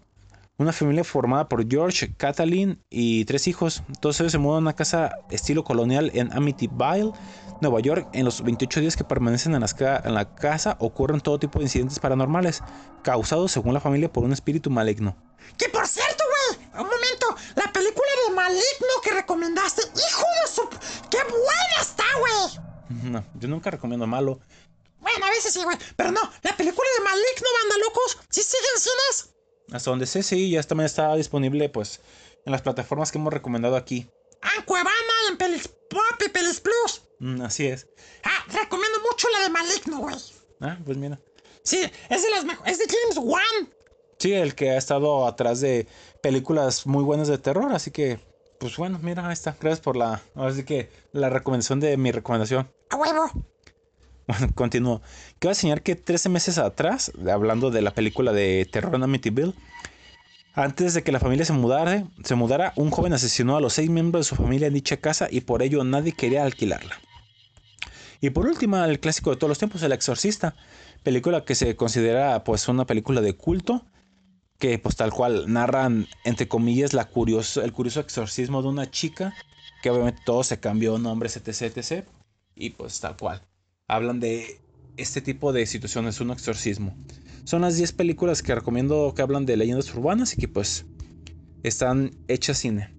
[0.58, 3.84] una familia formada por George, Kathleen y tres hijos.
[4.00, 7.14] Todos ellos se mudan a una casa estilo colonial en Amityville,
[7.62, 8.08] Nueva York.
[8.14, 12.00] En los 28 días que permanecen en, en la casa ocurren todo tipo de incidentes
[12.00, 12.62] paranormales,
[13.02, 15.16] causados según la familia por un espíritu maligno.
[15.58, 18.01] Que por cierto, güey, un momento, la película
[18.52, 20.70] Maligno que recomendaste, hijo de su...
[21.10, 23.12] ¡Qué buena está, güey!
[23.12, 24.40] No, yo nunca recomiendo malo.
[25.00, 28.68] Bueno, a veces sí, güey, pero no, la película de Maligno, banda locos, ¿sí sigue
[28.76, 29.36] en cines?
[29.72, 32.02] Hasta donde sé, sí, ya también está disponible pues
[32.46, 34.10] en las plataformas que hemos recomendado aquí.
[34.42, 34.92] Ah, en Cuevana,
[35.30, 37.04] en Pelis Pop y Pelis Plus.
[37.20, 37.88] Mm, así es.
[38.24, 40.16] Ah, recomiendo mucho la de Maligno, güey.
[40.60, 41.20] Ah, pues mira.
[41.64, 43.74] Sí, es de las mejores, es de James Wan.
[44.20, 45.88] Sí, el que ha estado atrás de
[46.22, 48.20] películas muy buenas de terror, así que,
[48.62, 49.58] pues bueno, mira, ahí está.
[49.60, 52.70] Gracias por la, ahora sí que la recomendación de mi recomendación.
[52.92, 53.26] A huevo.
[54.28, 55.02] Bueno, continúo.
[55.40, 59.56] Quiero enseñar que 13 meses atrás, hablando de la película de terror en Amityville,
[60.54, 63.90] antes de que la familia se mudara, se mudara, un joven asesinó a los seis
[63.90, 67.00] miembros de su familia en dicha casa y por ello nadie quería alquilarla.
[68.22, 70.54] Y por último, el clásico de todos los tiempos, El Exorcista,
[71.02, 73.84] película que se considera pues una película de culto,
[74.62, 79.34] que pues tal cual narran entre comillas la curioso, el curioso exorcismo de una chica,
[79.82, 82.06] que obviamente todo se cambió, nombres, etc, etc,
[82.56, 83.42] y pues tal cual.
[83.88, 84.62] Hablan de
[84.98, 86.96] este tipo de situaciones, un exorcismo.
[87.44, 90.86] Son las 10 películas que recomiendo que hablan de leyendas urbanas y que pues
[91.64, 92.94] están hechas cine.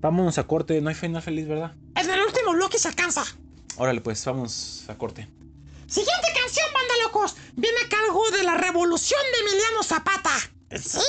[0.00, 1.74] Vámonos a corte, no hay final feliz, ¿verdad?
[1.94, 3.24] En el último bloque se alcanza.
[3.78, 5.26] Órale, pues vamos a corte.
[5.86, 10.55] Siguiente canción, banda locos, viene a cargo de la revolución de Emiliano Zapata.
[10.82, 11.00] Sí,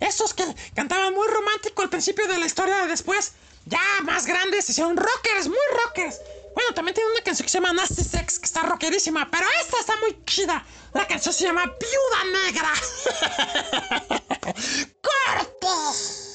[0.00, 0.44] esos que
[0.74, 3.32] cantaban muy romántico al principio de la historia, después,
[3.66, 6.20] ya más grandes, hicieron rockers, muy rockers.
[6.54, 9.80] Bueno, también tiene una canción que se llama Nasty Sex, que está rockerísima, pero esta
[9.80, 10.64] está muy chida.
[10.92, 12.72] La canción se llama Viuda Negra.
[15.02, 16.33] ¡Corte!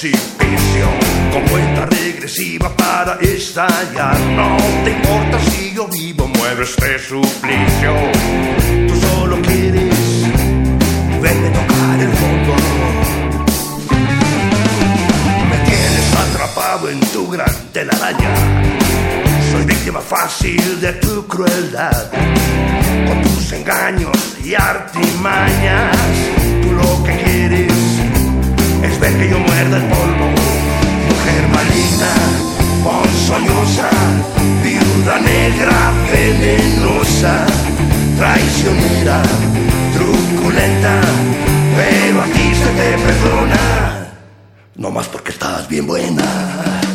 [0.00, 0.86] precipicio
[1.32, 4.16] con cuenta regresiva para estallar.
[4.36, 7.94] No te importa si yo vivo, muero este suplicio.
[8.86, 9.92] Tú solo quieres
[11.20, 12.54] verme tocar el fondo.
[15.50, 18.34] Me tienes atrapado en tu gran telaraña.
[19.50, 22.12] Soy víctima fácil de tu crueldad.
[23.08, 25.96] Con tus engaños y artimañas,
[26.62, 27.87] tú lo que quieres
[28.90, 30.26] es que yo muerda el polvo.
[31.08, 32.12] Mujer maligna,
[32.84, 33.90] ponzoñosa,
[34.62, 37.46] viuda negra, venenosa,
[38.16, 39.22] traicionera,
[39.94, 41.00] truculenta,
[41.76, 44.08] pero a ti se te perdona,
[44.76, 46.87] no más porque estás bien buena.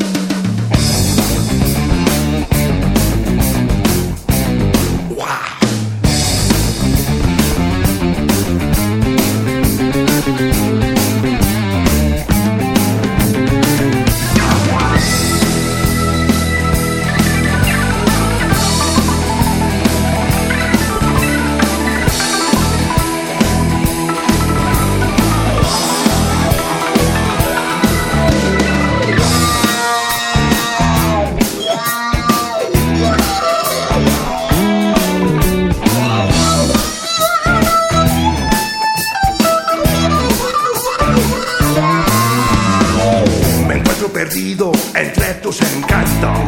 [44.36, 46.40] Entre tus encantos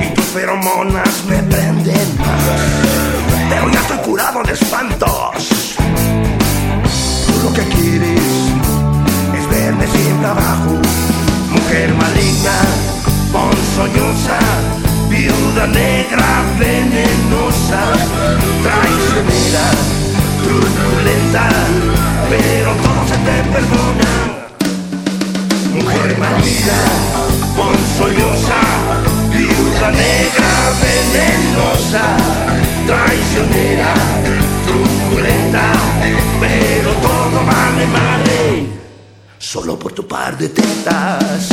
[0.00, 2.44] y tus feromonas me prenden más.
[3.48, 5.74] Pero ya estoy curado de espantos.
[7.26, 8.22] Tú lo que quieres
[9.34, 10.78] es verme siempre abajo.
[11.50, 12.60] Mujer maligna,
[13.32, 14.38] ponzoñosa,
[15.08, 17.82] viuda negra, venenosa,
[18.62, 19.66] traicionera,
[20.44, 21.48] truculenta,
[22.28, 24.39] pero todo se te perdona.
[25.72, 26.80] Mujer maligna,
[27.56, 28.60] ponzoñosa,
[29.30, 30.52] viuda negra,
[30.82, 32.04] venenosa,
[32.86, 33.94] traicionera,
[34.66, 35.72] truculenta,
[36.40, 38.66] pero todo vale madre,
[39.38, 41.48] solo por tu par de tetas.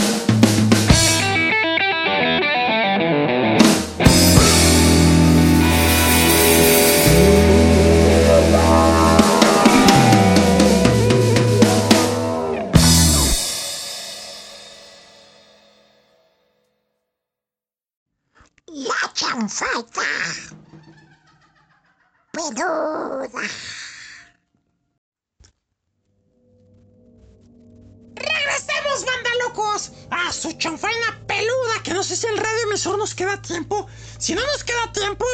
[33.38, 33.88] Queda tiempo.
[34.18, 35.26] Si no nos queda tiempo,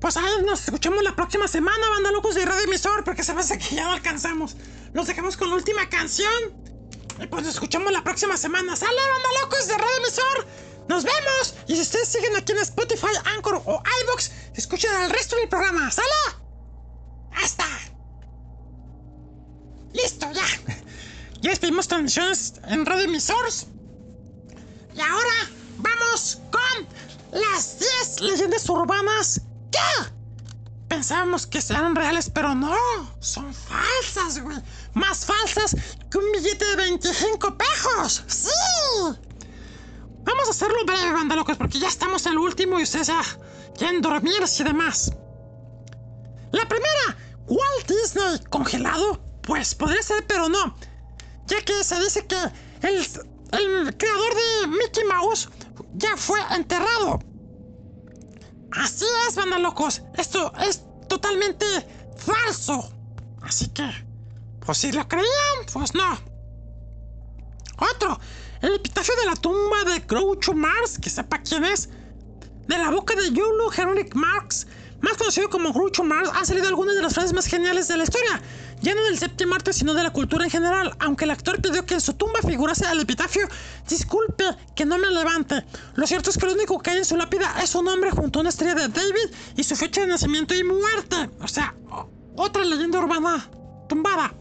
[0.00, 3.42] pues ahí nos escuchamos la próxima semana, banda locos de radio emisor, porque se me
[3.42, 4.56] que ya no alcanzamos.
[4.92, 6.64] Nos dejamos con la última canción.
[7.20, 8.76] Y pues nos escuchamos la próxima semana.
[8.76, 10.46] ¡Sale, banda locos de radio emisor!
[10.88, 11.54] ¡Nos vemos!
[11.66, 15.90] Y si ustedes siguen aquí en Spotify, Anchor o iVoox, escuchen el resto del programa.
[15.90, 16.08] ¡Sale!
[17.32, 17.66] ¡Hasta!
[19.92, 20.44] ¡Listo, ya!
[21.42, 23.66] Ya despedimos transmisiones en Radio Emisores.
[24.94, 26.88] Y ahora vamos con
[27.32, 29.40] las 10 leyendas urbanas
[29.70, 30.12] que
[30.88, 32.76] pensábamos que eran reales, pero no,
[33.20, 34.56] son falsas, güey.
[34.94, 35.76] Más falsas
[36.10, 38.24] que un billete de 25 pejos.
[38.26, 38.50] ¡Sí!
[40.24, 43.20] Vamos a hacerlo breve, banda locos, porque ya estamos el último y ustedes ya
[43.76, 45.12] quieren dormirse y demás.
[46.52, 47.16] La primera,
[47.46, 50.76] Walt Disney congelado, pues podría ser, pero no.
[51.46, 52.36] Ya que se dice que
[52.82, 53.06] el,
[53.52, 55.48] el creador de Mickey Mouse
[55.94, 57.20] ya fue enterrado.
[58.72, 60.02] Así es, banda locos.
[60.16, 61.64] Esto es totalmente
[62.16, 62.90] falso.
[63.42, 63.88] Así que,
[64.64, 66.18] pues si lo creían, pues no.
[67.78, 68.18] Otro,
[68.62, 71.88] el epitafio de la tumba de Groucho Marx, que sepa quién es.
[72.66, 74.66] De la boca de Yulu Henrik Marx,
[75.06, 78.04] más conocido como Groucho Marx, han salido algunas de las frases más geniales de la
[78.04, 78.40] historia.
[78.80, 80.96] Ya no del séptimo arte, sino de la cultura en general.
[80.98, 83.48] Aunque el actor pidió que en su tumba figurase el epitafio,
[83.88, 85.64] disculpe que no me levante.
[85.94, 88.38] Lo cierto es que lo único que hay en su lápida es su nombre junto
[88.38, 91.30] a una estrella de David y su fecha de nacimiento y muerte.
[91.40, 91.74] O sea,
[92.36, 93.48] otra leyenda urbana
[93.88, 94.34] tumbada.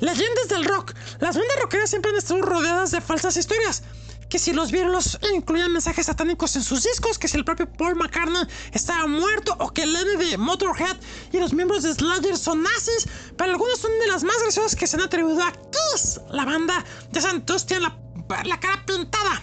[0.00, 0.92] Leyendas del rock.
[1.20, 3.82] Las bandas rockeras siempre han estado rodeadas de falsas historias.
[4.32, 7.96] Que si los Beatles incluían mensajes satánicos en sus discos, que si el propio Paul
[7.96, 10.96] McCartney estaba muerto, o que Lenny de Motorhead
[11.32, 13.06] y los miembros de Slayer son nazis,
[13.36, 16.18] pero algunas son de las más graciosas que se han atribuido a Kiss.
[16.30, 17.98] La banda de Santos tiene la,
[18.44, 19.42] la cara pintada.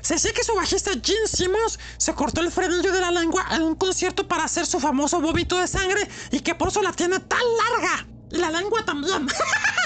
[0.00, 3.62] Se dice que su bajista Gene Simmons se cortó el frenillo de la lengua en
[3.62, 7.18] un concierto para hacer su famoso vómito de sangre y que por eso la tiene
[7.18, 7.40] tan
[7.72, 8.06] larga.
[8.30, 9.26] Y la lengua también.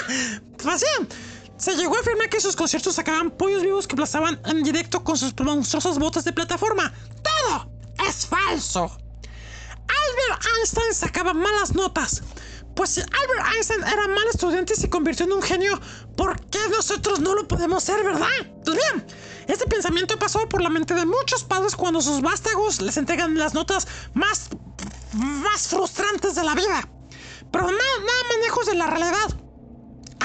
[0.63, 1.09] pues bien,
[1.57, 5.17] se llegó a afirmar que sus conciertos sacaban pollos vivos que aplastaban en directo con
[5.17, 6.93] sus monstruosas botas de plataforma.
[7.23, 7.71] ¡Todo
[8.07, 8.97] es falso!
[9.87, 12.21] Albert Einstein sacaba malas notas.
[12.75, 15.79] Pues si Albert Einstein era mal estudiante y se convirtió en un genio,
[16.17, 18.27] ¿por qué nosotros no lo podemos ser, verdad?
[18.65, 19.07] Pues bien,
[19.47, 23.53] Este pensamiento pasó por la mente de muchos padres cuando sus vástagos les entregan las
[23.53, 24.49] notas más,
[25.13, 26.89] más frustrantes de la vida.
[27.51, 29.44] Pero nada, nada manejos de la realidad.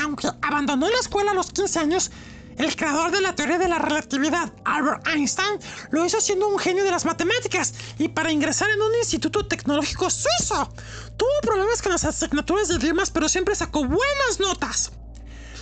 [0.02, 2.10] Aunque abandonó la escuela a los 15 años,
[2.56, 5.58] el creador de la teoría de la relatividad, Albert Einstein,
[5.90, 10.10] lo hizo siendo un genio de las matemáticas y para ingresar en un instituto tecnológico
[10.10, 10.72] suizo.
[11.16, 14.92] Tuvo problemas con las asignaturas de idiomas, pero siempre sacó buenas notas.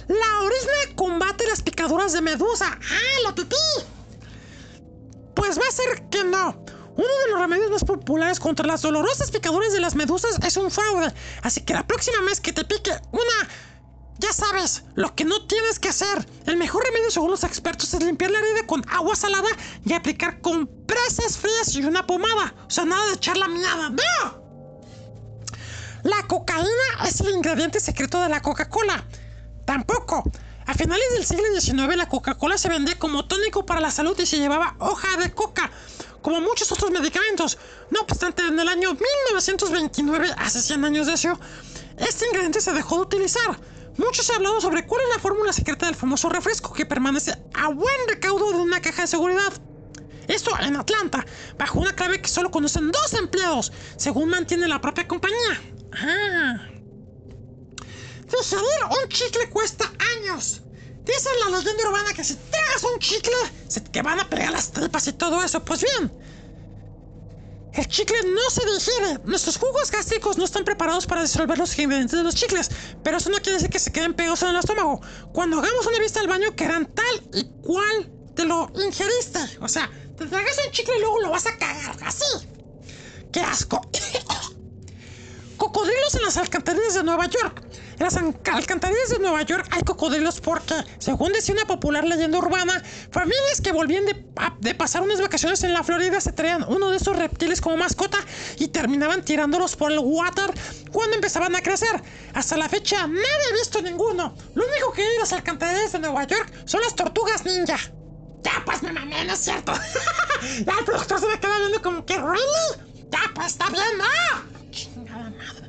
[0.09, 2.67] La orisna combate las picaduras de medusa.
[2.67, 3.57] ¡Ah, la pipí!
[5.35, 6.65] Pues va a ser que no.
[6.97, 10.71] Uno de los remedios más populares contra las dolorosas picaduras de las medusas es un
[10.71, 11.13] fraude.
[11.43, 13.49] Así que la próxima vez que te pique una
[14.19, 16.27] ya sabes, lo que no tienes que hacer.
[16.47, 19.49] El mejor remedio según los expertos es limpiar la herida con agua salada
[19.85, 22.55] y aplicar compresas frías y una pomada.
[22.67, 23.91] O sea, nada de echar la miada.
[23.91, 24.49] ¡No!
[26.03, 29.05] La cocaína es el ingrediente secreto de la Coca-Cola.
[29.65, 30.25] Tampoco.
[30.67, 34.27] A finales del siglo XIX la Coca-Cola se vendía como tónico para la salud y
[34.27, 35.71] se llevaba hoja de coca,
[36.21, 37.57] como muchos otros medicamentos.
[37.91, 41.39] No obstante, en el año 1929, hace 100 años de eso,
[41.97, 43.59] este ingrediente se dejó de utilizar.
[43.99, 47.37] Mucho se ha hablado sobre cuál es la fórmula secreta del famoso refresco que permanece
[47.53, 49.53] a buen recaudo de una caja de seguridad.
[50.29, 51.27] Esto en Atlanta,
[51.59, 55.61] bajo una clave que solo conocen dos empleados, según mantiene la propia compañía.
[55.93, 56.69] Ah.
[58.27, 60.63] Digerir un chicle cuesta años.
[61.05, 63.33] Dice la leyenda urbana que si tragas un chicle,
[63.67, 65.65] se van a pegar las tripas y todo eso.
[65.65, 66.13] Pues bien,
[67.75, 69.21] el chicle no se digiere.
[69.25, 72.71] Nuestros jugos gástricos no están preparados para disolver los ingredientes de los chicles,
[73.03, 75.01] pero eso no quiere decir que se queden pegados en el estómago.
[75.33, 79.39] Cuando hagamos una vista al baño, quedarán tal y cual te lo ingeriste.
[79.61, 81.97] O sea, te tragas un chicle y luego lo vas a cagar.
[82.05, 82.25] Así.
[83.33, 83.81] ¡Qué asco!
[85.57, 87.63] Cocodrilos en las alcantarillas de Nueva York.
[87.99, 92.39] En las an- alcantarillas de Nueva York hay cocodrilos porque, según decía una popular leyenda
[92.39, 92.81] urbana,
[93.11, 97.17] familias que volvían de pasar unas vacaciones en la Florida se traían uno de esos
[97.17, 98.19] reptiles como mascota
[98.59, 100.51] y terminaban tirándolos por el water
[100.93, 102.01] cuando empezaban a crecer.
[102.35, 104.35] Hasta la fecha nadie ha visto ninguno.
[104.55, 107.79] Lo único que hay en las alcantarillas de Nueva York son las tortugas ninja.
[108.45, 109.73] Ya, pues me mamé, ¿no es cierto?
[110.65, 113.09] ya el productor se me queda viendo como que, ¿really?
[113.11, 114.71] Ya, pues está bien, ¿no?
[114.71, 115.68] Chingada madre.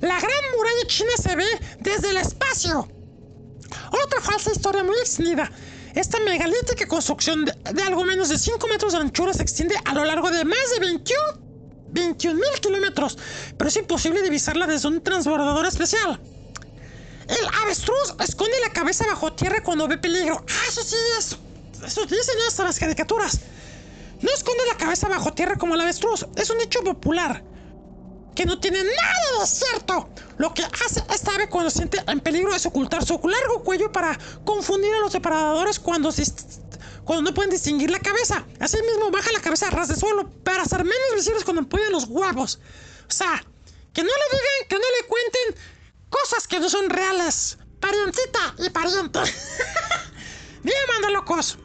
[0.00, 1.46] La gran muralla china se ve
[1.80, 2.88] desde el espacio.
[4.04, 5.50] Otra falsa historia muy extendida.
[5.94, 10.04] Esta megalítica construcción de, algo menos de 5 metros de anchura se extiende a lo
[10.04, 10.80] largo de más de
[11.92, 13.18] 21 mil kilómetros,
[13.58, 16.20] pero es imposible divisarla desde un transbordador especial.
[17.28, 20.44] El avestruz esconde la cabeza bajo tierra cuando ve peligro.
[20.48, 21.36] Ah, eso sí, eso,
[21.84, 23.40] eso dicen hasta las caricaturas.
[24.20, 26.26] No esconde la cabeza bajo tierra como el avestruz.
[26.36, 27.42] Es un hecho popular
[28.40, 30.08] que no tiene nada de cierto.
[30.38, 34.18] Lo que hace esta ave cuando siente en peligro es ocultar su largo cuello para
[34.46, 36.24] confundir a los depredadores cuando, se-
[37.04, 38.42] cuando no pueden distinguir la cabeza.
[38.58, 42.04] Asimismo, baja la cabeza a ras de suelo para ser menos visibles cuando empuñan los
[42.04, 42.60] huevos.
[43.06, 43.44] O sea,
[43.92, 45.62] que no le digan, que no le cuenten
[46.08, 47.58] cosas que no son reales.
[47.78, 49.18] Parientita y pariente.
[50.62, 51.58] Bien, manda locos.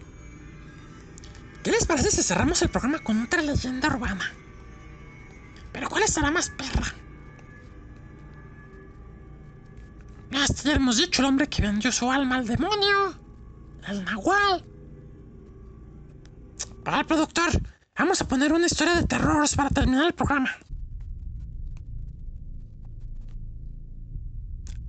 [1.64, 4.36] ¿Qué les parece si cerramos el programa con otra leyenda urbana?
[5.76, 6.96] Pero ¿cuál estará más perra?
[10.32, 13.14] Ya ya hemos dicho el hombre que vendió su alma al demonio.
[13.86, 14.64] El nahual.
[16.82, 17.50] Para el productor,
[17.98, 20.50] vamos a poner una historia de terrores para terminar el programa.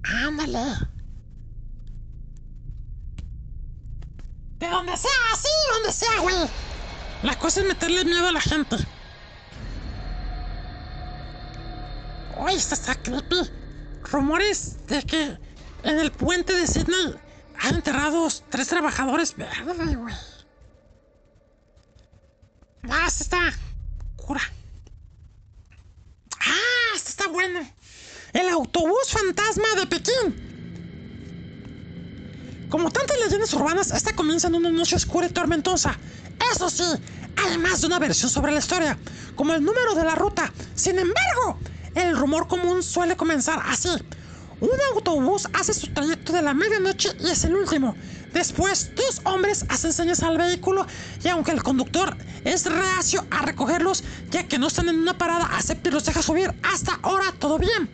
[0.04, 0.86] Ándale.
[4.60, 6.36] De donde sea, sí, donde sea, güey.
[7.24, 8.76] La cosa es meterle miedo a la gente.
[12.36, 13.50] Uy, esta está creepy.
[14.10, 15.38] Rumores de que
[15.82, 17.14] en el puente de Sydney
[17.58, 20.14] hay enterrados tres trabajadores verdes, güey.
[22.88, 23.52] Ah, esta está
[24.16, 24.42] cura.
[26.38, 27.74] Ah, esta está buena.
[28.32, 30.46] El autobús fantasma de Pekín.
[32.68, 35.96] Como tantas leyendas urbanas, esta comienza en una noche oscura y tormentosa.
[36.52, 36.84] Eso sí,
[37.36, 38.98] hay más de una versión sobre la historia,
[39.34, 40.52] como el número de la ruta.
[40.74, 41.58] Sin embargo,
[41.96, 43.90] el rumor común suele comenzar así.
[44.60, 47.94] Un autobús hace su trayecto de la medianoche y es el último.
[48.32, 50.86] Después, dos hombres hacen señas al vehículo
[51.24, 55.46] y aunque el conductor es reacio a recogerlos, ya que no están en una parada,
[55.56, 56.54] acepta y los deja subir.
[56.62, 57.90] Hasta ahora todo bien.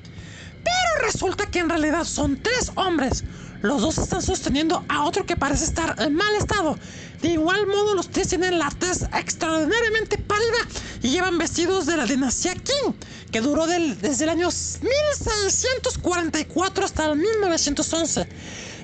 [0.64, 3.24] Pero resulta que en realidad son tres hombres.
[3.62, 6.76] Los dos están sosteniendo a otro que parece estar en mal estado.
[7.20, 10.66] De igual modo, los tres tienen la tez extraordinariamente pálida
[11.00, 12.96] y llevan vestidos de la dinastía Qing,
[13.30, 18.26] que duró desde el año 1644 hasta el 1911.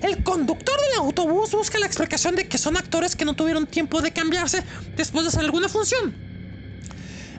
[0.03, 4.01] el conductor del autobús busca la explicación de que son actores que no tuvieron tiempo
[4.01, 4.63] de cambiarse
[4.97, 6.15] después de hacer alguna función.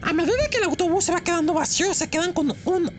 [0.02, 2.92] A medida que el autobús se va quedando vacío, se quedan con un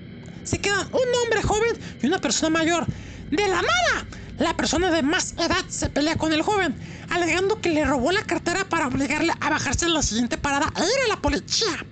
[0.45, 2.87] se quedan un hombre joven y una persona mayor.
[3.31, 4.07] De la nada,
[4.41, 6.75] la persona de más edad se pelea con el joven,
[7.11, 10.81] alegando que le robó la cartera para obligarle a bajarse en la siguiente parada e
[10.81, 11.85] ir a la policía.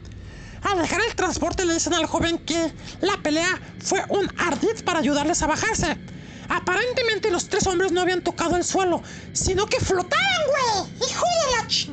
[0.62, 2.72] Al dejar el transporte le dicen al joven que
[3.02, 5.98] la pelea fue un ardid para ayudarles a bajarse.
[6.48, 9.02] Aparentemente los tres hombres no habían tocado el suelo,
[9.34, 11.10] sino que flotaban, güey.
[11.10, 11.90] Hijo de la ch...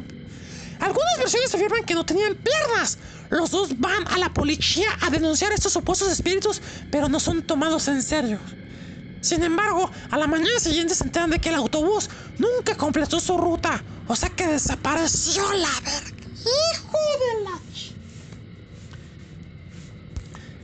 [0.79, 2.97] Algunas versiones afirman que no tenían piernas.
[3.29, 6.61] Los dos van a la policía a denunciar estos supuestos espíritus,
[6.91, 8.39] pero no son tomados en serio.
[9.25, 13.35] Sin embargo, a la mañana siguiente se enteran de que el autobús nunca completó su
[13.35, 16.27] ruta, o sea que desapareció la verga.
[16.41, 17.43] Hijo de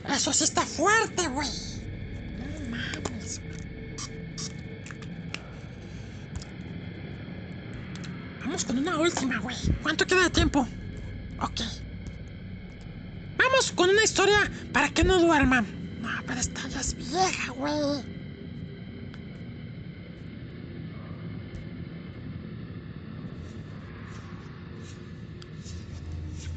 [0.06, 0.14] la.
[0.14, 1.48] Eso sí está fuerte, güey.
[2.38, 3.40] No mames.
[8.44, 9.56] Vamos con una última, güey.
[9.82, 10.68] ¿Cuánto queda de tiempo?
[11.40, 11.62] Ok.
[13.38, 15.66] Vamos con una historia para que no duerman.
[16.00, 18.21] No, pero esta ya es vieja, güey.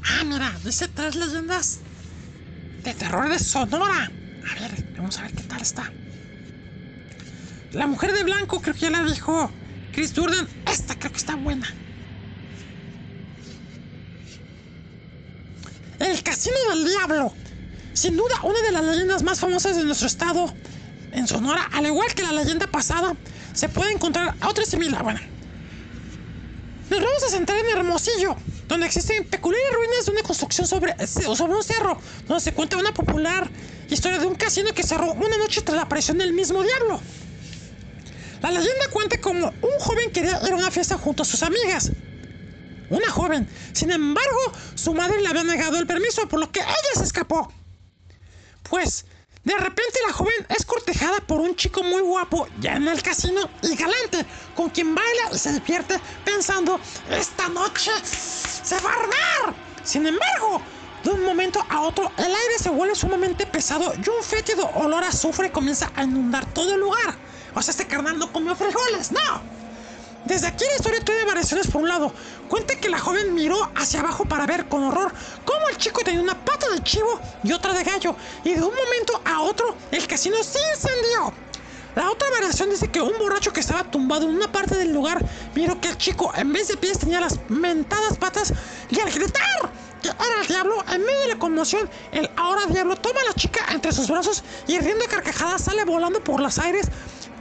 [0.07, 1.79] Ah, mira, dice tres leyendas
[2.83, 4.11] de terror de Sonora.
[4.51, 5.91] A ver, vamos a ver qué tal está.
[7.71, 9.51] La mujer de blanco, creo que ya la dijo
[9.91, 10.47] Chris Durden.
[10.67, 11.67] Esta creo que está buena.
[15.99, 17.33] El Casino del Diablo.
[17.93, 20.53] Sin duda, una de las leyendas más famosas de nuestro estado.
[21.11, 23.15] En Sonora, al igual que la leyenda pasada,
[23.53, 25.01] se puede encontrar otra similar.
[25.01, 25.19] Bueno,
[26.89, 28.35] nos vamos a centrar en Hermosillo,
[28.67, 33.49] donde existen peculiares ruinas de una construcción sobre un cerro, donde se cuenta una popular
[33.89, 36.99] historia de un casino que cerró una noche tras la aparición del mismo diablo.
[38.41, 41.91] La leyenda cuenta como un joven quería ir a una fiesta junto a sus amigas.
[42.89, 43.47] Una joven.
[43.73, 47.51] Sin embargo, su madre le había negado el permiso, por lo que ella se escapó.
[48.69, 49.05] Pues,
[49.45, 53.49] de repente la joven es cortejada por un chico muy guapo ya en el casino
[53.61, 56.79] y galante, con quien baila y se divierte pensando,
[57.11, 59.55] esta noche se va a armar.
[59.83, 60.61] Sin embargo,
[61.03, 65.03] de un momento a otro, el aire se vuelve sumamente pesado y un fétido olor
[65.03, 67.19] a azufre comienza a inundar todo el lugar.
[67.53, 69.45] O sea, este carnal no comió frijoles, no.
[70.25, 72.11] Desde aquí la historia tiene variaciones por un lado.
[72.47, 75.13] Cuenta que la joven miró hacia abajo para ver con horror
[75.45, 78.15] cómo el chico tenía una pata de chivo y otra de gallo.
[78.43, 81.31] Y de un momento a otro el casino se incendió.
[81.95, 85.23] La otra variación dice que un borracho que estaba tumbado en una parte del lugar
[85.53, 88.51] miró que el chico en vez de pies tenía las mentadas patas
[88.89, 89.71] y al gritar
[90.01, 93.33] que era el diablo, en medio de la conmoción, el ahora diablo toma a la
[93.33, 96.87] chica entre sus brazos y riendo carcajadas sale volando por los aires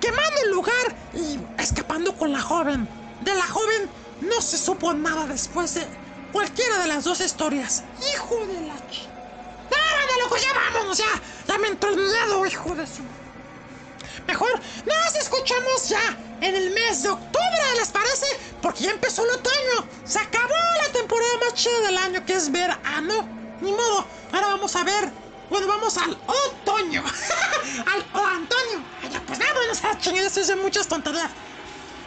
[0.05, 2.86] quemando el lugar y escapando con la joven.
[3.22, 3.89] De la joven
[4.20, 5.86] no se supo nada después de
[6.31, 7.85] cualquiera de las dos historias.
[8.12, 9.09] Hijo de la ch...
[9.70, 10.36] ¡Nada, loco!
[10.36, 10.98] ¡Ya vámonos!
[10.98, 11.06] ¡Ya!
[11.48, 13.02] ¡Ya me entró el miedo, hijo de su...
[14.26, 18.26] Mejor nos escuchamos ya en el mes de octubre, ¿les parece?
[18.60, 19.89] Porque ya empezó el otoño.
[20.05, 23.26] Se acabó la temporada más chida del año, que es verano.
[23.62, 27.05] Ni modo, ahora vamos a ver bueno, vamos al otoño.
[27.87, 28.83] al o Antonio.
[29.03, 31.31] Ay, pues vámonos a la chingada, estoy haciendo muchas tonterías.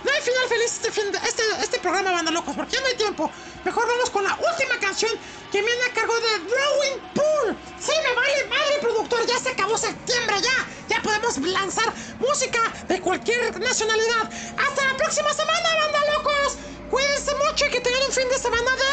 [0.03, 2.87] No hay final feliz este, fin de, este, este programa, banda locos, porque ya no
[2.87, 3.31] hay tiempo.
[3.65, 5.11] Mejor vamos con la última canción
[5.51, 7.57] que viene a cargo de Drawing Pool.
[7.79, 10.65] Sí, me vale madre, productor, ya se acabó septiembre, ya.
[10.87, 14.29] Ya podemos lanzar música de cualquier nacionalidad.
[14.57, 16.57] Hasta la próxima semana, banda locos.
[16.89, 18.87] Cuídense mucho y que tengan un fin de semana de...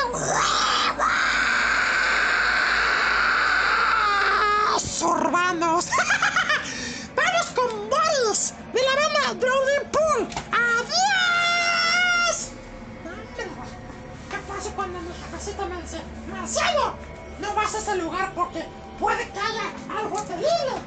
[5.05, 5.89] urbanos.
[7.17, 10.29] Vamos con Boris de la banda Drowning Pool.
[10.53, 12.51] ¡Adiós!
[14.31, 16.01] ¿Qué pasa cuando mi jefecita me dice,
[16.31, 16.95] Marciano,
[17.41, 18.67] no vas a ese lugar porque
[18.99, 20.81] puede que haya algo terrible?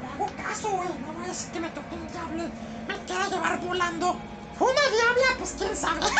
[0.00, 0.88] Me hago caso, güey.
[1.06, 2.50] No voy a decir que me toque un diablo.
[2.88, 4.16] Me quiera llevar volando.
[4.58, 6.00] Una diabla, pues quién sabe.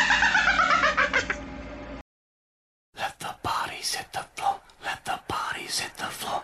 [2.95, 4.61] Let the bodies hit the floor.
[4.83, 6.43] Let the bodies hit the floor.